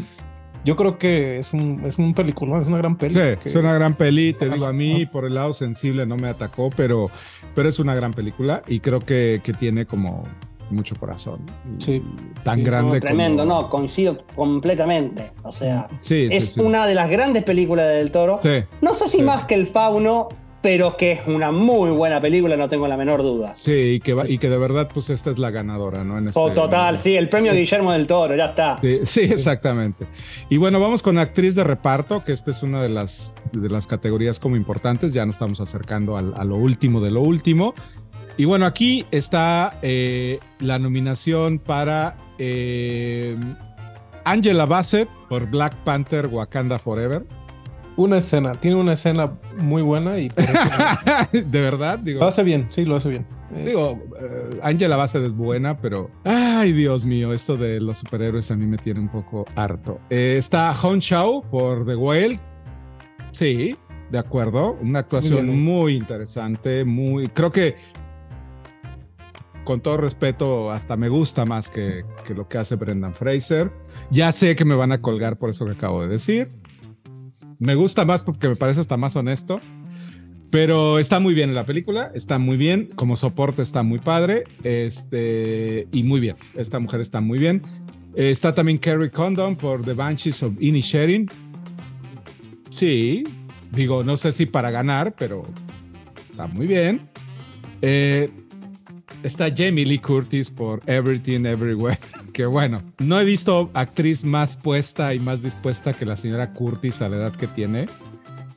[0.64, 3.12] Yo creo que es un, es un película, es una gran peli.
[3.14, 4.32] Sí, que- es una gran peli.
[4.32, 7.10] Te digo, a mí por el lado sensible no me atacó, pero,
[7.54, 10.24] pero es una gran película y creo que, que tiene como
[10.70, 11.40] mucho corazón.
[11.78, 12.02] Sí.
[12.42, 13.62] Tan Sí, No, grande tremendo, como...
[13.62, 15.32] no, coincido completamente.
[15.42, 16.60] O sea, Sí, es sí.
[16.60, 18.38] una de las grandes películas de Del Toro.
[18.40, 19.22] Sí, No sé si Sí.
[19.24, 20.28] más que El Fauno,
[20.64, 23.52] pero que es una muy buena película, no tengo la menor duda.
[23.52, 26.16] sí, y que, va- y que de verdad, pues esta es la ganadora, ¿no?
[26.16, 28.78] En este- Oh, total, sí, el premio Guillermo del Toro, ya está.
[28.80, 30.06] Sí, sí, exactamente.
[30.48, 33.86] Y bueno, vamos con actriz de reparto, que esta es una de las, de las
[33.86, 35.12] categorías como importantes.
[35.12, 37.74] Ya nos estamos acercando al- a lo último de lo último.
[38.38, 43.36] Y bueno, aquí está eh, la nominación para eh,
[44.24, 47.22] Angela Bassett por Black Panther Wakanda Forever.
[47.96, 50.28] Una escena, tiene una escena muy buena y
[51.32, 52.20] de verdad, digo.
[52.20, 53.26] lo hace bien, sí, lo hace bien.
[53.54, 56.10] Eh, Digo, eh, Angela Bassett es buena, pero.
[56.24, 60.00] Ay, Dios mío, esto de los superhéroes a mí me tiene un poco harto.
[60.10, 62.40] Eh, está Hong Chao por The Whale.
[63.30, 63.76] Sí,
[64.10, 64.76] de acuerdo.
[64.80, 67.28] Una actuación Muy interesante, muy.
[67.28, 67.76] Creo que.
[69.64, 73.72] Con todo respeto, hasta me gusta más que, que lo que hace Brendan Fraser.
[74.10, 76.50] Ya sé que me van a colgar por eso que acabo de decir.
[77.58, 79.60] Me gusta más porque me parece hasta más honesto.
[80.50, 84.44] Pero está muy bien en la película, está muy bien, como soporte está muy padre,
[84.62, 87.62] este, y muy bien, esta mujer está muy bien.
[88.14, 91.28] Está también Kerry Condon por The Banshees of Inisherin.
[92.70, 93.24] Sí,
[93.72, 95.42] digo, no sé si para ganar, pero
[96.22, 97.00] está muy bien.
[97.82, 98.30] Eh,
[99.24, 101.98] está Jamie Lee Curtis por Everything Everywhere,
[102.34, 107.00] que bueno, no he visto actriz más puesta y más dispuesta que la señora Curtis
[107.00, 107.86] a la edad que tiene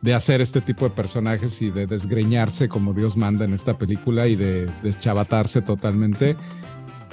[0.01, 4.27] de hacer este tipo de personajes y de desgreñarse como Dios manda en esta película
[4.27, 6.35] y de deschavatarse totalmente.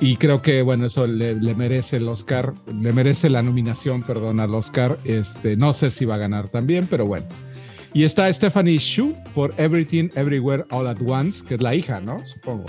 [0.01, 4.41] Y creo que, bueno, eso le, le merece el Oscar, le merece la nominación, perdón,
[4.41, 4.99] al Oscar.
[5.05, 7.27] Este, no sé si va a ganar también, pero bueno.
[7.93, 12.25] Y está Stephanie Shu por Everything Everywhere All at Once, que es la hija, ¿no?
[12.25, 12.67] Supongo.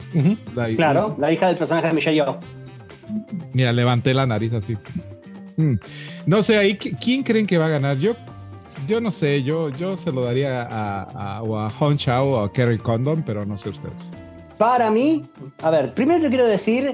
[0.55, 2.39] La Claro, la hija del personaje de Michelle Yeoh.
[3.53, 4.77] Mira, levanté la nariz así.
[5.57, 5.75] Mm.
[6.25, 7.97] No sé, ahí, ¿qui- ¿quién creen que va a ganar?
[7.97, 8.13] Yo,
[8.87, 12.51] yo no sé, yo, yo se lo daría a, a, a Hong Chao o a
[12.51, 14.11] Kerry Condon, pero no sé ustedes.
[14.57, 15.23] Para mí,
[15.61, 16.93] a ver, primero te quiero decir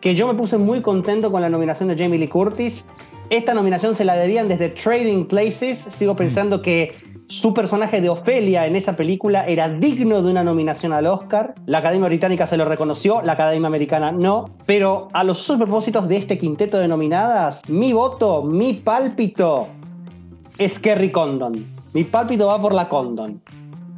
[0.00, 2.84] que yo me puse muy contento con la nominación de Jamie Lee Curtis.
[3.30, 5.78] Esta nominación se la debían desde Trading Places.
[5.94, 6.94] Sigo pensando que
[7.28, 11.54] su personaje de Ofelia en esa película era digno de una nominación al Oscar.
[11.66, 14.46] La Academia Británica se lo reconoció, la Academia Americana no.
[14.64, 19.68] Pero a los usos propósitos de este quinteto de nominadas, mi voto, mi pálpito
[20.56, 21.66] es Kerry Condon.
[21.92, 23.42] Mi pálpito va por la Condon.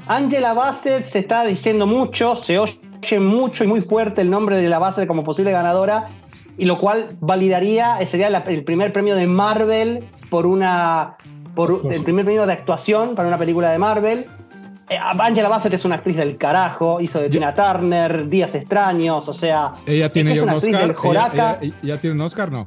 [0.09, 2.81] Angela Bassett se está diciendo mucho, se oye
[3.21, 6.07] mucho y muy fuerte el nombre de la Bassett como posible ganadora,
[6.59, 11.17] y lo cual validaría, sería el primer premio de Marvel por una.
[11.67, 14.27] Por, el primer premio de actuación para una película de Marvel.
[14.89, 19.35] Eh, Angela Bassett es una actriz del carajo, hizo de Tina Turner, Días Extraños, o
[19.35, 19.75] sea.
[19.87, 20.87] Ella tiene es ya una un actriz Oscar.
[20.89, 21.59] del Joraca.
[21.61, 22.51] Ella- ella- ¿Ya tiene un Oscar?
[22.51, 22.67] No.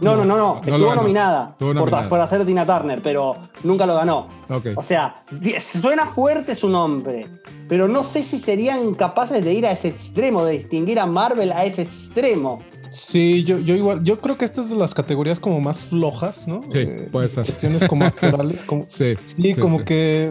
[0.00, 0.56] No, no, no, no.
[0.56, 2.08] Estuvo nominada, por- nominada.
[2.08, 4.28] Por, hacer Tina Turner, pero nunca lo ganó.
[4.76, 5.22] O sea,
[5.60, 7.26] suena fuerte su nombre,
[7.68, 11.52] pero no sé si serían capaces de ir a ese extremo, de distinguir a Marvel
[11.52, 12.58] a ese extremo.
[12.96, 16.46] Sí, yo, yo igual, yo creo que esta es de las categorías como más flojas,
[16.46, 16.60] ¿no?
[16.70, 17.44] Sí, Eh, puede ser.
[17.44, 19.14] Cuestiones como actorales, como, Sí.
[19.24, 20.30] sí, como que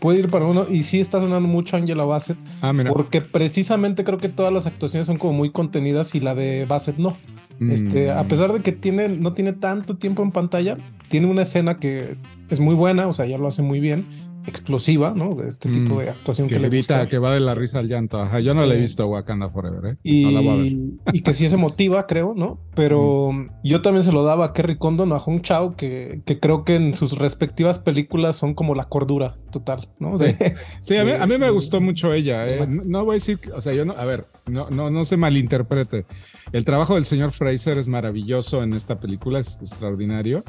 [0.00, 0.66] puede ir para uno.
[0.68, 2.92] Y sí está sonando mucho Angela Bassett, Ah, mira.
[2.92, 6.96] porque precisamente creo que todas las actuaciones son como muy contenidas y la de Bassett
[6.98, 7.16] no.
[7.60, 8.18] Este, Mm.
[8.18, 10.78] a pesar de que tiene, no tiene tanto tiempo en pantalla,
[11.08, 12.16] tiene una escena que
[12.48, 14.06] es muy buena, o sea, ya lo hace muy bien,
[14.46, 15.34] explosiva, ¿no?
[15.34, 17.06] De Este tipo Mm, de actuación que, que le gusta.
[17.06, 18.18] que va de la risa al llanto.
[18.18, 20.24] Ajá, yo no le he Eh, visto Wakanda Forever, ¿eh?
[20.24, 20.66] No la voy a ver.
[20.66, 22.58] Y, y que sí se motiva, creo, ¿no?
[22.74, 23.30] Pero
[23.62, 26.76] yo también se lo daba a Kerry Condon, a Hong Chao, que, que creo que
[26.76, 30.16] en sus respectivas películas son como la cordura total, ¿no?
[30.18, 30.36] De-
[30.80, 32.48] Sí, a mí, a mí me gustó mucho ella.
[32.48, 32.66] eh.
[32.66, 35.16] No, no voy a decir, o sea, yo no, a ver, no, no, no se
[35.16, 36.06] malinterprete.
[36.52, 40.42] El trabajo del señor Fraser es maravilloso en esta película, es extraordinario.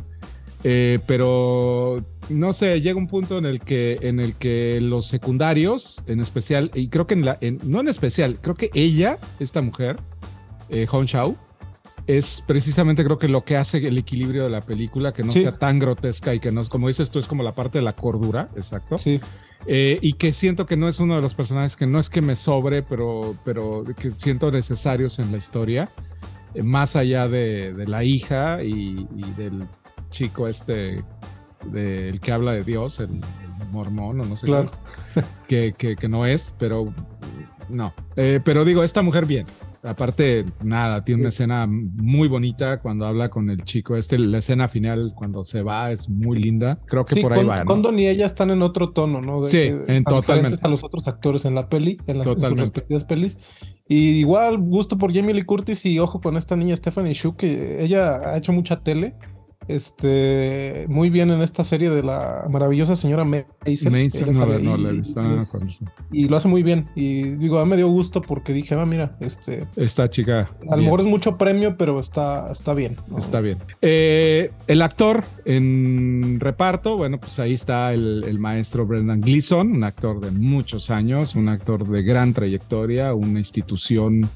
[0.64, 6.04] Eh, pero no sé, llega un punto en el que, en el que los secundarios,
[6.08, 9.62] en especial, y creo que en la, en- no en especial, creo que ella, esta
[9.62, 9.98] mujer,
[10.70, 11.36] eh, Hong Shao,
[12.08, 15.42] es precisamente creo que lo que hace el equilibrio de la película, que no Sí.
[15.42, 17.84] sea tan grotesca y que no es, como dices tú, es como la parte de
[17.84, 18.98] la cordura, exacto.
[18.98, 19.20] Sí.
[19.68, 22.22] Eh, y que siento que no es uno de los personajes que no es que
[22.22, 25.90] me sobre, pero, pero que siento necesarios en la historia,
[26.56, 29.68] eh, más allá de, de la hija y, y del
[30.12, 31.04] chico este,
[31.66, 34.70] del que habla de Dios, el, el mormón o no sé Claro.
[35.48, 36.94] qué es, que, que, que no es, pero
[37.70, 37.94] no.
[38.16, 39.46] Eh, pero digo, esta mujer bien.
[39.84, 43.96] Aparte, nada, tiene una escena muy bonita cuando habla con el chico.
[43.98, 46.78] Este, la escena final, cuando se va, es muy linda.
[46.86, 47.60] Creo que Sí, por ahí Con- va.
[47.62, 47.66] ¿no?
[47.66, 49.44] Condon y ella están en otro tono, ¿no?
[49.44, 49.58] Sí,
[49.88, 50.60] en tan totalmente.
[50.62, 53.40] a los otros actores en la peli, en, las, en sus respectivas pelis.
[53.88, 57.84] Y igual, gusto por Jamie Lee Curtis y ojo con esta niña Stephanie Shu, que
[57.84, 59.16] ella ha hecho mucha tele.
[59.76, 63.96] Este, muy bien en esta serie de la maravillosa señora Maisel.
[63.96, 65.22] Ella no, no y- la he visto,
[66.12, 66.88] y lo hace muy bien.
[66.96, 70.50] Y digo, a mí me dio gusto porque dije, ah, mira, este, Esta chica.
[70.70, 72.98] a lo mejor es mucho premio, pero está, está bien.
[73.08, 73.18] ¿no?
[73.18, 73.58] Está bien.
[73.82, 79.84] Eh, el actor en reparto, bueno, pues ahí está el, el maestro Brendan Gleeson, un
[79.84, 84.30] actor de muchos años, un actor de gran trayectoria, una institución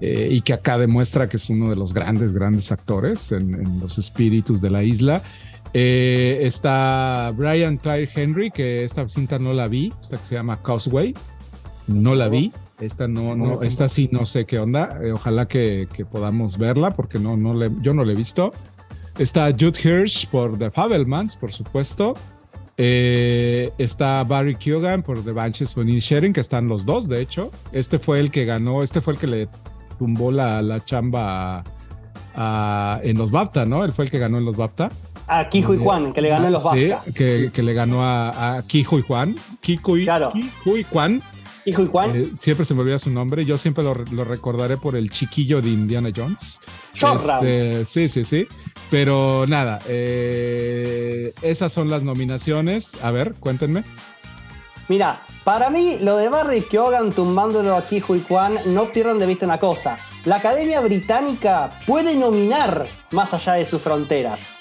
[0.00, 3.80] eh, y que acá demuestra que es uno de los grandes, grandes actores en, en
[3.80, 5.22] los espíritus de la isla.
[5.72, 10.62] Eh, está Brian Clare Henry, que esta cinta no la vi, esta que se llama
[10.62, 11.14] Causeway.
[11.86, 12.52] No la vi.
[12.80, 14.98] Esta no, no, esta sí no sé qué onda.
[15.02, 18.52] Eh, ojalá que, que podamos verla porque no, no le, yo no la he visto.
[19.18, 22.14] Está Jude Hirsch por The Fabelmans, por supuesto.
[22.76, 27.52] Eh, está Barry Keoghan por The Banshees of Sharing, que están los dos, de hecho.
[27.70, 29.48] Este fue el que ganó, este fue el que le
[29.98, 31.64] tumbó la, la chamba a-
[32.34, 33.84] a- en los BAFTA, ¿no?
[33.84, 34.90] Él fue el que ganó en los BAFTA.
[35.26, 37.12] A Kijo y Juan, que le ganó en los Sí, BAFTA.
[37.14, 39.36] que, que le ganó a, a Kijo y Juan.
[39.60, 40.30] Kiko y, Claro.
[40.32, 41.22] Kijo y Juan.
[41.64, 42.14] Kijo y Juan.
[42.14, 43.46] Eh, siempre se me olvida su nombre.
[43.46, 46.60] Yo siempre lo, lo recordaré por el chiquillo de Indiana Jones.
[46.92, 48.46] Este, sí, sí, sí.
[48.90, 53.02] Pero nada, eh, esas son las nominaciones.
[53.02, 53.82] A ver, cuéntenme.
[54.88, 59.26] Mira, para mí lo de Barry Keoghan tumbándolo a Kijo y Juan, no pierdan de
[59.26, 59.98] vista una cosa.
[60.24, 64.56] La Academia Británica puede nominar más allá de sus fronteras,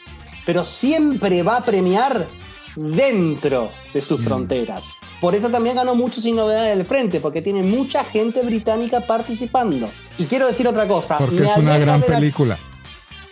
[0.45, 2.27] pero siempre va a premiar
[2.75, 4.23] dentro de sus Mm.
[4.23, 4.85] fronteras.
[5.21, 8.99] Por eso también ganó mucho sin novedad en el frente, porque tiene mucha gente británica
[9.01, 9.89] participando.
[10.17, 11.17] Y quiero decir otra cosa.
[11.17, 12.57] Porque me es una gran a- película.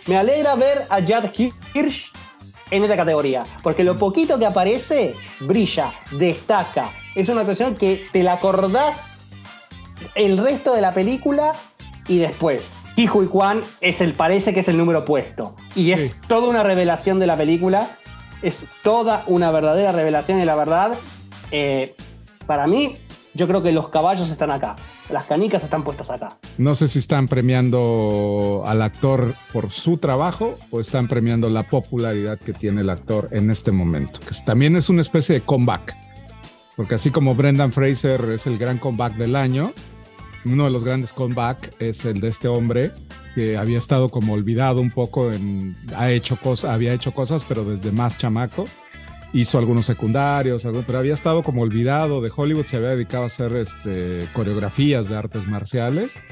[0.06, 1.30] me alegra ver a Jad
[1.74, 2.12] Hirsch
[2.70, 6.90] en esta categoría, porque lo poquito que aparece brilla, destaca.
[7.14, 9.12] Es una actuación que te la acordás
[10.14, 11.52] el resto de la película
[12.08, 12.72] y después.
[12.96, 15.56] Y Juan es el, parece que es el número opuesto.
[15.74, 16.16] Y es Sí.
[16.28, 17.96] toda una revelación de la película.
[18.42, 20.94] Es toda una verdadera revelación y la verdad,
[21.52, 21.94] eh,
[22.46, 22.96] para mí,
[23.34, 24.74] yo creo que los caballos están acá.
[25.10, 26.36] Las canicas están puestas acá.
[26.58, 32.38] No sé si están premiando al actor por su trabajo o están premiando la popularidad
[32.38, 35.96] que tiene el actor en este momento, que también es una especie de comeback.
[36.82, 39.72] Porque así como Brendan Fraser es el gran comeback del año,
[40.44, 42.90] uno de los grandes comeback es el de este hombre
[43.36, 47.62] que había estado como olvidado un poco en ha hecho cosas, había hecho cosas, pero
[47.62, 48.66] desde más chamaco.
[49.32, 53.54] Hizo algunos secundarios, pero había estado como olvidado de Hollywood, se había dedicado a hacer
[53.54, 56.24] este, coreografías de artes marciales.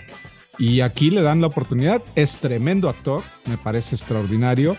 [0.58, 2.02] Y aquí le dan la oportunidad.
[2.16, 4.76] Es tremendo actor, me parece extraordinario.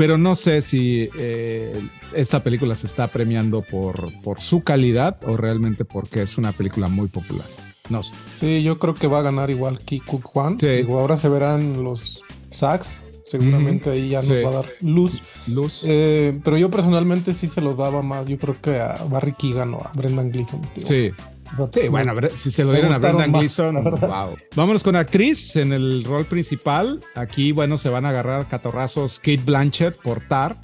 [0.00, 1.78] Pero no sé si eh,
[2.14, 6.88] esta película se está premiando por, por su calidad o realmente porque es una película
[6.88, 7.44] muy popular.
[7.90, 8.14] No sé.
[8.30, 10.58] Sí, yo creo que va a ganar igual Kiku Juan.
[10.58, 10.68] Sí.
[10.68, 12.98] Digo, ahora se verán los sacks.
[13.26, 14.30] Seguramente ahí ya Sí.
[14.30, 15.22] nos va a dar luz.
[15.46, 15.82] Luz.
[15.84, 18.26] Eh, pero yo personalmente sí se los daba más.
[18.26, 20.62] Yo creo que a Barry Keegan o a Brendan Gleeson.
[20.78, 21.10] Sí.
[21.52, 24.36] O sea, Sí, bueno, si se lo dieron a Brendan más, Gleeson, wow.
[24.56, 27.00] Vámonos con actriz en el rol principal.
[27.14, 30.56] Aquí, bueno, se van a agarrar catorrazos Kate Blanchett por Tar.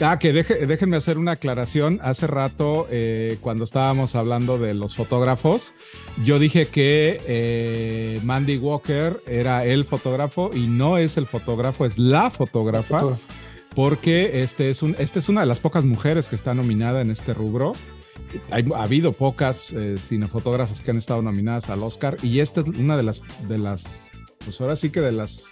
[0.00, 1.98] Ah, que deje- déjenme hacer una aclaración.
[2.04, 5.74] Hace rato, eh, cuando estábamos hablando de los fotógrafos,
[6.24, 11.98] yo dije que eh, Mandy Walker era el fotógrafo y no es el fotógrafo, es
[11.98, 13.00] la fotógrafa
[13.74, 17.10] porque este es un, esta es una de las pocas mujeres que está nominada en
[17.10, 17.74] este rubro.
[18.50, 22.68] Hay- ha habido pocas eh, cinefotógrafas que han estado nominadas al Oscar y esta es
[22.68, 24.08] una de las, de las,
[24.44, 25.50] pues ahora sí que de las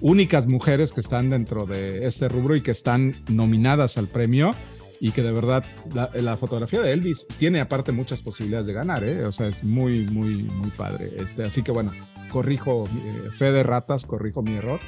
[0.00, 4.52] únicas mujeres que están dentro de este rubro y que están nominadas al premio.
[5.00, 5.64] y que de verdad
[5.94, 9.24] la, la fotografía de Elvis tiene aparte muchas posibilidades de ganar, ¿eh?
[9.26, 11.12] o sea, es muy, muy, muy padre.
[11.18, 11.92] Este, así que bueno,
[12.32, 14.80] corrijo, eh, fe de ratas, corrijo mi error,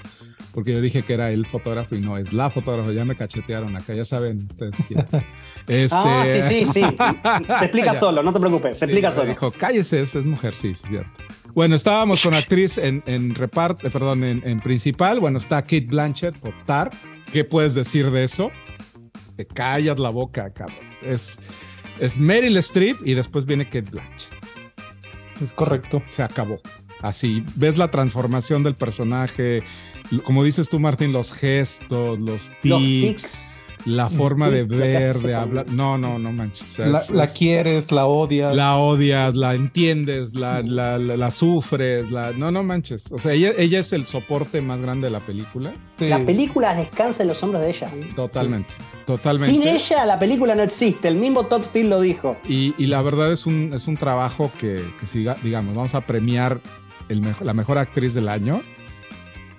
[0.52, 3.77] porque yo dije que era el fotógrafo y no es la fotógrafa, ya me cachetearon
[3.77, 5.06] acá, ya saben ustedes quién.
[5.66, 5.97] Este...
[5.97, 6.81] Ah, sí, sí, sí.
[7.59, 9.28] Se explica solo, no te preocupes, se Sí, explica solo.
[9.28, 11.10] Dijo, cállese, esa es mujer, sí, sí, es cierto.
[11.55, 15.20] Bueno, estábamos con actriz en, en reparto, eh, perdón, en, en principal.
[15.20, 16.90] Bueno, está Kate Blanchett por Tar.
[17.32, 18.51] ¿Qué puedes decir de eso?
[19.36, 20.78] Te callas la boca, cabrón.
[21.02, 21.39] Es,
[22.01, 24.32] es Meryl Streep y después viene Kate Blanchett.
[25.43, 26.02] Es correcto.
[26.09, 26.56] Se acabó.
[27.02, 29.62] Así, ves la transformación del personaje,
[30.19, 33.47] como dices tú, Martín, los gestos, los tics, Los tics.
[33.87, 35.66] la forma de ver, de hablar.
[35.70, 36.62] No, no, no manches.
[36.73, 38.55] o sea, La, es- la es- quieres, la odias.
[38.55, 42.32] la odias, la entiendes, la, la, la- la sufres, la...
[42.32, 43.11] no, no manches.
[43.12, 45.73] O sea, ella, ella es el soporte más grande de la película.
[45.97, 46.09] Sí.
[46.09, 47.89] La película descansa en los hombros de ella.
[48.16, 48.74] Totalmente,
[49.07, 49.51] totalmente.
[49.53, 51.09] Sin ella, la película no existe.
[51.09, 52.37] El mismo Todd Field lo dijo.
[52.47, 56.01] Y, y la verdad es un, es un trabajo que, que siga, digamos, vamos a
[56.03, 56.61] premiar
[57.09, 58.61] el mejo- la mejor actriz del año.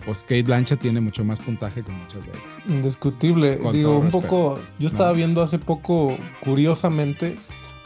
[0.05, 2.43] Pues Kate Blanchett tiene mucho más puntaje que muchas de ellas.
[2.67, 3.59] Indiscutible.
[3.59, 4.21] Con Digo, un respeto.
[4.27, 4.59] poco.
[4.79, 5.15] Yo estaba No.
[5.15, 7.35] viendo hace poco, curiosamente,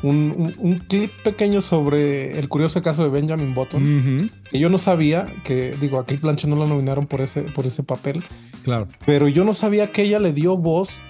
[0.04, 3.82] un, un- un clip pequeño sobre el curioso caso de Benjamin Button.
[3.84, 7.42] Ujú, Que yo no sabía que, digo, a Kate Blanchett no la nominaron por ese,
[7.44, 8.22] por ese papel,
[8.64, 8.88] Claro.
[9.06, 11.02] pero yo no sabía que ella le dio voz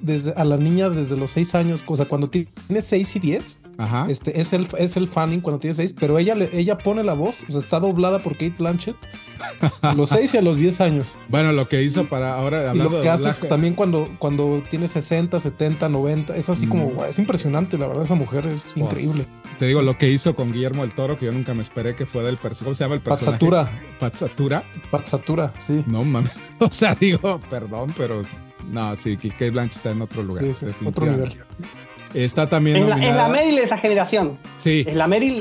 [0.00, 1.84] desde, a la niña desde los seis años.
[1.86, 2.48] O sea, cuando tiene
[2.80, 4.06] seis y diez, Ajá.
[4.08, 7.44] este, es, el, es el fanning cuando tiene seis, pero ella, ella pone la voz,
[7.48, 8.96] o sea, está doblada por Kate Blanchett
[9.82, 11.14] a los seis y a los diez años.
[11.28, 15.38] Bueno, lo que hizo para ahora Y de hace doblaje- también cuando, cuando tiene 60,
[15.40, 17.04] 70, 90, es así como, Mm.
[17.08, 19.24] es impresionante, la verdad, esa mujer es Pues, increíble.
[19.58, 22.06] Te digo, lo que hizo con Guillermo del Toro, que yo nunca me esperé que
[22.06, 22.64] fue del personaje.
[22.64, 23.26] ¿Cómo se llama el personaje?
[23.32, 24.64] Patsatura, Patsatura.
[24.90, 25.84] Patsatura, sí.
[25.86, 26.32] No mames.
[26.58, 28.22] O sea, digo, perdón, pero
[28.70, 30.44] no, sí, que Kate Blanchett está en otro lugar.
[30.44, 31.38] Sí, sí, otro definitivamente.
[32.14, 34.38] Está también Es la, es la Meryl de esta generación.
[34.56, 35.40] Sí, Es la Meryl.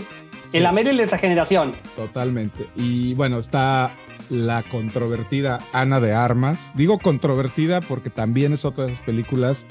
[0.52, 0.58] Sí.
[0.58, 1.74] Es la Meryl de esta generación.
[1.96, 2.66] totalmente.
[2.76, 3.92] Y bueno, está
[4.30, 6.72] la controvertida Ana de Armas.
[6.76, 9.68] Digo controvertida porque también es otra de esas películas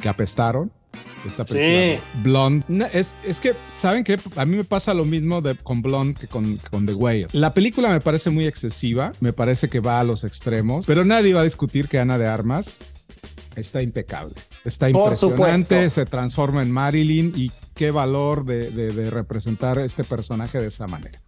[0.00, 0.70] que apestaron.
[1.26, 2.20] Esta película Sí.
[2.22, 2.64] Blonde.
[2.92, 4.18] Es, es que, ¿saben qué?
[4.36, 7.28] A mí me pasa lo mismo de, con Blonde que con, con The Whale.
[7.32, 11.34] La película me parece muy excesiva, me parece que va a los extremos, pero nadie
[11.34, 12.80] va a discutir que Ana de Armas
[13.56, 14.34] está impecable.
[14.64, 16.00] Está Por impresionante, supuesto.
[16.00, 20.86] se transforma en Marilyn y qué valor de, de- de representar este personaje de esa
[20.86, 21.18] manera.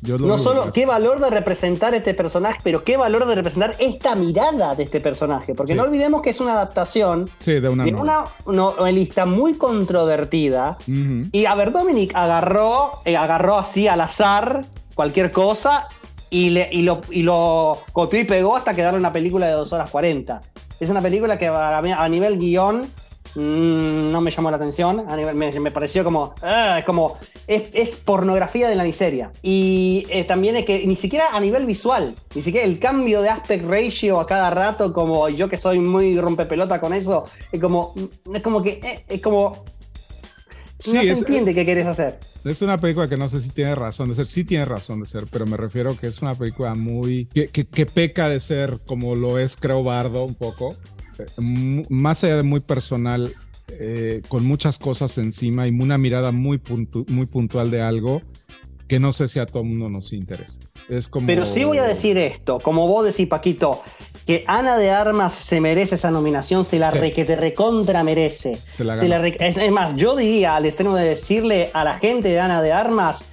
[0.00, 3.74] Yo lo No solo qué valor de representar este personaje, pero qué valor de representar
[3.80, 5.54] esta mirada de este personaje.
[5.56, 5.76] Porque Sí.
[5.76, 10.78] no olvidemos que es una adaptación Sí, de una de una novelista muy controvertida.
[10.82, 11.28] Ujú.
[11.32, 15.88] Y a ver, Dominic agarró, eh, agarró así al azar cualquier cosa
[16.30, 19.72] y, le, y, lo, y lo copió y pegó hasta quedar una película de 2
[19.72, 20.40] horas 40.
[20.80, 22.82] Es una película que a, nivel guion
[23.34, 25.04] mm, no me llamó la atención.
[25.08, 26.34] A nivel, me, pareció como.
[26.42, 27.16] ah, es como.
[27.46, 29.30] Es, pornografía de la miseria.
[29.42, 33.28] Y eh, también es que ni siquiera a nivel visual, ni siquiera el cambio de
[33.28, 37.94] aspect ratio a cada rato, como yo que soy muy rompepelota con eso, es como.
[38.32, 38.80] Es como que.
[38.82, 39.64] eh, es como
[40.78, 42.18] Sí, no se es- entiende qué querés hacer.
[42.44, 45.06] Es una película que no sé si tiene razón de ser, sí tiene razón de
[45.06, 47.26] ser, pero me refiero que es una película muy.
[47.26, 50.74] que, que- que peca de ser como lo es, creo, Bardo un poco.
[51.18, 53.32] Eh, más allá de muy personal,
[53.70, 58.22] eh, con muchas cosas encima y una mirada muy, puntu- muy puntual de algo
[58.86, 60.60] que no sé si a todo el mundo nos interesa.
[60.88, 61.26] Es como.
[61.26, 63.82] Pero sí voy a decir esto, como vos decís, Paquito,
[64.28, 66.98] que Ana de Armas se merece esa nominación, se la Sí.
[66.98, 68.58] re, que te recontra merece.
[68.66, 71.82] Se la Se la re- es, es más, yo diría al estreno de decirle a
[71.82, 73.24] la gente de Ana de Armas,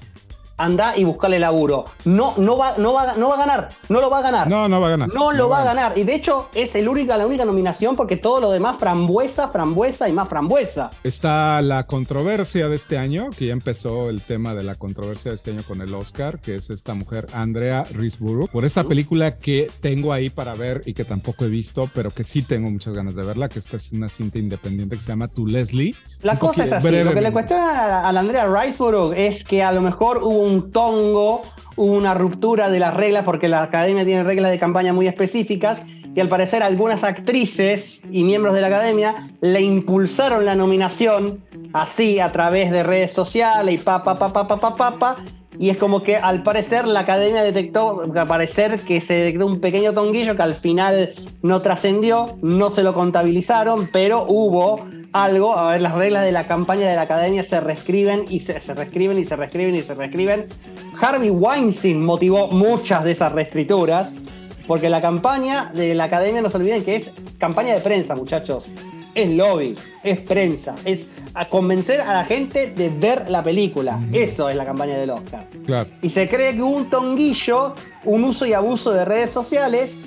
[0.58, 1.86] anda y buscale laburo.
[2.06, 4.50] No, no, va, no, va, no va a ganar, no lo va a ganar.
[4.50, 5.14] No, no va a ganar.
[5.14, 5.98] No lo va a ganar.
[5.98, 10.08] Y de hecho es el única, la única nominación porque todo lo demás frambuesa, frambuesa
[10.10, 10.92] y más frambuesa.
[11.04, 15.36] Está la controversia de este año, que ya empezó el tema de la controversia de
[15.36, 19.70] este año con el Oscar, que es esta mujer Andrea Risborough, por esta película que
[19.82, 23.16] tengo ahí para ver y que tampoco he visto, pero que sí tengo muchas ganas
[23.16, 25.96] de verla, que esta es una cinta independiente que se llama To Leslie.
[26.22, 27.32] La Un cosa es así, lo que le brevemente.
[27.34, 27.70] cuestiona
[28.02, 31.42] a, a la Andrea Riceborough es que a lo mejor hubo un tongo,
[31.76, 35.82] una ruptura de las reglas, porque la academia tiene reglas de campaña muy específicas,
[36.16, 41.44] y al parecer algunas actrices y miembros de la academia le impulsaron la nominación
[41.74, 45.18] así a través de redes sociales y pa pa pa pa pa pa pa, pa,
[45.60, 49.60] y es como que al parecer la academia detectó, al parecer que se detectó un
[49.60, 55.72] pequeño tonguillo que al final no trascendió, no se lo contabilizaron, pero hubo algo, a
[55.72, 59.18] ver, las reglas de la campaña de la academia se reescriben y se, se reescriben
[59.18, 60.48] y se reescriben y se reescriben.
[61.00, 64.16] Harvey Weinstein motivó muchas de esas reescrituras,
[64.68, 68.72] porque la campaña de la academia, no se olviden que es campaña de prensa, muchachos.
[69.16, 74.00] Es lobby, es prensa, es a convencer a la gente de ver la película.
[74.14, 75.48] Eso es la campaña del Oscar.
[75.66, 75.90] Claro.
[76.02, 77.74] Y se cree que hubo un tonguillo,
[78.04, 79.98] un uso y abuso de redes sociales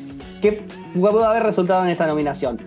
[0.40, 0.62] que
[0.94, 2.58] pudo haber resultado en esta nominación.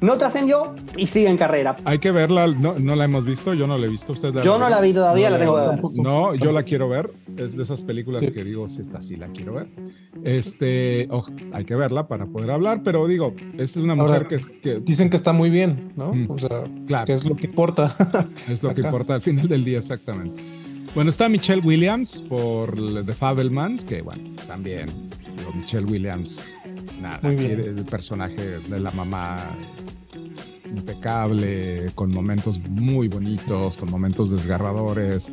[0.00, 1.76] No trascendió y sigue en carrera.
[1.84, 4.12] Hay que verla, no, no la hemos visto, yo no la he visto.
[4.12, 5.80] ¿Usted la Yo no la vi todavía, la tengo que ver.
[6.04, 7.10] No, yo la quiero ver.
[7.38, 9.68] Es de esas películas que digo, si esta sí la quiero ver.
[10.22, 14.34] Este, oh, hay que verla para poder hablar, pero digo, es una mujer Ahora, que,
[14.36, 16.12] es- que Dicen que está muy bien, ¿no?
[16.12, 16.30] Mm.
[16.30, 17.06] O sea, Claro.
[17.06, 17.94] que es lo que importa.
[18.48, 20.42] es lo que importa al final del día, exactamente.
[20.94, 22.74] Bueno, está Michelle Williams por
[23.04, 25.10] The Fabelmans, que bueno, también,
[25.54, 26.46] Michelle Williams,
[27.00, 27.60] nada, Muy bien.
[27.60, 29.54] el personaje de la mamá
[30.76, 35.28] impecable, con momentos muy bonitos, con momentos desgarradores,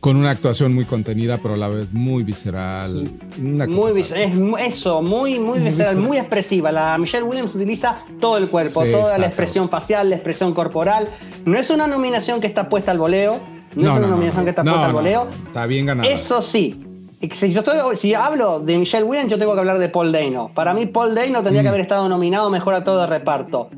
[0.00, 2.88] con una actuación muy contenida, pero a la vez muy visceral.
[2.88, 3.18] Sí.
[3.42, 5.96] Una Muy vis- es eso, muy, muy, Muy visceral, visceral.
[5.98, 6.72] muy expresiva.
[6.72, 11.08] La Michelle Williams utiliza todo el cuerpo, Sí, toda la expresión facial, la expresión corporal.
[11.44, 13.38] No es una nominación que está puesta al voleo.
[13.74, 15.28] No, es una nominación que está no, puesta al no, voleo.
[15.46, 16.08] Está bien ganada.
[16.08, 16.86] Eso sí.
[17.34, 20.50] Si, yo estoy- si hablo de Michelle Williams, yo tengo que hablar de Paul Dano.
[20.54, 21.64] Para mí, Paul Dano tendría Mm.
[21.64, 23.68] que haber estado nominado mejor a todo de reparto.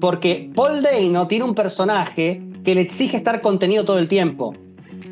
[0.00, 4.54] Porque Paul Dano tiene un personaje que le exige estar contenido todo el tiempo.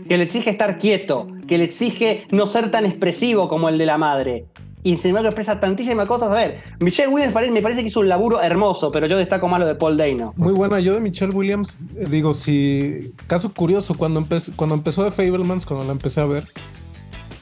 [0.08, 1.28] Que le exige estar quieto.
[1.46, 4.46] Que le exige no ser tan expresivo como el de la madre.
[4.84, 6.30] Y sin embargo expresa tantísimas cosas.
[6.30, 9.60] A ver, Michelle Williams me parece que hizo un laburo hermoso, pero yo destaco más
[9.60, 10.32] lo de Paul Dano.
[10.36, 10.78] Muy buena.
[10.80, 13.12] Yo de Michelle Williams, eh, digo, si.
[13.26, 16.44] Caso curioso, cuando, empe- cuando empezó de Fablemans, cuando la empecé a ver,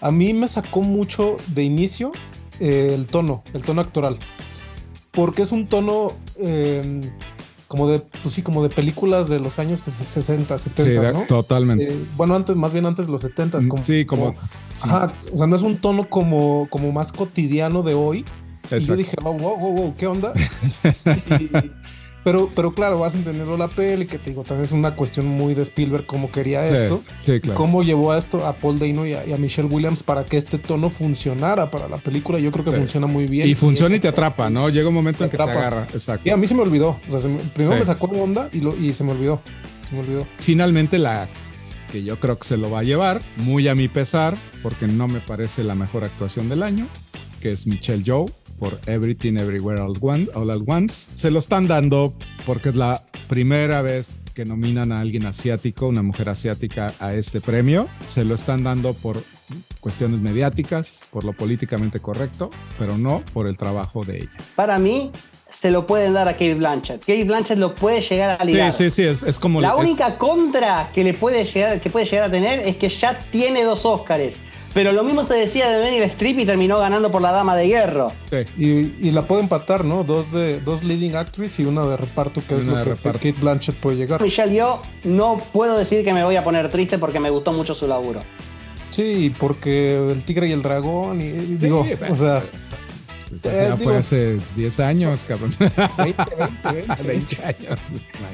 [0.01, 2.11] a mí me sacó mucho de inicio
[2.59, 4.19] eh, el tono, el tono actoral.
[5.11, 7.01] Porque es un tono eh,
[7.69, 11.21] como de, pues sí, como de películas de los años 60, Sí, 70, de- ¿no?
[11.27, 11.93] totalmente.
[11.93, 13.59] Eh, bueno, antes, más bien antes de los 70.
[13.69, 14.35] Como, sí, como.
[14.73, 18.19] sí, Ajá, o sea, no es un tono como, como más cotidiano de hoy.
[18.19, 18.97] Y yo exacto.
[18.97, 20.33] dije, oh, wow, wow, wow, ¿qué onda?
[21.41, 21.71] Y-
[22.27, 25.55] pero, pero claro, vas entendiendo la peli, que te digo, también es una cuestión muy
[25.55, 27.01] de Spielberg cómo quería Sí, esto.
[27.21, 27.57] sí, claro.
[27.57, 30.37] Cómo llevó a esto a Paul Dano y a, y a Michelle Williams para que
[30.37, 32.41] este tono funcionara para la película.
[32.41, 32.77] Yo creo que Sí.
[32.79, 33.49] funciona muy bien.
[33.49, 34.69] Y funciona y te atrapa, ¿no?
[34.71, 35.61] Llega un momento en Te que te atrapa.
[35.69, 35.87] agarra.
[35.95, 36.29] Exacto.
[36.29, 36.99] Y a mí se me olvidó.
[37.07, 39.41] O sea, se me- primero me sacó de onda y, lo, y se me olvidó.
[39.89, 40.27] Se me olvidó.
[40.41, 41.29] Finalmente la
[41.93, 45.07] que yo creo que se lo va a llevar, muy a mi pesar, porque no
[45.07, 46.89] me parece la mejor actuación del año,
[47.41, 48.27] que es Michelle Joe
[48.59, 51.11] por Everything Everywhere All, One- All at Once.
[51.15, 52.15] Se lo están dando
[52.45, 57.41] porque es la primera vez que nominan a alguien asiático, una mujer asiática, a este
[57.41, 57.89] premio.
[58.07, 59.23] Se lo están dando por
[59.81, 64.31] cuestiones mediáticas, por lo políticamente correcto, pero no por el trabajo de ella.
[64.55, 65.11] Para mí,
[65.51, 67.01] se lo pueden dar a Kate Blanchett.
[67.01, 68.73] Kate Blanchett lo puede llegar a ligar.
[68.75, 69.61] Sí, sí, sí, es, es como...
[69.63, 72.91] La es- única contra que le puede llegar, que puede llegar a tener es que
[72.91, 74.39] ya tiene dos Óscares.
[74.77, 77.67] Pero lo mismo se decía de Meryl Streep y terminó ganando por la Dama de
[77.67, 78.13] Hierro.
[78.31, 78.37] sí.
[78.59, 80.05] Y, y la puede empatar, ¿no?
[80.05, 83.19] Dos de dos leading actress y una de reparto, que es lo de que reparto.
[83.19, 84.21] Kate Blanchett puede llegar.
[84.23, 87.73] Michelle, yo no puedo decir que me voy a poner triste porque me gustó mucho
[87.75, 88.21] su laburo.
[88.91, 92.43] Sí, porque el tigre y el dragón, y, y digo, o sea,
[93.29, 95.53] Pues, o Eh, digo- fue hace 10 años, cabrón.
[95.59, 97.03] 20, 20, 20.
[97.03, 97.79] 20 años.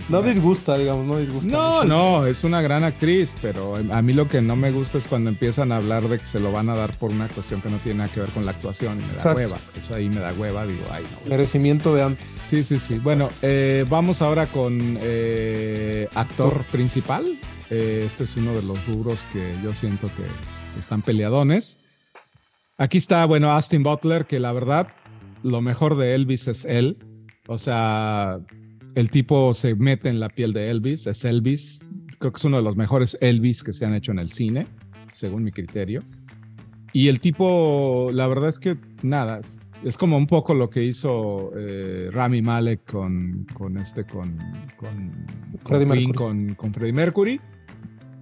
[0.08, 1.50] No disgusta, digamos, no disgusta.
[1.50, 1.88] No, Michelle.
[1.88, 5.30] no, es una gran actriz, pero a mí lo que no me gusta es cuando
[5.30, 7.78] empiezan a hablar de que se lo van a dar por una cuestión que no
[7.78, 9.38] tiene nada que ver con la actuación y me da Exacto.
[9.38, 9.56] hueva.
[9.76, 11.30] Eso ahí me da hueva, digo, ay, no.
[11.30, 12.42] Merecimiento de antes.
[12.46, 12.98] Sí, sí, sí.
[12.98, 17.24] Bueno, eh, vamos ahora con eh, actor principal.
[17.70, 21.78] Eh, este es uno de los rubros que yo siento que están peleadones.
[22.82, 24.88] Aquí está, bueno, Austin Butler, que la verdad,
[25.44, 26.96] lo mejor de Elvis es él.
[27.46, 28.40] O sea,
[28.96, 31.86] el tipo se mete en la piel de Elvis, es Elvis.
[32.18, 34.66] Creo que es uno de los mejores Elvis que se han hecho en el cine,
[35.12, 36.02] según mi criterio.
[36.92, 39.38] Y el tipo, la verdad es que nada,
[39.84, 44.36] es, como un poco lo que hizo eh, Rami Malek con, con este, con,
[44.76, 45.24] con,
[45.64, 46.12] Freddie Queen, Mercury.
[46.14, 47.40] con, con Freddie Mercury.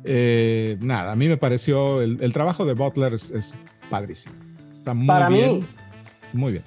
[0.05, 3.55] Eh, nada, a mí me pareció, el, el trabajo de Butler es, es
[3.89, 4.50] padrísimo.
[4.81, 5.59] Está muy Para bien.
[5.61, 5.65] mí,
[6.33, 6.65] Muy bien.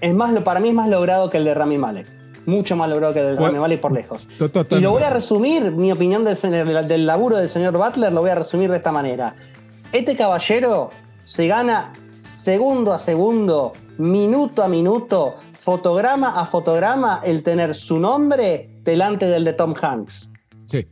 [0.00, 2.06] es más, para mí es más logrado que el de Rami Malek.
[2.46, 4.28] Mucho más logrado que el de Rami Malek por lejos.
[4.70, 8.20] Y lo voy a resumir, mi opinión del, del, del laburo del señor Butler, lo
[8.22, 9.34] voy a resumir de esta manera.
[9.92, 10.90] Este caballero
[11.24, 18.70] se gana segundo a segundo, minuto a minuto, fotograma a fotograma, el tener su nombre
[18.82, 20.30] delante del de Tom Hanks.
[20.66, 20.86] Sí,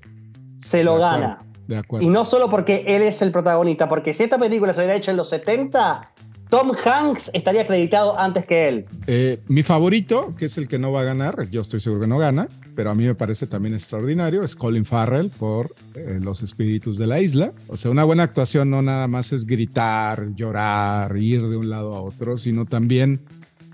[0.59, 1.21] Se lo De acuerdo.
[1.21, 1.43] gana.
[1.69, 2.07] de acuerdo.
[2.07, 5.11] Y no solo porque él es el protagonista, porque si esta película se hubiera hecho
[5.11, 6.01] en los 70,
[6.49, 8.87] Tom Hanks estaría acreditado antes que él.
[9.07, 12.07] Eh, mi favorito, que es el que no va a ganar, yo estoy seguro que
[12.07, 16.43] no gana, pero a mí me parece también extraordinario, es Colin Farrell por eh, Los
[16.43, 17.53] Espíritus de la Isla.
[17.67, 21.95] O sea, una buena actuación no nada más es gritar, llorar, ir de un lado
[21.95, 23.21] a otro, sino también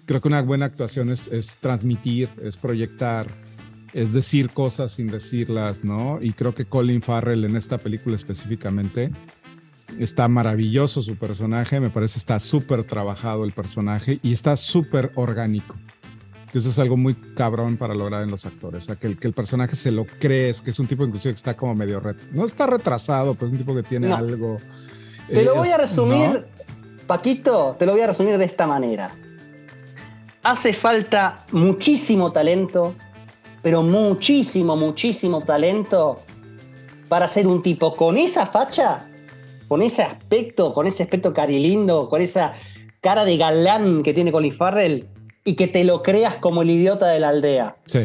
[0.06, 3.26] creo que una buena actuación es, es transmitir, es proyectar.
[3.92, 6.18] es decir cosas sin decirlas, ¿no?
[6.22, 9.10] Y creo que Colin Farrell en esta película específicamente
[9.98, 15.74] está maravilloso su personaje, me parece está súper trabajado el personaje y está súper orgánico.
[16.50, 18.82] Que eso es algo muy cabrón para lograr en los actores.
[18.82, 21.32] O sea, que el, que el personaje se lo crees, que es un tipo inclusive
[21.32, 22.00] que está como medio...
[22.02, 24.16] ret- no está retrasado, pero es un tipo que tiene No.
[24.16, 24.56] algo...
[25.28, 26.62] Te lo eh, voy a es- resumir, ¿no?
[27.06, 29.14] Paquito, te lo voy a resumir de esta manera.
[30.42, 32.94] Hace falta muchísimo talento,
[33.62, 36.20] pero muchísimo, muchísimo talento
[37.08, 39.06] para ser un tipo con esa facha,
[39.72, 42.52] con ese aspecto, con ese aspecto carilindo, con esa
[43.00, 45.08] cara de galán que tiene Colin Farrell
[45.46, 47.74] y que te lo creas como el idiota de la aldea.
[47.86, 48.00] Sí.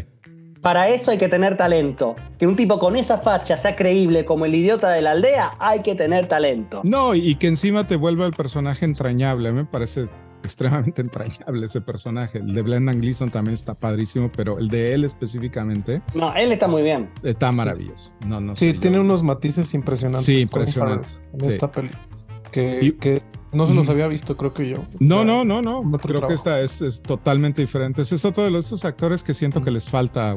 [0.62, 2.16] Para eso hay que tener talento.
[2.40, 5.82] Que un tipo con esa facha sea creíble como el idiota de la aldea, hay
[5.82, 6.80] que tener talento.
[6.86, 9.52] No, y que encima te vuelva el personaje entrañable.
[9.52, 10.06] Me parece
[10.44, 12.40] extremadamente entrañable ese personaje.
[12.40, 16.68] El de Brendan Gleeson también está padrísimo, pero el de él específicamente No, él está
[16.68, 17.10] muy bien.
[17.24, 18.14] está maravilloso.
[18.26, 20.26] No, no Sí, sé, tiene unos matices impresionantes.
[20.26, 21.48] Sí, impresionantes, En sí.
[21.50, 21.90] esta peli.
[22.52, 23.22] Que, Y- que
[23.54, 24.78] no se los había visto, creo que yo.
[25.00, 25.82] No, no, no, no.
[26.00, 28.02] Creo que esta es, es totalmente diferente.
[28.02, 30.36] Es otro de los, estos actores que siento que les falta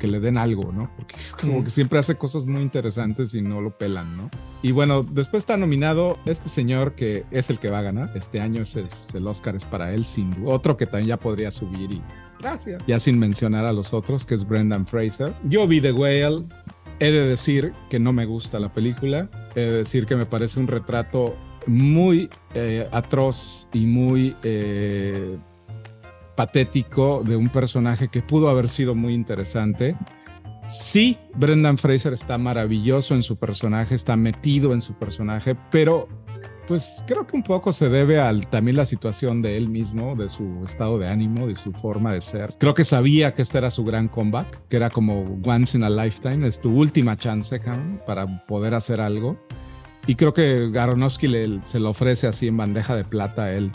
[0.00, 0.90] que le den algo, ¿no?
[0.96, 4.30] Porque es como que siempre hace cosas muy interesantes y no lo pelan, ¿no?
[4.62, 8.10] Y bueno, después está nominado este señor que es el que va a ganar.
[8.16, 10.54] Este año es, es- el Oscar es para él, sin duda.
[10.54, 12.02] Otro que también ya podría subir y
[12.40, 12.82] gracias.
[12.86, 15.32] Ya sin mencionar a los otros, que es Brendan Fraser.
[15.44, 16.44] Yo vi The Whale.
[17.00, 19.28] He de decir que no me gusta la película.
[19.54, 21.36] He de decir que me parece un retrato
[21.68, 25.38] muy eh, atroz y muy eh,
[26.38, 29.96] patético de un personaje que pudo haber sido muy interesante.
[30.68, 36.06] Sí, Brendan Fraser está maravilloso en su personaje, está metido en su personaje, pero
[36.68, 40.28] pues creo que un poco se debe al también la situación de él mismo, de
[40.28, 42.54] su estado de ánimo, de su forma de ser.
[42.60, 45.90] Creo que sabía que este era su gran comeback, que era como once in a
[45.90, 49.36] lifetime, es tu última chance, cabrón, para poder hacer algo.
[50.06, 53.72] Y creo que Aronofsky le- se lo ofrece así en bandeja de plata a él,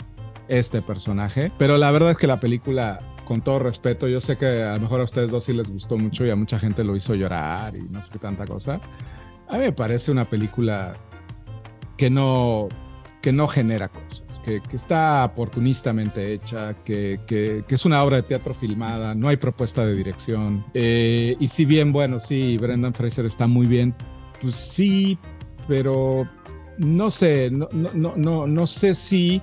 [0.48, 1.50] este personaje.
[1.58, 4.80] Pero la verdad es que la película, con todo respeto, yo sé que a lo
[4.80, 7.76] mejor a ustedes dos sí les gustó mucho y a mucha gente lo hizo llorar
[7.76, 8.80] y no sé qué tanta cosa.
[9.48, 10.94] A mí me parece una película
[11.96, 12.68] que no,
[13.22, 18.22] que no genera cosas, que, que está oportunistamente hecha, que, que- es una obra de
[18.24, 20.64] teatro filmada, no hay propuesta de dirección.
[20.74, 23.94] Eh, y si bien, bueno, sí, Brendan Fraser está muy bien,
[24.40, 25.18] pues sí,
[25.68, 26.28] pero
[26.78, 29.40] no sé, no, no, no, no sé si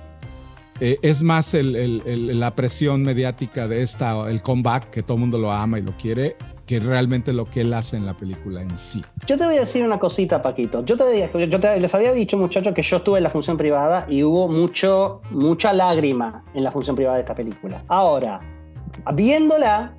[0.80, 5.52] eh, es más la presión mediática de esta, el comeback, que todo el mundo lo
[5.52, 6.36] ama y lo quiere,
[6.66, 9.02] que realmente lo que él hace en la película en sí.
[9.26, 10.84] Yo te voy a decir una cosita, Paquito.
[10.84, 14.06] Yo, te, yo te- les había dicho, muchachos, que yo estuve en la función privada
[14.08, 17.82] y hubo mucho, mucha lágrima en la función privada de esta película.
[17.88, 18.40] Ahora,
[19.14, 19.94] viéndola,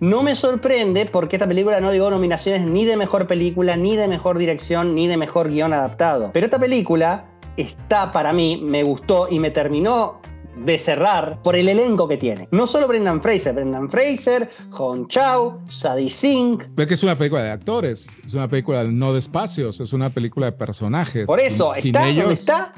[0.00, 4.08] no me sorprende porque esta película no llegó nominaciones ni de mejor película, ni de
[4.08, 6.30] mejor dirección, ni de mejor guion adaptado.
[6.32, 7.26] Pero esta película
[7.56, 10.20] está para mí, me gustó y me terminó
[10.56, 12.46] de cerrar por el elenco que tiene.
[12.52, 17.42] No solo Brendan Fraser, Brendan Fraser, Hong Chao, Sadie Sink, Ve que es una película
[17.42, 21.26] de actores, es una película no de espacios, es una película de personajes.
[21.26, 22.72] Por eso, Sin- sin está ellos- donde está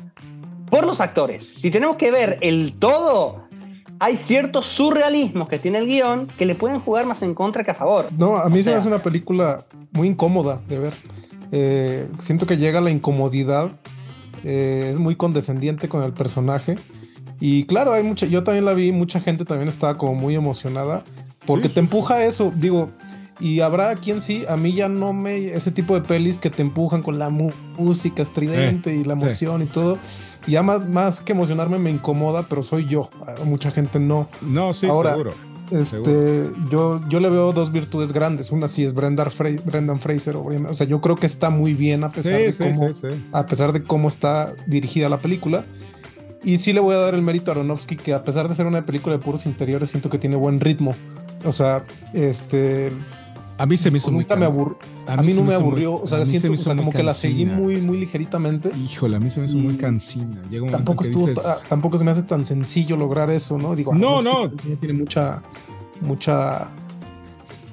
[0.70, 1.44] por los actores.
[1.44, 3.44] Si tenemos que ver el todo,
[4.00, 7.72] hay ciertos surrealismos que tiene el guion que le pueden jugar más en contra que
[7.72, 8.06] a favor.
[8.16, 10.94] No, a mí O se sea- me hace una película muy incómoda de ver.
[11.52, 13.70] Eh, siento que llega la incomodidad.
[14.44, 16.76] Eh, es muy condescendiente con el personaje.
[17.40, 21.04] Y claro, hay mucha, yo también la vi, mucha gente también estaba como muy emocionada.
[21.46, 22.52] Porque Sí, te empuja a eso.
[22.56, 22.88] Digo,
[23.38, 25.48] y habrá quien sí, a mí ya no me.
[25.48, 29.26] Ese tipo de pelis que te empujan con la música estridente y la sí.
[29.26, 29.98] emoción y todo.
[30.46, 33.10] Ya más, más que emocionarme me incomoda, pero soy yo.
[33.26, 34.28] A mucha gente no.
[34.40, 35.32] No, sí, Ahora, seguro.
[35.70, 38.50] Este, yo, yo le veo dos virtudes grandes.
[38.52, 40.70] Una sí es Brendan, Fra- Brendan Fraser, obviamente.
[40.70, 43.08] O sea, yo creo que está muy bien a pesar, Sí, de sí, cómo, sí.
[43.32, 45.64] a pesar de cómo está dirigida la película.
[46.44, 48.66] Y sí le voy a dar el mérito a Aronofsky, que a pesar de ser
[48.66, 50.94] una película de puros interiores, siento que tiene buen ritmo.
[51.44, 52.92] O sea, este.
[53.58, 54.78] A mí se me hizo muy nunca me can- aburrió.
[55.06, 55.94] A, mí no me muy- aburrió.
[55.94, 58.70] o sea, siento me o sea, muy como que la seguí muy, muy ligeritamente.
[58.76, 60.42] Híjole, a mí se me hizo muy Y cansina.
[60.50, 63.30] Llega un momento Tampoco que estuvo, dices, ta- tampoco se me hace tan sencillo lograr
[63.30, 63.74] eso, ¿no?
[63.74, 64.76] Digo, No, Aronofsky no.
[64.78, 65.42] Tiene mucha,
[66.02, 66.68] mucha,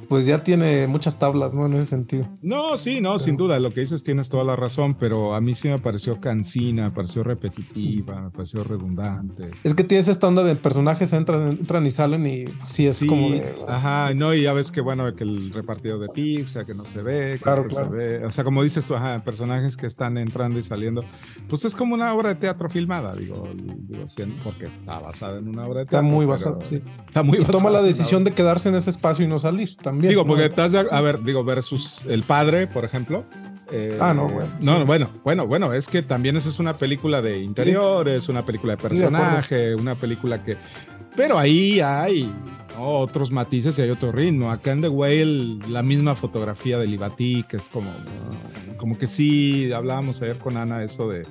[0.07, 1.65] pues ya tiene muchas tablas, ¿no?
[1.65, 2.27] En ese sentido.
[2.41, 5.53] No, sí, no, sin duda, lo que dices tienes toda la razón, pero a mí
[5.55, 9.51] sí me pareció cansina, me pareció repetitiva, me pareció redundante.
[9.63, 13.29] Es que tienes esta onda de personajes entran, entran y salen y sí es como
[13.29, 13.55] de.
[13.67, 17.01] Ajá, no, y ya ves que bueno, que el repartido de pizza, que no se
[17.01, 17.87] ve, que Claro, no claro.
[17.87, 18.25] se ve.
[18.25, 21.03] O sea, como dices tú, ajá, personajes que están entrando y saliendo.
[21.47, 25.47] Pues es como una obra de teatro filmada, digo, digo sí, porque está basada en
[25.47, 26.07] una obra de Está teatro.
[26.09, 26.81] muy pero basado, sí.
[27.05, 29.92] Está muy basada toma la decisión de quedarse en ese espacio y no salir también.
[29.93, 30.09] También.
[30.09, 30.27] Digo, ¿no?
[30.27, 33.23] porque estás, de- a ver, digo, versus El Padre, por ejemplo.
[33.71, 34.83] eh, Ah, no, bueno, No, sí.
[34.83, 38.81] bueno, bueno, bueno, es que también esa es una película de interiores, una película de
[38.81, 40.57] personaje, una película que.
[41.15, 42.31] Pero ahí hay
[42.77, 44.51] otros matices y hay otro ritmo.
[44.51, 47.91] Acá en The Whale, la misma fotografía de Libatí, que es como,
[48.77, 51.25] como que sí, hablábamos ayer con Ana eso de.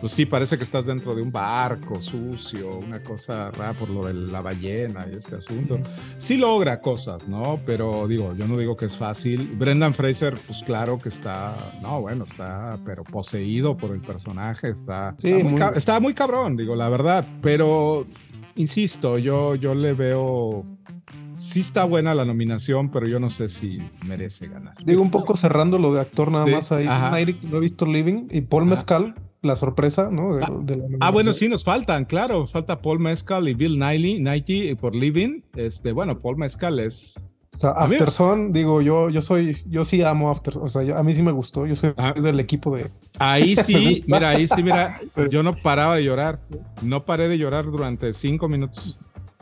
[0.00, 4.06] Pues sí, parece que estás dentro de un barco sucio, una cosa rara por lo
[4.06, 5.76] de la ballena y este asunto
[6.18, 7.58] sí logra cosas, ¿no?
[7.66, 9.56] Pero digo, yo no digo que es fácil.
[9.58, 11.52] Brendan Fraser, pues claro que está,
[11.82, 15.98] no, bueno, está, pero poseído por el personaje, está, Sí, está, muy, muy- ca- está
[15.98, 17.26] muy cabrón, digo, la verdad.
[17.42, 18.06] Pero,
[18.54, 20.64] insisto, yo, yo le veo,
[21.38, 24.74] sí está buena la nominación, pero yo no sé si merece ganar.
[24.84, 26.84] Digo, un poco cerrando lo de actor nada más ahí.
[26.86, 28.70] Nairi, no he visto Living y Paul Ajá.
[28.70, 30.34] Mezcal, la sorpresa, ¿no?
[30.34, 32.46] De, Ah, de la Ah, bueno, sí, nos faltan, claro.
[32.46, 35.42] Falta Paul Mescal y Bill Nighy, Nighy por Living.
[35.54, 40.30] Este, bueno, Paul Mescal es O sea, Afterson, digo, yo, yo soy, yo sí amo
[40.30, 42.12] After, o sea, yo- a mí sí me gustó, yo soy Ah.
[42.12, 42.90] del equipo de.
[43.18, 44.94] Ahí sí, mira, ahí sí, mira,
[45.30, 46.40] yo no paraba de llorar.
[46.82, 48.98] No paré de llorar durante cinco minutos.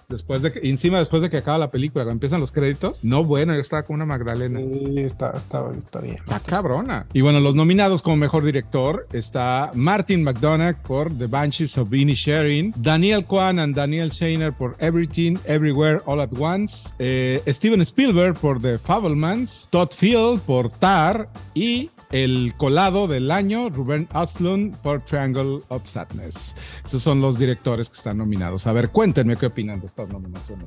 [0.09, 3.03] Después de que, encima después de que acaba la película, cuando empiezan los créditos.
[3.03, 4.61] No, bueno, yo estaba con una Magdalena.
[4.61, 6.17] Sí, está, está, está bien.
[6.17, 7.07] Está cabrona.
[7.13, 12.73] Y bueno, los nominados como mejor director está Martin McDonagh por The Banshees of Inisherin,
[12.77, 18.61] Daniel Kwan and Daniel Shainer por Everything, Everywhere, All at Once, eh, Steven Spielberg por
[18.61, 25.61] The Fablemans, Todd Field por Tar y el colado del año, Ruben Östlund por Triangle
[25.69, 26.55] of Sadness.
[26.85, 28.67] Esos son los directores que están nominados.
[28.67, 29.87] A ver, cuéntenme qué opinan de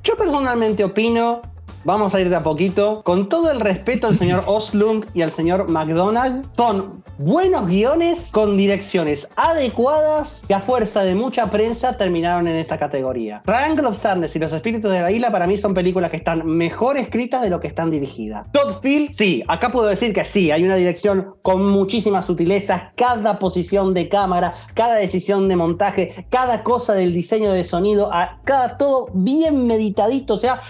[0.04, 1.42] Yo personalmente opino,
[1.84, 5.32] vamos a ir de a poquito, con todo el respeto al señor Oslund y al
[5.32, 12.48] señor McDonald, son buenos guiones con direcciones adecuadas que a fuerza de mucha prensa terminaron
[12.48, 13.42] en esta categoría.
[13.46, 16.46] Triangle of Sadness y Los Espíritus de la Isla para mí son películas que están
[16.48, 18.46] mejor escritas de lo que están dirigidas.
[18.52, 23.38] Todd Field, sí, acá puedo decir que sí, hay una dirección con muchísimas sutilezas, cada
[23.40, 28.78] posición de cámara, cada decisión de montaje, cada cosa del diseño de sonido, a- cada
[28.78, 30.62] todo bien meditadito, o sea,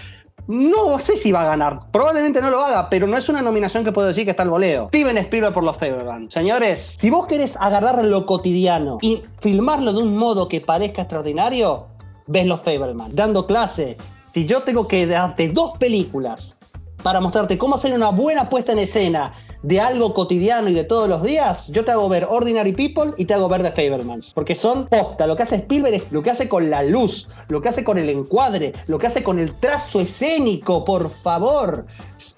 [0.46, 1.78] no sé si va a ganar.
[1.92, 4.50] Probablemente no lo haga, pero no es una nominación que puedo decir que está al
[4.50, 4.88] voleo.
[4.88, 6.30] Steven Spielberg por los Fableman.
[6.30, 11.86] Señores, si vos querés agarrar lo cotidiano y filmarlo de un modo que parezca extraordinario,
[12.26, 13.14] ves los Fableman.
[13.14, 13.96] Dando clase,
[14.26, 16.58] si yo tengo que darte dos películas
[17.02, 19.32] para mostrarte cómo hacer una buena puesta en escena
[19.62, 23.24] de algo cotidiano y de todos los días, yo te hago ver Ordinary People y
[23.24, 24.32] te hago ver The Fablemans.
[24.34, 25.26] Porque son posta.
[25.26, 27.98] Lo que hace Spielberg es lo que hace con la luz, lo que hace con
[27.98, 31.86] el encuadre, lo que hace con el trazo escénico, por favor.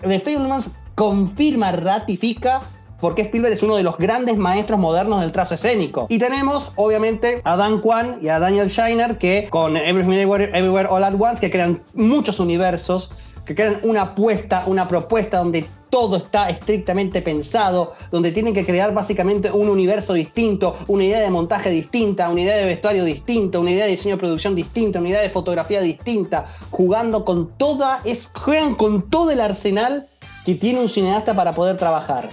[0.01, 2.62] The Fablemans confirma, ratifica
[3.03, 6.07] porque Spielberg es uno de los grandes maestros modernos del trazo escénico.
[6.09, 10.89] Y tenemos, obviamente, a Dan Kwan y a Daniel Shiner, que con Everything Everywhere, Everywhere
[10.89, 13.11] All at Once, que crean muchos universos,
[13.44, 18.94] que crean una apuesta, una propuesta donde todo está estrictamente pensado, donde tienen que crear
[18.94, 23.73] básicamente un universo distinto, una idea de montaje distinta, una idea de vestuario distinta, una
[23.73, 28.01] idea de diseño de producción distinta, una idea de fotografía distinta, jugando con toda,
[28.32, 30.09] juegan con todo el arsenal
[30.47, 32.31] que tiene un cineasta para poder trabajar.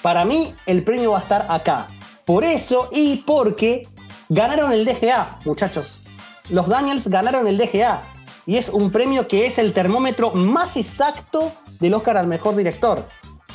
[0.00, 1.88] Para mí, el premio va a estar acá.
[2.24, 3.88] Por eso y porque
[4.28, 6.02] ganaron el DGA, muchachos.
[6.50, 8.00] Los Daniels ganaron el DGA.
[8.46, 11.52] Y es un premio que es el termómetro más exacto
[11.82, 13.06] del Oscar al mejor director.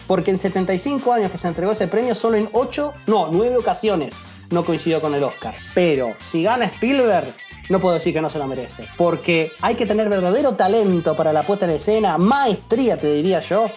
[0.06, 4.16] Porque en 75 años que se entregó ese premio, solo en 8, no, 9 ocasiones
[4.52, 5.56] no coincidió con el Oscar.
[5.74, 7.34] Pero si gana Spielberg,
[7.70, 8.88] no puedo decir que no se lo merece.
[8.96, 13.70] Porque hay que tener verdadero talento para la puesta en escena, maestría te diría yo,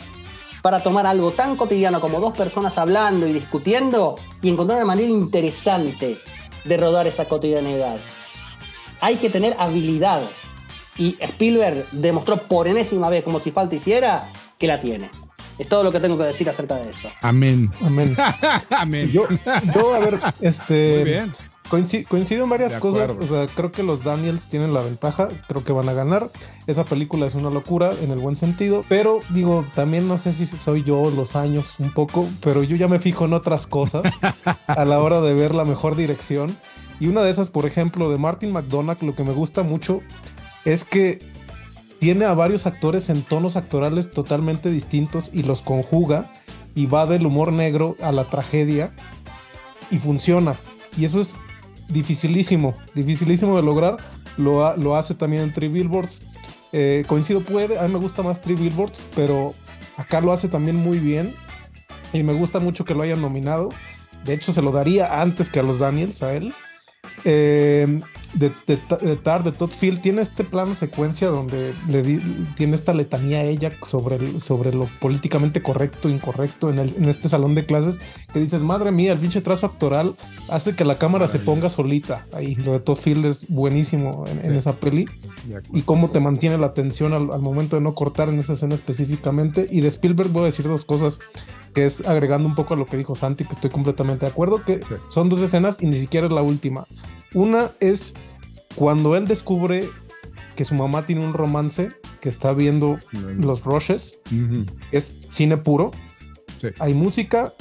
[0.62, 5.08] para tomar algo tan cotidiano como dos personas hablando y discutiendo y encontrar una manera
[5.08, 6.18] interesante
[6.64, 7.96] de rodar esa cotidianidad.
[9.00, 10.20] Hay que tener habilidad.
[11.00, 15.10] Y Spielberg demostró por enésima vez, como si falta hiciera, que la tiene.
[15.58, 17.08] Es todo lo que tengo que decir acerca de eso.
[17.22, 17.70] Amén.
[17.82, 18.14] Amén.
[18.70, 19.10] Amén.
[19.10, 19.26] Yo,
[19.74, 20.96] yo, a ver, este.
[20.96, 21.32] Muy bien.
[21.70, 23.10] Coinci- coincido en varias cosas.
[23.18, 25.28] O sea, creo que los Daniels tienen la ventaja.
[25.48, 26.30] Creo que van a ganar.
[26.66, 28.84] Esa película es una locura en el buen sentido.
[28.88, 32.28] Pero digo, también no sé si soy yo los años un poco.
[32.42, 34.02] Pero yo ya me fijo en otras cosas
[34.66, 36.54] a la hora de ver la mejor dirección.
[36.98, 40.00] Y una de esas, por ejemplo, de Martin McDonagh, lo que me gusta mucho
[40.64, 41.18] es que
[41.98, 46.32] tiene a varios actores en tonos actorales totalmente distintos y los conjuga
[46.74, 48.92] y va del humor negro a la tragedia
[49.90, 50.56] y funciona.
[50.96, 51.38] Y eso es
[51.88, 53.96] dificilísimo, dificilísimo de lograr.
[54.36, 56.22] Lo, lo hace también en Three Billboards.
[56.72, 59.54] Eh, coincido, puede, a mí me gusta más Three Billboards, pero
[59.96, 61.34] acá lo hace también muy bien.
[62.12, 63.68] Y me gusta mucho que lo hayan nominado.
[64.24, 66.54] De hecho, se lo daría antes que a los Daniels, a él.
[67.24, 68.00] Eh,
[68.34, 72.18] de, de, de Tar, de Todd Field, tiene este plano secuencia donde le di-
[72.56, 77.06] tiene esta letanía a ella sobre, el- sobre lo políticamente correcto, incorrecto en, el- en
[77.06, 78.00] este salón de clases,
[78.32, 80.14] que dices, madre mía, el pinche trazo actoral
[80.48, 82.26] hace que la cámara se ponga solita.
[82.32, 85.06] Ahí, lo de Todd Field es buenísimo en, esa peli.
[85.72, 88.74] Y cómo te mantiene la atención al, al momento de no cortar en esa escena
[88.74, 89.66] específicamente.
[89.70, 91.18] Y de Spielberg voy a decir dos cosas,
[91.74, 94.62] que es agregando un poco a lo que dijo Santi, que estoy completamente de acuerdo,
[94.64, 94.94] que Sí.
[95.08, 96.86] son dos escenas y ni siquiera es la última.
[97.34, 98.14] Una es
[98.74, 99.88] cuando él descubre
[100.56, 102.98] que su mamá tiene un romance, que está viendo
[103.38, 104.18] los rushes,
[104.92, 105.92] es cine puro.
[106.60, 106.68] Sí.
[106.78, 107.54] Hay música,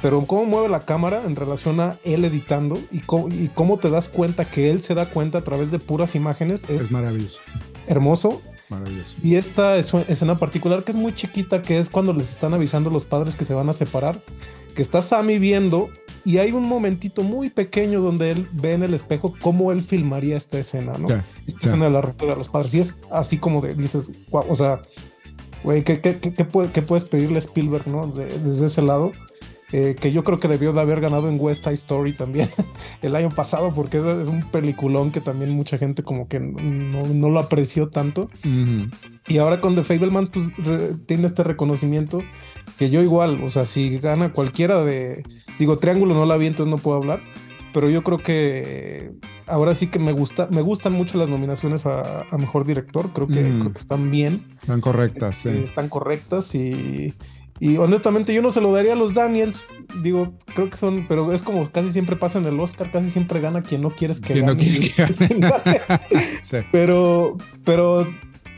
[0.00, 3.90] pero cómo mueve la cámara en relación a él editando y cómo, y cómo te
[3.90, 7.40] das cuenta que él se da cuenta a través de puras imágenes es Es maravilloso.
[7.86, 8.42] hermoso.
[8.78, 9.16] Maravilloso.
[9.22, 12.54] Y esta es una escena particular que es muy chiquita, que es cuando les están
[12.54, 14.18] avisando los padres que se van a separar,
[14.74, 15.90] que está Sammy viendo
[16.24, 20.36] y hay un momentito muy pequeño donde él ve en el espejo cómo él filmaría
[20.36, 21.08] esta escena, ¿no?
[21.46, 22.74] Esta escena de la ruptura de los padres.
[22.74, 24.80] Y es así como de, dices, "Guau", o sea,
[25.64, 28.06] güey, ¿qué, qué, qué- qué puede- qué puedes pedirle a Spielberg, ¿no?
[28.06, 29.12] De- desde ese lado.
[29.74, 32.50] Eh, que yo creo que debió de haber ganado en West Side Story también
[33.02, 37.30] el año pasado, porque es, un peliculón que también mucha gente como que no, no
[37.30, 38.28] lo apreció tanto.
[39.28, 42.18] Y ahora con The Fablemans, pues re- tiene este reconocimiento
[42.78, 45.22] que yo igual, o sea, si gana cualquiera de.
[45.58, 47.20] Digo, Triángulo no la vi, entonces no puedo hablar.
[47.72, 49.12] Pero yo creo que
[49.46, 53.08] ahora sí que me gusta, me gustan mucho las nominaciones a, a mejor director.
[53.14, 55.64] Creo que, creo que están bien, Están correctas, este, sí.
[55.64, 57.14] están correctas y.
[57.64, 59.64] Y honestamente yo no se lo daría a los Daniels,
[60.02, 63.38] digo, creo que son, pero es como casi siempre pasa en el Oscar, casi siempre
[63.40, 64.64] gana quien no quieres que Quien no gane.
[64.68, 65.80] quiere que gane.
[66.42, 66.56] Sí.
[66.72, 68.04] Pero, pero,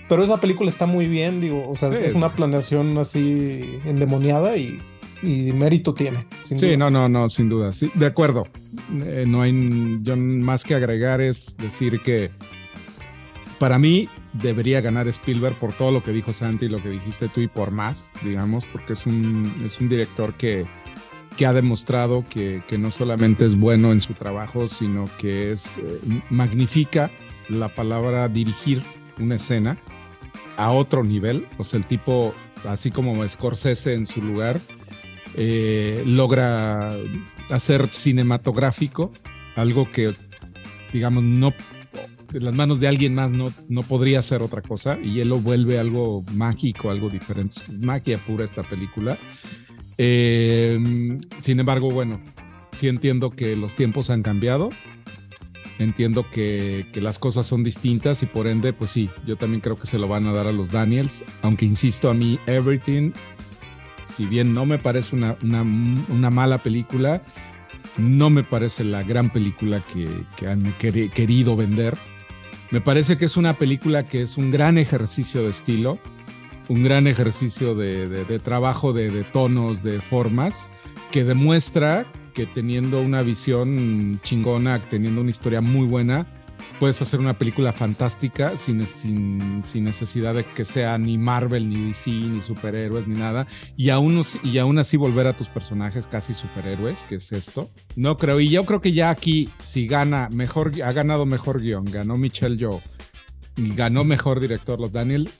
[0.08, 1.98] pero esa película está muy bien, digo, o sea, Sí.
[2.02, 4.78] es una planeación así endemoniada y,
[5.22, 6.24] y mérito tiene.
[6.44, 6.76] Sí, duda.
[6.78, 7.74] no, no, no, sin duda.
[7.74, 8.46] Sí, de acuerdo.
[9.04, 12.30] Eh, no hay yo más que agregar es decir que
[13.58, 17.40] para mí debería ganar Spielberg por todo lo que dijo Santi, lo que dijiste tú
[17.40, 20.66] y por más, digamos, porque es un, es un director que,
[21.36, 25.78] que ha demostrado que, que no solamente es bueno en su trabajo, sino que es
[25.78, 26.00] eh,
[26.30, 27.10] magnifica
[27.48, 28.82] la palabra dirigir
[29.18, 29.78] una escena
[30.56, 31.46] a otro nivel.
[31.58, 32.34] O sea, el tipo,
[32.68, 34.60] así como Scorsese en su lugar,
[35.36, 36.92] eh, logra
[37.50, 39.12] hacer cinematográfico
[39.56, 40.12] algo que,
[40.92, 41.52] digamos, no
[42.34, 45.38] en las manos de alguien más no, no podría ser otra cosa y él lo
[45.38, 47.56] vuelve algo mágico, algo diferente.
[47.58, 49.16] Es magia pura esta película.
[49.96, 50.78] Eh,
[51.40, 52.20] sin embargo, bueno,
[52.72, 54.68] sí entiendo que los tiempos han cambiado.
[55.78, 59.74] Entiendo que, que las cosas son distintas y por ende, pues sí, yo también creo
[59.74, 61.24] que se lo van a dar a los Daniels.
[61.42, 63.10] Aunque insisto, a mí, Everything,
[64.04, 67.22] si bien no me parece una, una, una mala película,
[67.98, 71.96] no me parece la gran película que, que han queri- querido vender.
[72.74, 76.00] Me parece que es una película que es un gran ejercicio de estilo,
[76.66, 80.72] un gran ejercicio de, trabajo de, de tonos, de formas,
[81.12, 86.26] que demuestra que teniendo una visión chingona, teniendo una historia muy buena,
[86.78, 91.88] puedes hacer una película fantástica sin, sin, sin necesidad de que sea ni Marvel, ni
[91.88, 96.34] DC, ni superhéroes, ni nada, y aún, y aún así volver a tus personajes casi
[96.34, 97.70] superhéroes, que es esto.
[97.96, 101.84] No creo, y yo creo que ya aquí, si gana mejor, ha ganado mejor guion,
[101.84, 102.82] ganó Michelle Yeoh,
[103.56, 105.30] ganó mejor director los Daniel,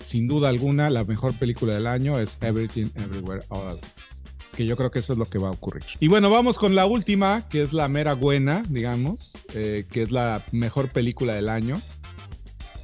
[0.00, 4.17] sin duda alguna, la mejor película del año es Everything Everywhere All at Once.
[4.58, 5.84] Que yo creo que eso es lo que va a ocurrir.
[6.00, 10.10] Y bueno, vamos con la última, que es la mera buena, digamos, eh, que es
[10.10, 11.80] la mejor película del año.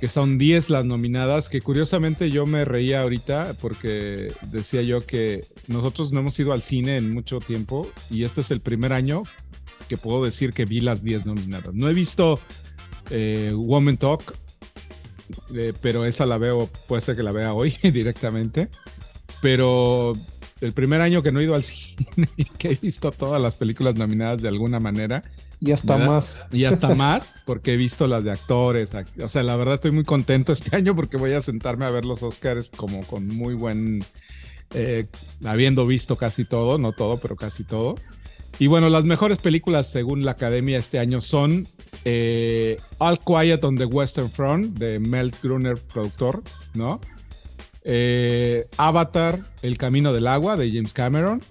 [0.00, 5.44] Que son 10 las nominadas, que curiosamente yo me reía ahorita porque decía yo que
[5.66, 9.24] nosotros no hemos ido al cine en mucho tiempo y este es el primer año
[9.88, 11.74] que puedo decir que vi las 10 nominadas.
[11.74, 12.38] No he visto
[13.10, 14.36] eh, Woman Talk,
[15.56, 18.68] eh, pero esa la veo, puede ser que la vea hoy directamente.
[19.42, 20.12] Pero
[20.64, 23.56] el primer año que no he ido al cine y que he visto todas las
[23.56, 25.22] películas nominadas de alguna manera.
[25.60, 26.08] Y hasta ¿verdad?
[26.14, 26.44] más.
[26.52, 28.94] Y hasta más, porque he visto las de actores.
[28.94, 31.90] act- O sea, la verdad estoy muy contento este año porque voy a sentarme a
[31.90, 34.04] ver los Oscars como con muy buen...
[34.74, 35.06] eh,
[35.44, 37.94] habiendo visto casi todo, no todo, pero casi todo.
[38.58, 41.66] Y bueno, las mejores películas según la academia este año son
[42.04, 46.42] eh, All Quiet on the Western Front de Mel Gruner, productor,
[46.74, 47.00] ¿no?
[47.84, 51.42] Eh, Avatar, El Camino del Agua de James Cameron,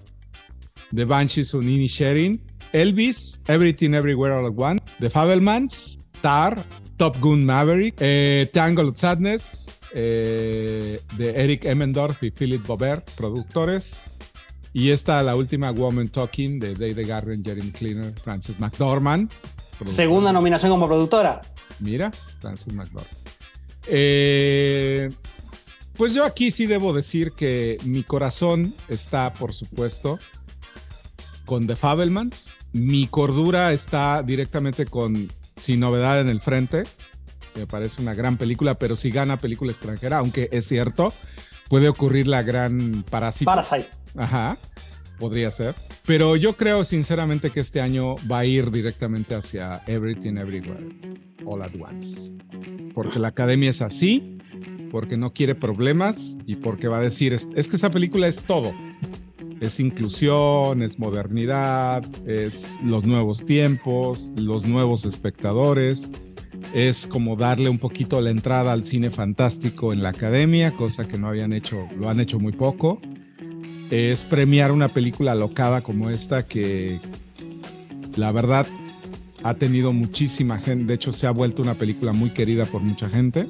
[0.92, 2.40] The Banshees of Sharing,
[2.72, 6.66] Elvis, Everything Everywhere All at Once, The Fabelmans, Tar,
[6.96, 14.10] Top Gun Maverick, eh, Tangle of Sadness, eh, de Eric Emmendorf y Philip Bobert, productores.
[14.72, 19.30] Y esta, la última, Woman Talking, de David Garren, Jeremy Cleaner, Frances McDormand.
[19.86, 21.40] Segunda nominación como productora.
[21.78, 23.06] Mira, Francis McDormand.
[23.86, 25.10] Eh,
[25.96, 30.18] pues yo aquí sí debo decir que mi corazón está, por supuesto,
[31.44, 32.54] con The Fabelmans.
[32.72, 36.84] Mi cordura está directamente con Sin Novedad en el Frente.
[37.54, 41.12] Me parece una gran película, pero si gana película extranjera, aunque es cierto,
[41.68, 43.50] puede ocurrir la gran Parásito.
[43.50, 43.88] Parasite.
[44.16, 44.56] Ajá,
[45.18, 45.74] podría ser.
[46.06, 50.86] Pero yo creo sinceramente que este año va a ir directamente hacia Everything Everywhere,
[51.44, 52.38] All at Once.
[52.94, 54.38] Porque la academia es así,
[54.90, 58.42] porque no quiere problemas y porque va a decir, es, es que esa película es
[58.42, 58.72] todo.
[59.60, 66.10] Es inclusión, es modernidad, es los nuevos tiempos, los nuevos espectadores.
[66.74, 71.18] Es como darle un poquito la entrada al cine fantástico en la academia, cosa que
[71.18, 73.00] no habían hecho, lo han hecho muy poco
[73.90, 77.00] es premiar una película alocada como esta que
[78.16, 78.66] la verdad
[79.42, 83.08] ha tenido muchísima gente, de hecho se ha vuelto una película muy querida por mucha
[83.08, 83.48] gente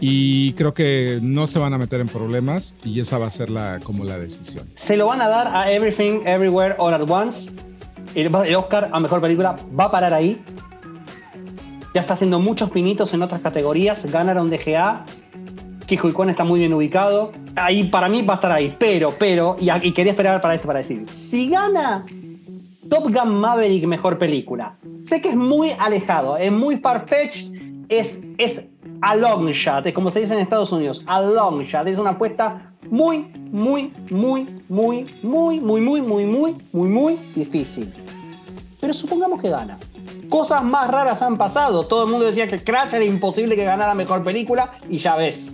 [0.00, 3.50] y creo que no se van a meter en problemas y esa va a ser
[3.50, 4.68] la, como la decisión.
[4.76, 7.50] Se lo van a dar a Everything, Everywhere, All at Once.
[8.14, 10.40] El Oscar a Mejor Película va a parar ahí.
[11.94, 14.06] Ya está haciendo muchos pinitos en otras categorías.
[14.10, 15.04] Ganaron DGA.
[15.88, 17.32] Kijo está muy bien ubicado.
[17.56, 18.76] Ahí para mí va a estar ahí.
[18.78, 21.04] Pero, pero, y, y quería esperar para esto para decir.
[21.14, 22.04] Si gana
[22.88, 24.76] Top Gun Maverick Mejor Película.
[25.02, 27.50] Sé que es muy alejado, es muy far-fetched,
[27.88, 28.68] es, es
[29.02, 31.86] a long shot, es como se dice en Estados Unidos, a long shot.
[31.86, 37.92] Es una apuesta muy, muy, muy, muy, muy, muy, muy, muy, muy, muy, muy difícil.
[38.80, 39.78] Pero supongamos que gana.
[40.28, 41.86] Cosas más raras han pasado.
[41.86, 45.52] Todo el mundo decía que Crash era imposible que ganara mejor película y ya ves.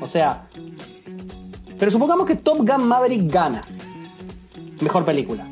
[0.00, 0.48] O sea.
[1.78, 3.66] Pero supongamos que Top Gun Maverick gana
[4.80, 5.46] mejor película.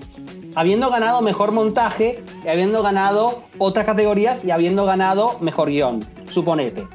[0.55, 6.07] Habiendo ganado mejor montaje, y habiendo ganado otras categorías y habiendo ganado mejor guion.
[6.29, 6.87] Suponete.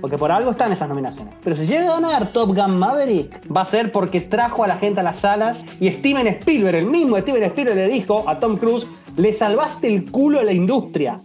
[0.00, 1.34] Porque por algo están esas nominaciones.
[1.42, 4.76] Pero si llega a ganar Top Gun Maverick, va a ser porque trajo a la
[4.76, 8.56] gente a las salas y Steven Spielberg, el mismo Steven Spielberg, le dijo a Tom
[8.56, 8.86] Cruise:
[9.16, 11.20] le salvaste el culo a la industria.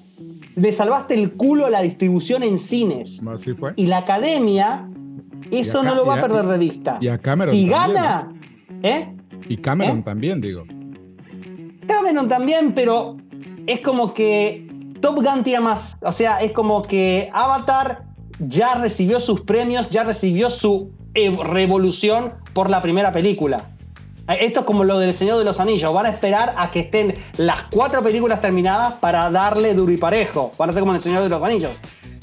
[0.56, 3.24] Le salvaste el culo a la distribución en cines.
[3.28, 3.74] Así fue.
[3.76, 4.88] Y la academia,
[5.52, 6.98] eso no lo va a perder de vista.
[7.02, 8.34] y a Cameron Si también, gana,
[8.82, 9.16] ¿eh?
[9.50, 10.04] Y Cameron ¿Eh?
[10.04, 10.64] también, digo.
[11.88, 13.18] Cameron también, pero
[13.68, 14.68] es como que
[15.02, 15.98] Top Gun tira más.
[16.02, 18.06] O sea, es como que Avatar
[18.40, 23.70] ya recibió sus premios, ya recibió su revolución por la primera película.
[24.40, 25.94] Esto es como lo del Señor de los Anillos.
[25.94, 30.52] Van a esperar a que estén las cuatro películas terminadas para darle duro y parejo.
[30.58, 31.78] Van a ser como en el Señor de los Anillos.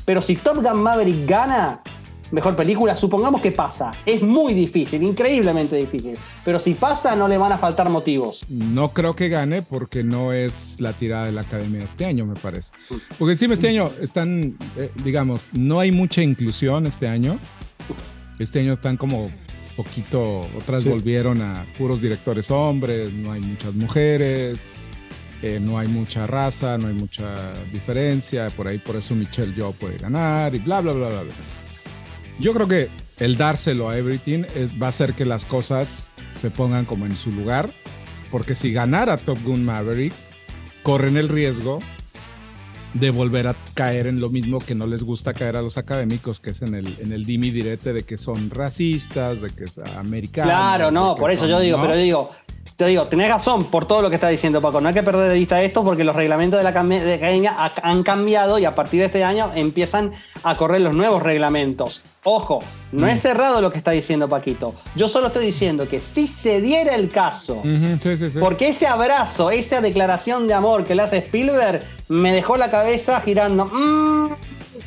[0.07, 1.83] Pero si Top Gun Maverick gana
[2.33, 3.91] mejor película, supongamos que pasa.
[4.07, 6.17] Es muy difícil, increíblemente difícil.
[6.45, 8.45] Pero si pasa, no le van a faltar motivos.
[8.49, 12.27] No creo que gane porque no es la tirada de la academia de este año,
[12.27, 12.73] me parece.
[13.19, 17.39] Porque encima este año están, eh, digamos, no hay mucha inclusión este año.
[18.39, 19.31] Este año están como
[19.77, 20.89] poquito, otras Sí.
[20.89, 24.69] volvieron a puros directores hombres, no hay muchas mujeres,
[25.43, 29.73] eh, no hay mucha raza, no hay mucha diferencia, por ahí por eso Michelle Yeoh
[29.73, 31.33] puede ganar y bla, bla, bla, bla, bla.
[32.41, 32.89] Yo creo que
[33.19, 37.17] el dárselo a Everything es- va a hacer que las cosas se pongan como en
[37.17, 37.71] su lugar,
[38.31, 40.13] porque si ganara Top Gun Maverick,
[40.83, 41.81] corren el riesgo
[42.95, 46.41] de volver a caer en lo mismo que no les gusta caer a los académicos,
[46.41, 49.79] que es en el, en el dimi direte de que son racistas, de que es
[49.97, 50.51] americanos.
[50.51, 51.83] Claro, no, por eso son- yo digo, ¿no?
[51.85, 52.31] pero yo digo,
[52.81, 54.81] te digo, tenés razón por todo lo que está diciendo Paco.
[54.81, 58.03] No hay que perder de vista esto porque los reglamentos de la academia ha- han
[58.03, 60.13] cambiado y a partir de este año empiezan
[60.45, 62.01] a correr los nuevos reglamentos.
[62.25, 62.61] Ojo,
[62.93, 63.11] no Mm.
[63.11, 64.75] es cerrado lo que está diciendo Paquito.
[64.97, 68.39] Yo solo estoy diciendo que si se diera el caso, Ujú, sí, sí, sí.
[68.41, 73.21] porque ese abrazo, esa declaración de amor que le hace Spielberg, me dejó la cabeza
[73.21, 73.67] girando.
[73.67, 74.31] Mmm,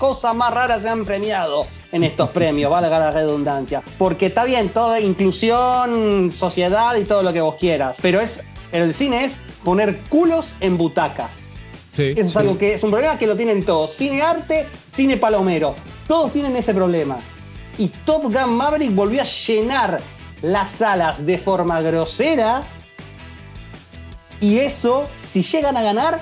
[0.04, 3.82] cosas más raras se han premiado en estos premios, valga la redundancia.
[3.98, 8.00] Porque está bien, toda inclusión, sociedad y todo lo que vos quieras.
[8.02, 8.42] Pero es,
[8.74, 11.54] el cine es poner culos en butacas.
[11.94, 12.38] Sí, Eso es sí.
[12.38, 13.92] algo que es un problema que lo tienen todos.
[13.92, 15.74] Cine arte, cine palomero.
[16.06, 17.20] Todos tienen ese problema.
[17.78, 20.02] Y Top Gun Maverick volvió a llenar
[20.42, 22.64] las salas de forma grosera.
[24.42, 26.20] Y eso, si llegan a ganar,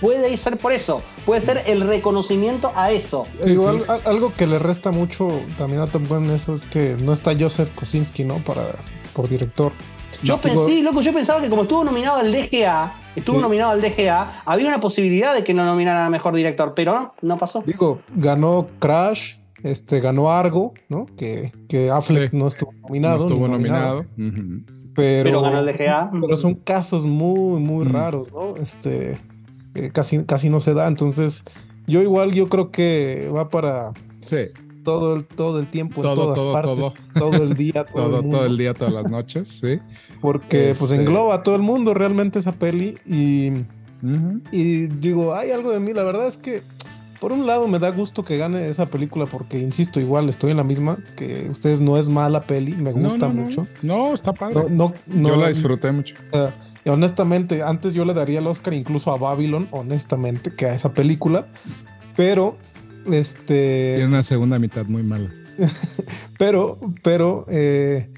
[0.00, 1.02] puede ser por eso.
[1.26, 3.26] Puede ser el reconocimiento a eso.
[3.44, 7.12] Igual, a- algo que le resta mucho también a Top Gun eso es que no
[7.12, 8.36] está Joseph Kosinski, ¿no?
[8.38, 8.62] Para,
[9.12, 9.72] por director.
[10.22, 13.42] Yo No, pensé, digo- loco, yo pensaba que como estuvo nominado al DGA, estuvo Sí.
[13.42, 17.14] nominado al DGA, había una posibilidad de que no nominaran a mejor director, pero no,
[17.20, 17.62] no pasó.
[17.66, 21.06] Digo, ganó Crash, este, ganó Argo, ¿no?
[21.16, 22.36] Que, que Affleck Sí.
[22.36, 23.18] no estuvo No nominado.
[23.18, 24.06] estuvo ni nominado.
[24.94, 26.10] Pero, Pero ganó el DGA.
[26.20, 27.92] Pero son casos muy, muy Mm.
[27.92, 28.54] raros, ¿no?
[28.62, 29.18] Este.
[29.74, 30.86] Eh, casi, casi no se da.
[30.88, 31.44] Entonces,
[31.86, 33.92] yo igual, yo creo que va para
[34.22, 34.36] Sí,
[34.84, 36.94] todo el, todo el tiempo, Todo, en todas todo, partes, todo.
[37.30, 37.42] todo.
[37.42, 38.36] el día, todo, todo, el mundo.
[38.38, 39.78] todo el día, todas las noches, sí.
[40.20, 43.52] Porque pues Este- engloba a todo el mundo realmente esa peli y,
[44.52, 46.62] y digo, hay algo de mí, la verdad es que
[47.20, 50.56] por un lado me da gusto que gane esa película porque, insisto, igual estoy en
[50.58, 53.42] la misma, que ustedes no es mala peli, me gusta no, no.
[53.42, 53.66] mucho.
[53.82, 54.54] No, está padre.
[54.54, 56.14] No, no, no- Yo la disfruté mucho.
[56.84, 60.92] y honestamente, antes yo le daría el Oscar incluso a Babylon, honestamente, que a esa
[60.92, 61.46] película.
[62.16, 62.56] Pero,
[63.10, 63.94] este.
[63.96, 65.30] Tiene una segunda mitad muy mala.
[66.38, 68.10] Pero, pero, eh,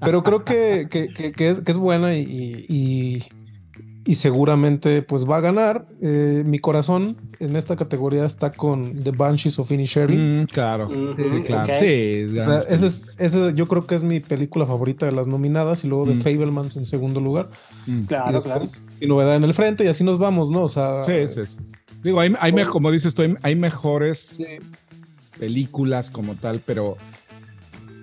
[0.00, 3.24] pero creo que, que- que- que es, que es buena y, y-
[4.04, 5.86] y seguramente pues va a ganar.
[6.00, 10.42] Eh, mi corazón en esta categoría está con The Banshees of Inisherin.
[10.42, 11.74] Mm, claro, Ujú, sí, claro.
[11.78, 15.26] Sí, O sea, ese es, ese yo creo que es mi película favorita de las
[15.26, 16.20] nominadas y luego de Mm.
[16.22, 17.50] Fablemans en segundo lugar.
[18.08, 18.64] Claro, y claro.
[19.00, 20.62] mi novedad en el frente y así nos vamos, ¿no?
[20.62, 21.04] O sea, Mm.
[21.04, 21.72] Sí, sí, sí, sí.
[22.02, 24.44] Digo, hay, hay me- como dices tú, hay, hay mejores sí.
[25.38, 26.96] películas como tal, pero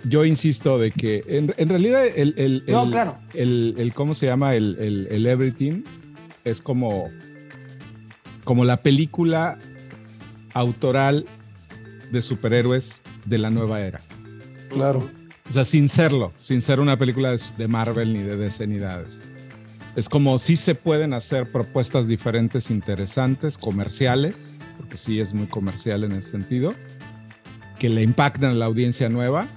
[0.06, 3.18] yo insisto de que en, en realidad el, el, No, el- claro.
[3.34, 4.56] el, el- ¿cómo se llama?
[4.56, 5.84] El, el, el Everything
[6.46, 7.10] es como,
[8.44, 9.58] como la película
[10.54, 11.26] autoral
[12.12, 14.02] de superhéroes de la nueva era.
[14.70, 15.08] Claro.
[15.48, 19.00] O sea, sin serlo, sin ser una película de, Marvel ni de DC ni nada
[19.00, 19.22] de eso.
[19.96, 26.04] Es como si se pueden hacer propuestas diferentes, interesantes, comerciales, porque sí es muy comercial
[26.04, 26.74] en ese sentido,
[27.80, 29.48] que le impactan a la audiencia nueva,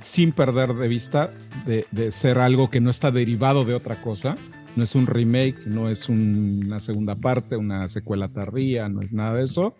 [0.00, 1.30] sin perder de vista
[1.66, 4.36] de, de ser algo que no está derivado de otra cosa.
[4.76, 9.12] No es un remake, no es un- una segunda parte, una secuela tardía, no es
[9.12, 9.74] nada de eso.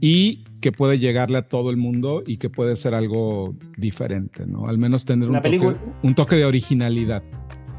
[0.00, 4.68] Y que puede llegarle a todo el mundo y que puede ser algo diferente, ¿no?
[4.68, 7.22] Al menos tener un toque, un toque de originalidad.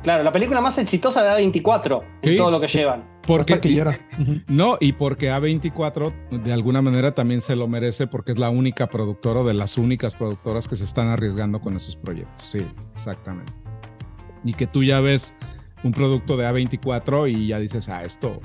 [0.03, 2.37] Claro, la película más exitosa de A24 en Sí.
[2.37, 3.05] todo lo que llevan.
[3.25, 3.81] Porque, Hasta que.
[4.21, 4.41] Ujú.
[4.47, 6.13] No, y porque A24
[6.43, 9.77] de alguna manera también se lo merece porque es la única productora o de las
[9.77, 12.49] únicas productoras que se están arriesgando con esos proyectos.
[12.51, 13.51] Sí, exactamente.
[14.43, 15.35] Y que tú ya ves
[15.83, 18.41] un producto de A24 y ya dices, ah, esto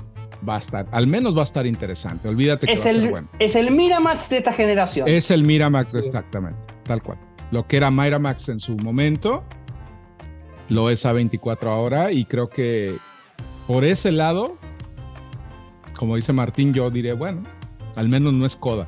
[0.47, 2.29] va a estar, al menos va a estar interesante.
[2.29, 3.27] Olvídate que Es va a ser el, bueno.
[3.39, 5.09] es el Miramax de esta generación.
[5.09, 5.97] Es el Miramax, Sí.
[5.97, 7.17] exactamente, tal cual.
[7.51, 9.43] Lo que era Miramax en su momento,
[10.69, 12.97] lo es A24 ahora y creo que
[13.67, 14.57] por ese lado,
[15.99, 17.43] como dice Martín, yo diré, bueno,
[17.97, 18.87] al menos no es coda.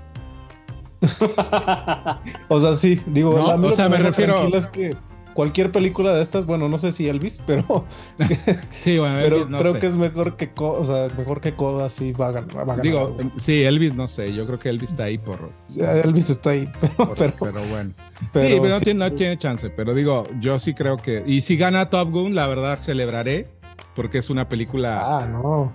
[2.47, 4.95] O sea, sí, digo, No, a mí o sea, me refiero- es que
[5.33, 7.85] cualquier película de estas, bueno, no sé si Elvis, pero,
[8.79, 9.79] Sí, bueno, pero Elvis no creo sé.
[9.79, 12.55] que es mejor que, Co- o sea, mejor que Coda, sí va a ganar.
[12.57, 15.49] va a ganar, Digo, sí, Elvis no sé, yo creo que Elvis está ahí por...
[15.77, 17.91] Elvis está ahí, pero, por- pero, pero bueno.
[18.31, 18.79] pero sí, pero no.
[18.79, 21.23] Tiene, no tiene chance, pero digo, yo sí creo que...
[21.25, 23.47] Y si gana Top Gun, la verdad celebraré,
[23.95, 25.01] porque es una película...
[25.19, 25.73] Ah, no.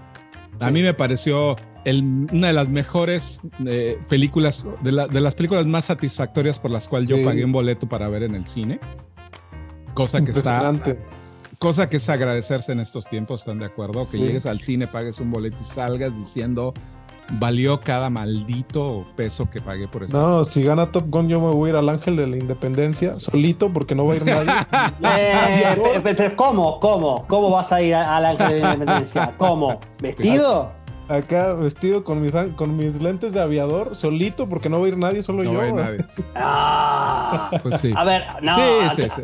[0.60, 5.34] A mí me pareció el- una de las mejores eh, películas, de, la- de las
[5.34, 8.80] películas más satisfactorias por las cuales yo pagué un boleto para ver en el cine.
[9.94, 10.72] Cosa que está,
[11.58, 14.04] cosa que es agradecerse en estos tiempos, ¿están de acuerdo?
[14.04, 14.18] Que Sí.
[14.18, 16.74] llegues al cine, pagues un boleto y salgas diciendo
[17.30, 20.20] valió cada maldito peso que pagué por esto.
[20.20, 23.14] No, si gana Top Gun, yo me voy a ir al Ángel de la Independencia
[23.16, 24.50] solito porque no va a ir nadie.
[25.18, 26.80] Eh, pero ¿Cómo?
[26.80, 27.24] ¿Cómo?
[27.26, 29.32] ¿Cómo vas a ir al Ángel de la Independencia?
[29.36, 29.80] ¿Cómo?
[30.00, 30.70] ¿Vestido?
[31.08, 34.98] Acá vestido con mis, con mis lentes de aviador, solito porque no va a ir
[34.98, 35.58] nadie, solo No yo.
[35.58, 36.04] va a ir nadie.
[36.34, 37.50] Ah.
[37.62, 37.92] Pues sí.
[37.96, 38.56] A ver, no.
[38.56, 39.22] sí, sí, sí.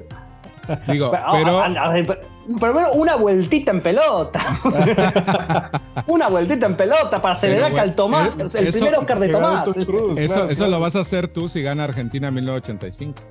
[0.87, 1.63] Digo, Pero, pero
[2.07, 2.21] pero
[2.61, 4.41] primero una vueltita en pelota.
[6.07, 9.29] una vueltita en pelota para celebrar que al Tomás, bueno, el eso- primer Oscar de
[9.29, 9.65] Tomás.
[9.65, 10.71] Tom Cruise, eso, claro, eso claro.
[10.73, 13.23] lo vas a hacer tú si gana Argentina 1985.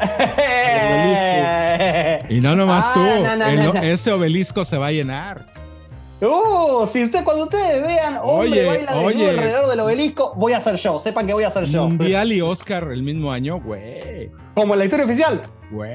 [0.00, 2.22] Eh.
[2.28, 3.82] Y no nomás Ah, tú, no, no, el- no, no.
[3.82, 5.46] ese obelisco se va a llenar.
[6.20, 9.30] Uh, si usted, cuando ustedes vean hombre Oye, baila oye.
[9.30, 10.98] alrededor del obelisco, voy a ser yo.
[10.98, 11.86] Sepan que voy a ser yo.
[11.88, 14.30] Mundial y Oscar el mismo año, güey.
[14.54, 15.42] Como en la historia oficial.
[15.70, 15.92] Güey.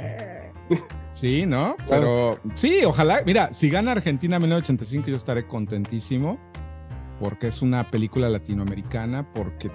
[1.11, 1.75] Sí, ¿no?
[1.89, 3.21] Pero sí, ojalá.
[3.25, 6.39] Mira, si gana Argentina 1985, yo estaré contentísimo
[7.19, 9.69] porque es una película latinoamericana, porque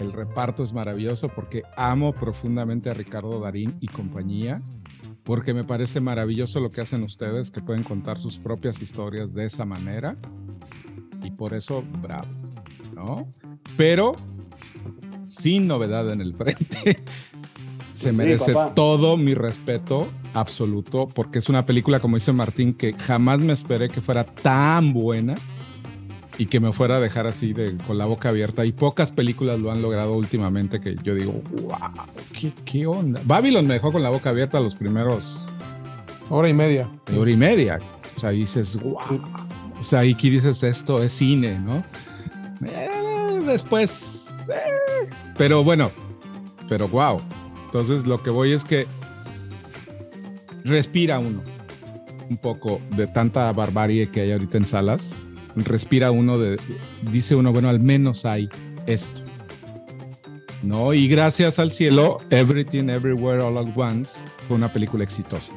[0.00, 4.60] el reparto es maravilloso, porque amo profundamente a Ricardo Darín y compañía,
[5.22, 9.44] porque me parece maravilloso lo que hacen ustedes, que pueden contar sus propias historias de
[9.44, 10.16] esa manera.
[11.22, 12.26] Y por eso, bravo,
[12.94, 13.32] ¿no?
[13.76, 14.12] Pero
[15.26, 17.02] sin novedad en el frente.
[18.02, 18.74] Se Sí, merece papá.
[18.74, 23.88] todo mi respeto absoluto, porque es una película, como dice Martín, que jamás me esperé
[23.88, 25.34] que fuera tan buena
[26.38, 28.64] y que me fuera a dejar así de, con la boca abierta.
[28.64, 31.76] Y pocas películas lo han logrado últimamente que yo digo, wow,
[32.38, 33.20] ¿qué, qué onda?
[33.24, 35.44] Babylon me dejó con la boca abierta los primeros
[36.30, 36.88] Hora y media.
[37.06, 37.78] de hora y media.
[38.16, 38.98] O sea, dices, wow.
[39.80, 41.84] O sea, y aquí dices esto es cine, ¿no?
[42.66, 42.88] Eh,
[43.46, 45.90] después, eh, pero bueno,
[46.68, 47.20] pero wow.
[47.72, 48.86] Entonces lo que voy es que
[50.62, 51.42] respira uno
[52.28, 55.14] un poco de tanta barbarie que hay ahorita en salas.
[55.56, 56.60] Respira uno de,
[57.10, 58.50] dice uno, bueno, al menos hay
[58.86, 59.22] esto.
[60.62, 60.92] ¿No?
[60.92, 65.54] Y gracias al cielo, Everything Everywhere All at Once fue una película exitosa.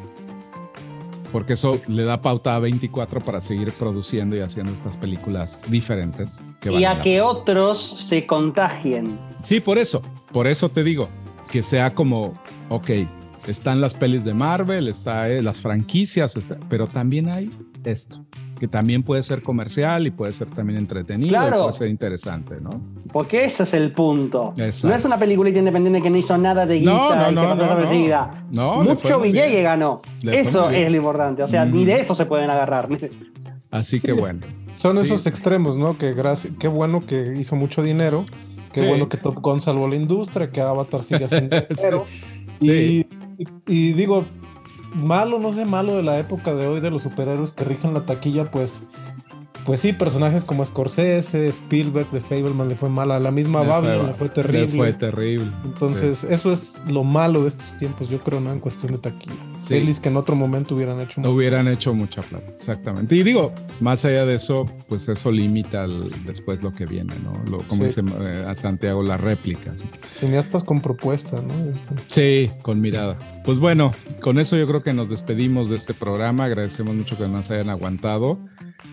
[1.34, 6.40] Porque eso le da pauta a 24 para seguir produciendo y haciendo estas películas diferentes.
[6.62, 9.20] Que y a que otros se contagien.
[9.44, 10.02] Sí, por eso.
[10.32, 11.10] Por eso te digo,
[11.56, 12.34] que sea como,
[12.68, 12.90] ok,
[13.48, 16.38] están las pelis de Marvel, está eh, las franquicias,
[16.68, 17.50] pero también hay
[17.86, 18.26] esto,
[18.60, 21.62] que también puede ser comercial y puede ser también entretenido, claro.
[21.62, 22.82] puede ser interesante, ¿no?
[23.14, 24.54] Porque ese es el punto.
[24.58, 28.46] No es una película independiente que no hizo nada de guita y que pasó desapercibida.
[28.52, 30.02] No, Mucho billete ganó.
[30.24, 31.42] Eso es lo importante.
[31.42, 32.90] O sea, ni de eso se pueden agarrar.
[33.72, 34.42] Así que bueno.
[34.76, 35.98] Son esos extremos, ¿no?
[35.98, 38.26] Que gracias, qué bueno que hizo mucho dinero.
[38.82, 42.06] Qué bueno que Top Gun salvó la industria, que Avatar sigue siendo dinero.
[42.62, 43.06] Y
[43.68, 44.24] y, digo,
[44.94, 48.06] malo, no sé, malo de la época de hoy de los superhéroes que rigen la
[48.06, 48.82] taquilla, pues
[49.66, 54.14] pues sí, personajes como Scorsese, Spielberg de Fableman le fue mala, la misma Babylon le
[54.14, 54.68] fue terrible.
[54.68, 55.52] Le fue terrible.
[55.66, 59.34] Entonces, eso es lo malo de estos tiempos, yo creo, no en cuestión de taquilla.
[59.58, 59.84] Sí.
[60.02, 63.16] que en otro momento hubieran hecho mucha Hubieran hecho mucha plata, exactamente.
[63.16, 65.88] Y digo, más allá de eso, pues eso limita
[66.26, 67.34] después lo que viene, ¿no?
[67.50, 69.84] Lo, como dice eh, a Santiago, las réplicas.
[70.14, 71.54] Cineastas con propuesta, ¿no?
[72.08, 73.18] Sí, con mirada.
[73.44, 76.44] Pues bueno, con eso yo creo que nos despedimos de este programa.
[76.46, 78.40] Agradecemos mucho que nos hayan aguantado.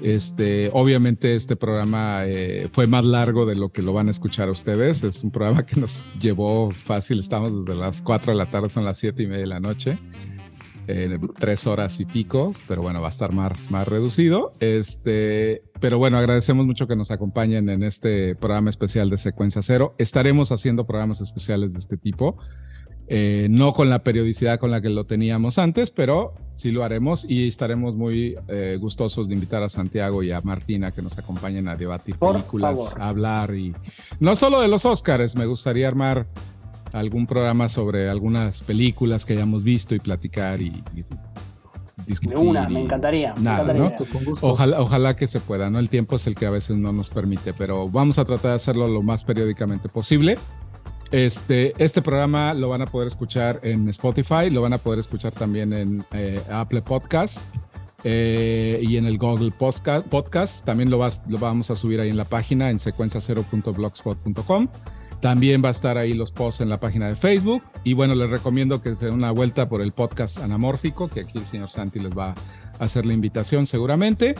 [0.00, 4.48] Este, obviamente este programa eh, fue más largo de lo que lo van a escuchar
[4.50, 5.04] ustedes.
[5.04, 7.20] Es un programa que nos llevó fácil.
[7.20, 9.98] Estamos desde las 4 de la tarde, son las 7 y media de la noche.
[10.88, 14.54] Eh, tres horas y pico, pero bueno, va a estar más, más reducido.
[14.58, 19.94] Este, pero bueno, agradecemos mucho que nos acompañen en este programa especial de Secuencia Cero.
[19.98, 22.36] Estaremos haciendo programas especiales de este tipo.
[23.14, 27.26] Eh, no con la periodicidad con la que lo teníamos antes, pero sí lo haremos
[27.28, 31.68] y estaremos muy eh, gustosos de invitar a Santiago y a Martina que nos acompañen
[31.68, 33.74] a debatir películas, a hablar y
[34.18, 36.26] no solo de los Oscars, me gustaría armar
[36.94, 40.72] algún programa sobre algunas películas que hayamos visto y platicar y,
[42.06, 42.38] discutir.
[42.38, 43.34] una, me encantaría.
[44.40, 45.80] Ojalá, ojalá que se pueda, ¿no?
[45.80, 48.56] El tiempo es el que a veces no nos permite, pero vamos a tratar de
[48.56, 50.38] hacerlo lo más periódicamente posible.
[51.12, 55.32] Este, este programa lo van a poder escuchar en Spotify, lo van a poder escuchar
[55.32, 57.46] también en eh, Apple Podcasts
[58.02, 60.06] eh, y en el Google Podcast.
[60.08, 60.64] Podcast.
[60.64, 64.68] También lo, lo vamos a subir ahí en la página en secuencia0.blogspot.com.
[65.20, 67.62] También va a estar ahí los posts en la página de Facebook.
[67.84, 71.38] Y bueno, les recomiendo que se den una vuelta por el podcast anamórfico, que aquí
[71.38, 72.34] el señor Santi les va a
[72.84, 74.34] hacer la invitación seguramente.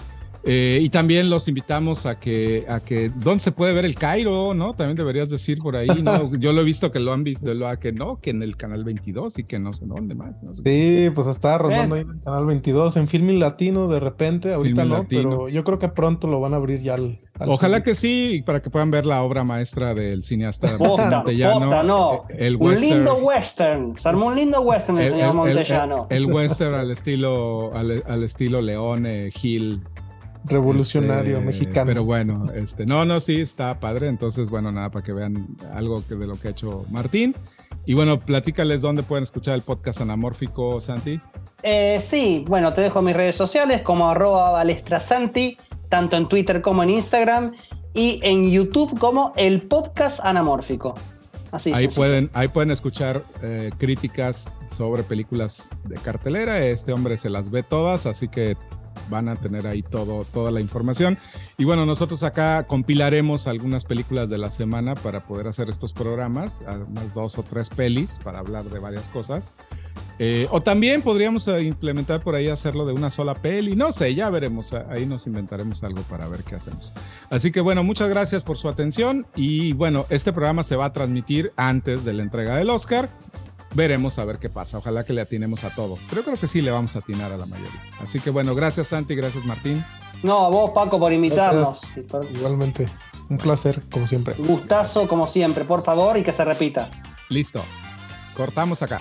[0.44, 4.55] Eh, y también los invitamos a que, a que, ¿dónde se puede ver el Cairo?
[4.55, 4.74] ¿No?
[4.74, 6.35] También deberías decir por ahí, ¿no?
[6.39, 8.82] Yo lo he visto que lo han visto, lo que no, que en el canal
[8.85, 10.40] 22 y que no sé dónde más.
[10.64, 14.85] sí, pues está rodando ahí en el canal 22, en Filming Latino de repente, ahorita
[14.85, 17.20] no, pero yo creo que pronto lo van a abrir ya al.
[17.39, 21.82] Ojalá que sí, para que puedan ver la obra maestra del cineasta Montellano.
[21.82, 22.24] no.
[22.28, 26.06] El un lindo western, se armó un lindo western el, señor Montellano.
[26.10, 29.82] El, western al estilo, al, al estilo Leone, Gil
[30.44, 31.86] revolucionario este, mexicano.
[31.86, 34.09] Pero bueno, este, no, no, sí, está padre.
[34.09, 37.35] Entonces, bueno, nada, para que vean algo que de lo que ha hecho Martín.
[37.85, 41.20] Y bueno, platícales dónde pueden escuchar el podcast anamórfico, Santi.
[41.62, 45.56] Eh, sí, bueno, te dejo mis redes sociales como arroba balestrasanti,
[45.89, 47.52] tanto en Twitter como en Instagram,
[47.94, 50.94] y en YouTube como el podcast anamórfico.
[51.51, 56.64] Así ahí, pueden, ahí pueden escuchar eh, críticas sobre películas de cartelera.
[56.64, 58.56] Este hombre se las ve todas, así que
[59.10, 61.19] van a tener ahí todo, toda la información.
[61.59, 66.62] Y bueno, nosotros acá compilaremos algunas películas de la semana para poder hacer estos programas,
[66.89, 69.55] unas dos o tres pelis para hablar de varias cosas.
[70.19, 74.14] Eh, o también podríamos eh, implementar por ahí hacerlo de una sola peli, no sé,
[74.14, 76.93] ya veremos, ahí nos inventaremos algo para ver qué hacemos.
[77.31, 80.93] Así que bueno, muchas gracias por su atención y bueno, este programa se va a
[80.93, 83.09] transmitir antes de la entrega del Oscar
[83.74, 84.78] veremos a ver qué pasa.
[84.78, 85.99] Ojalá que le atinemos a todo.
[86.11, 87.81] Pero creo que sí le vamos a atinar a la mayoría.
[88.01, 89.85] Así que bueno, gracias Santi, gracias Martín.
[90.23, 91.81] No, a vos Paco por invitarnos.
[92.32, 92.86] Igualmente,
[93.28, 94.35] un placer como siempre.
[94.39, 96.90] Gustazo como siempre, por favor, y que se repita.
[97.28, 97.62] Listo.
[98.36, 98.99] Cortamos acá.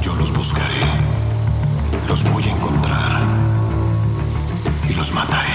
[0.00, 0.80] Yo los buscaré.
[2.08, 3.22] Los voy a encontrar.
[4.88, 5.54] Y los mataré.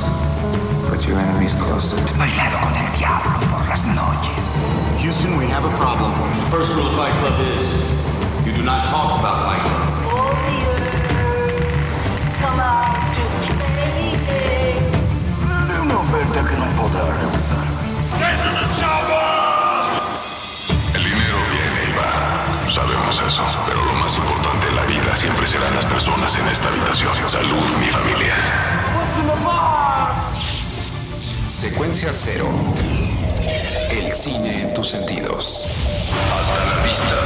[0.88, 2.00] but your enemies closer.
[2.18, 4.44] Bailado con el diablo por las noches.
[5.02, 6.12] Houston, we have a problem.
[6.44, 7.64] The first rule of Fight Club is
[8.46, 9.86] you do not talk about Fight Club.
[15.68, 17.66] È un'offerta che non potrà rehusar.
[18.18, 19.35] El
[23.18, 27.12] Pero lo más importante en la vida siempre serán las personas en esta habitación.
[27.26, 28.34] Salud, mi familia.
[31.46, 32.46] Secuencia cero.
[33.90, 35.62] El cine en tus sentidos.
[36.38, 37.16] Hasta la vista,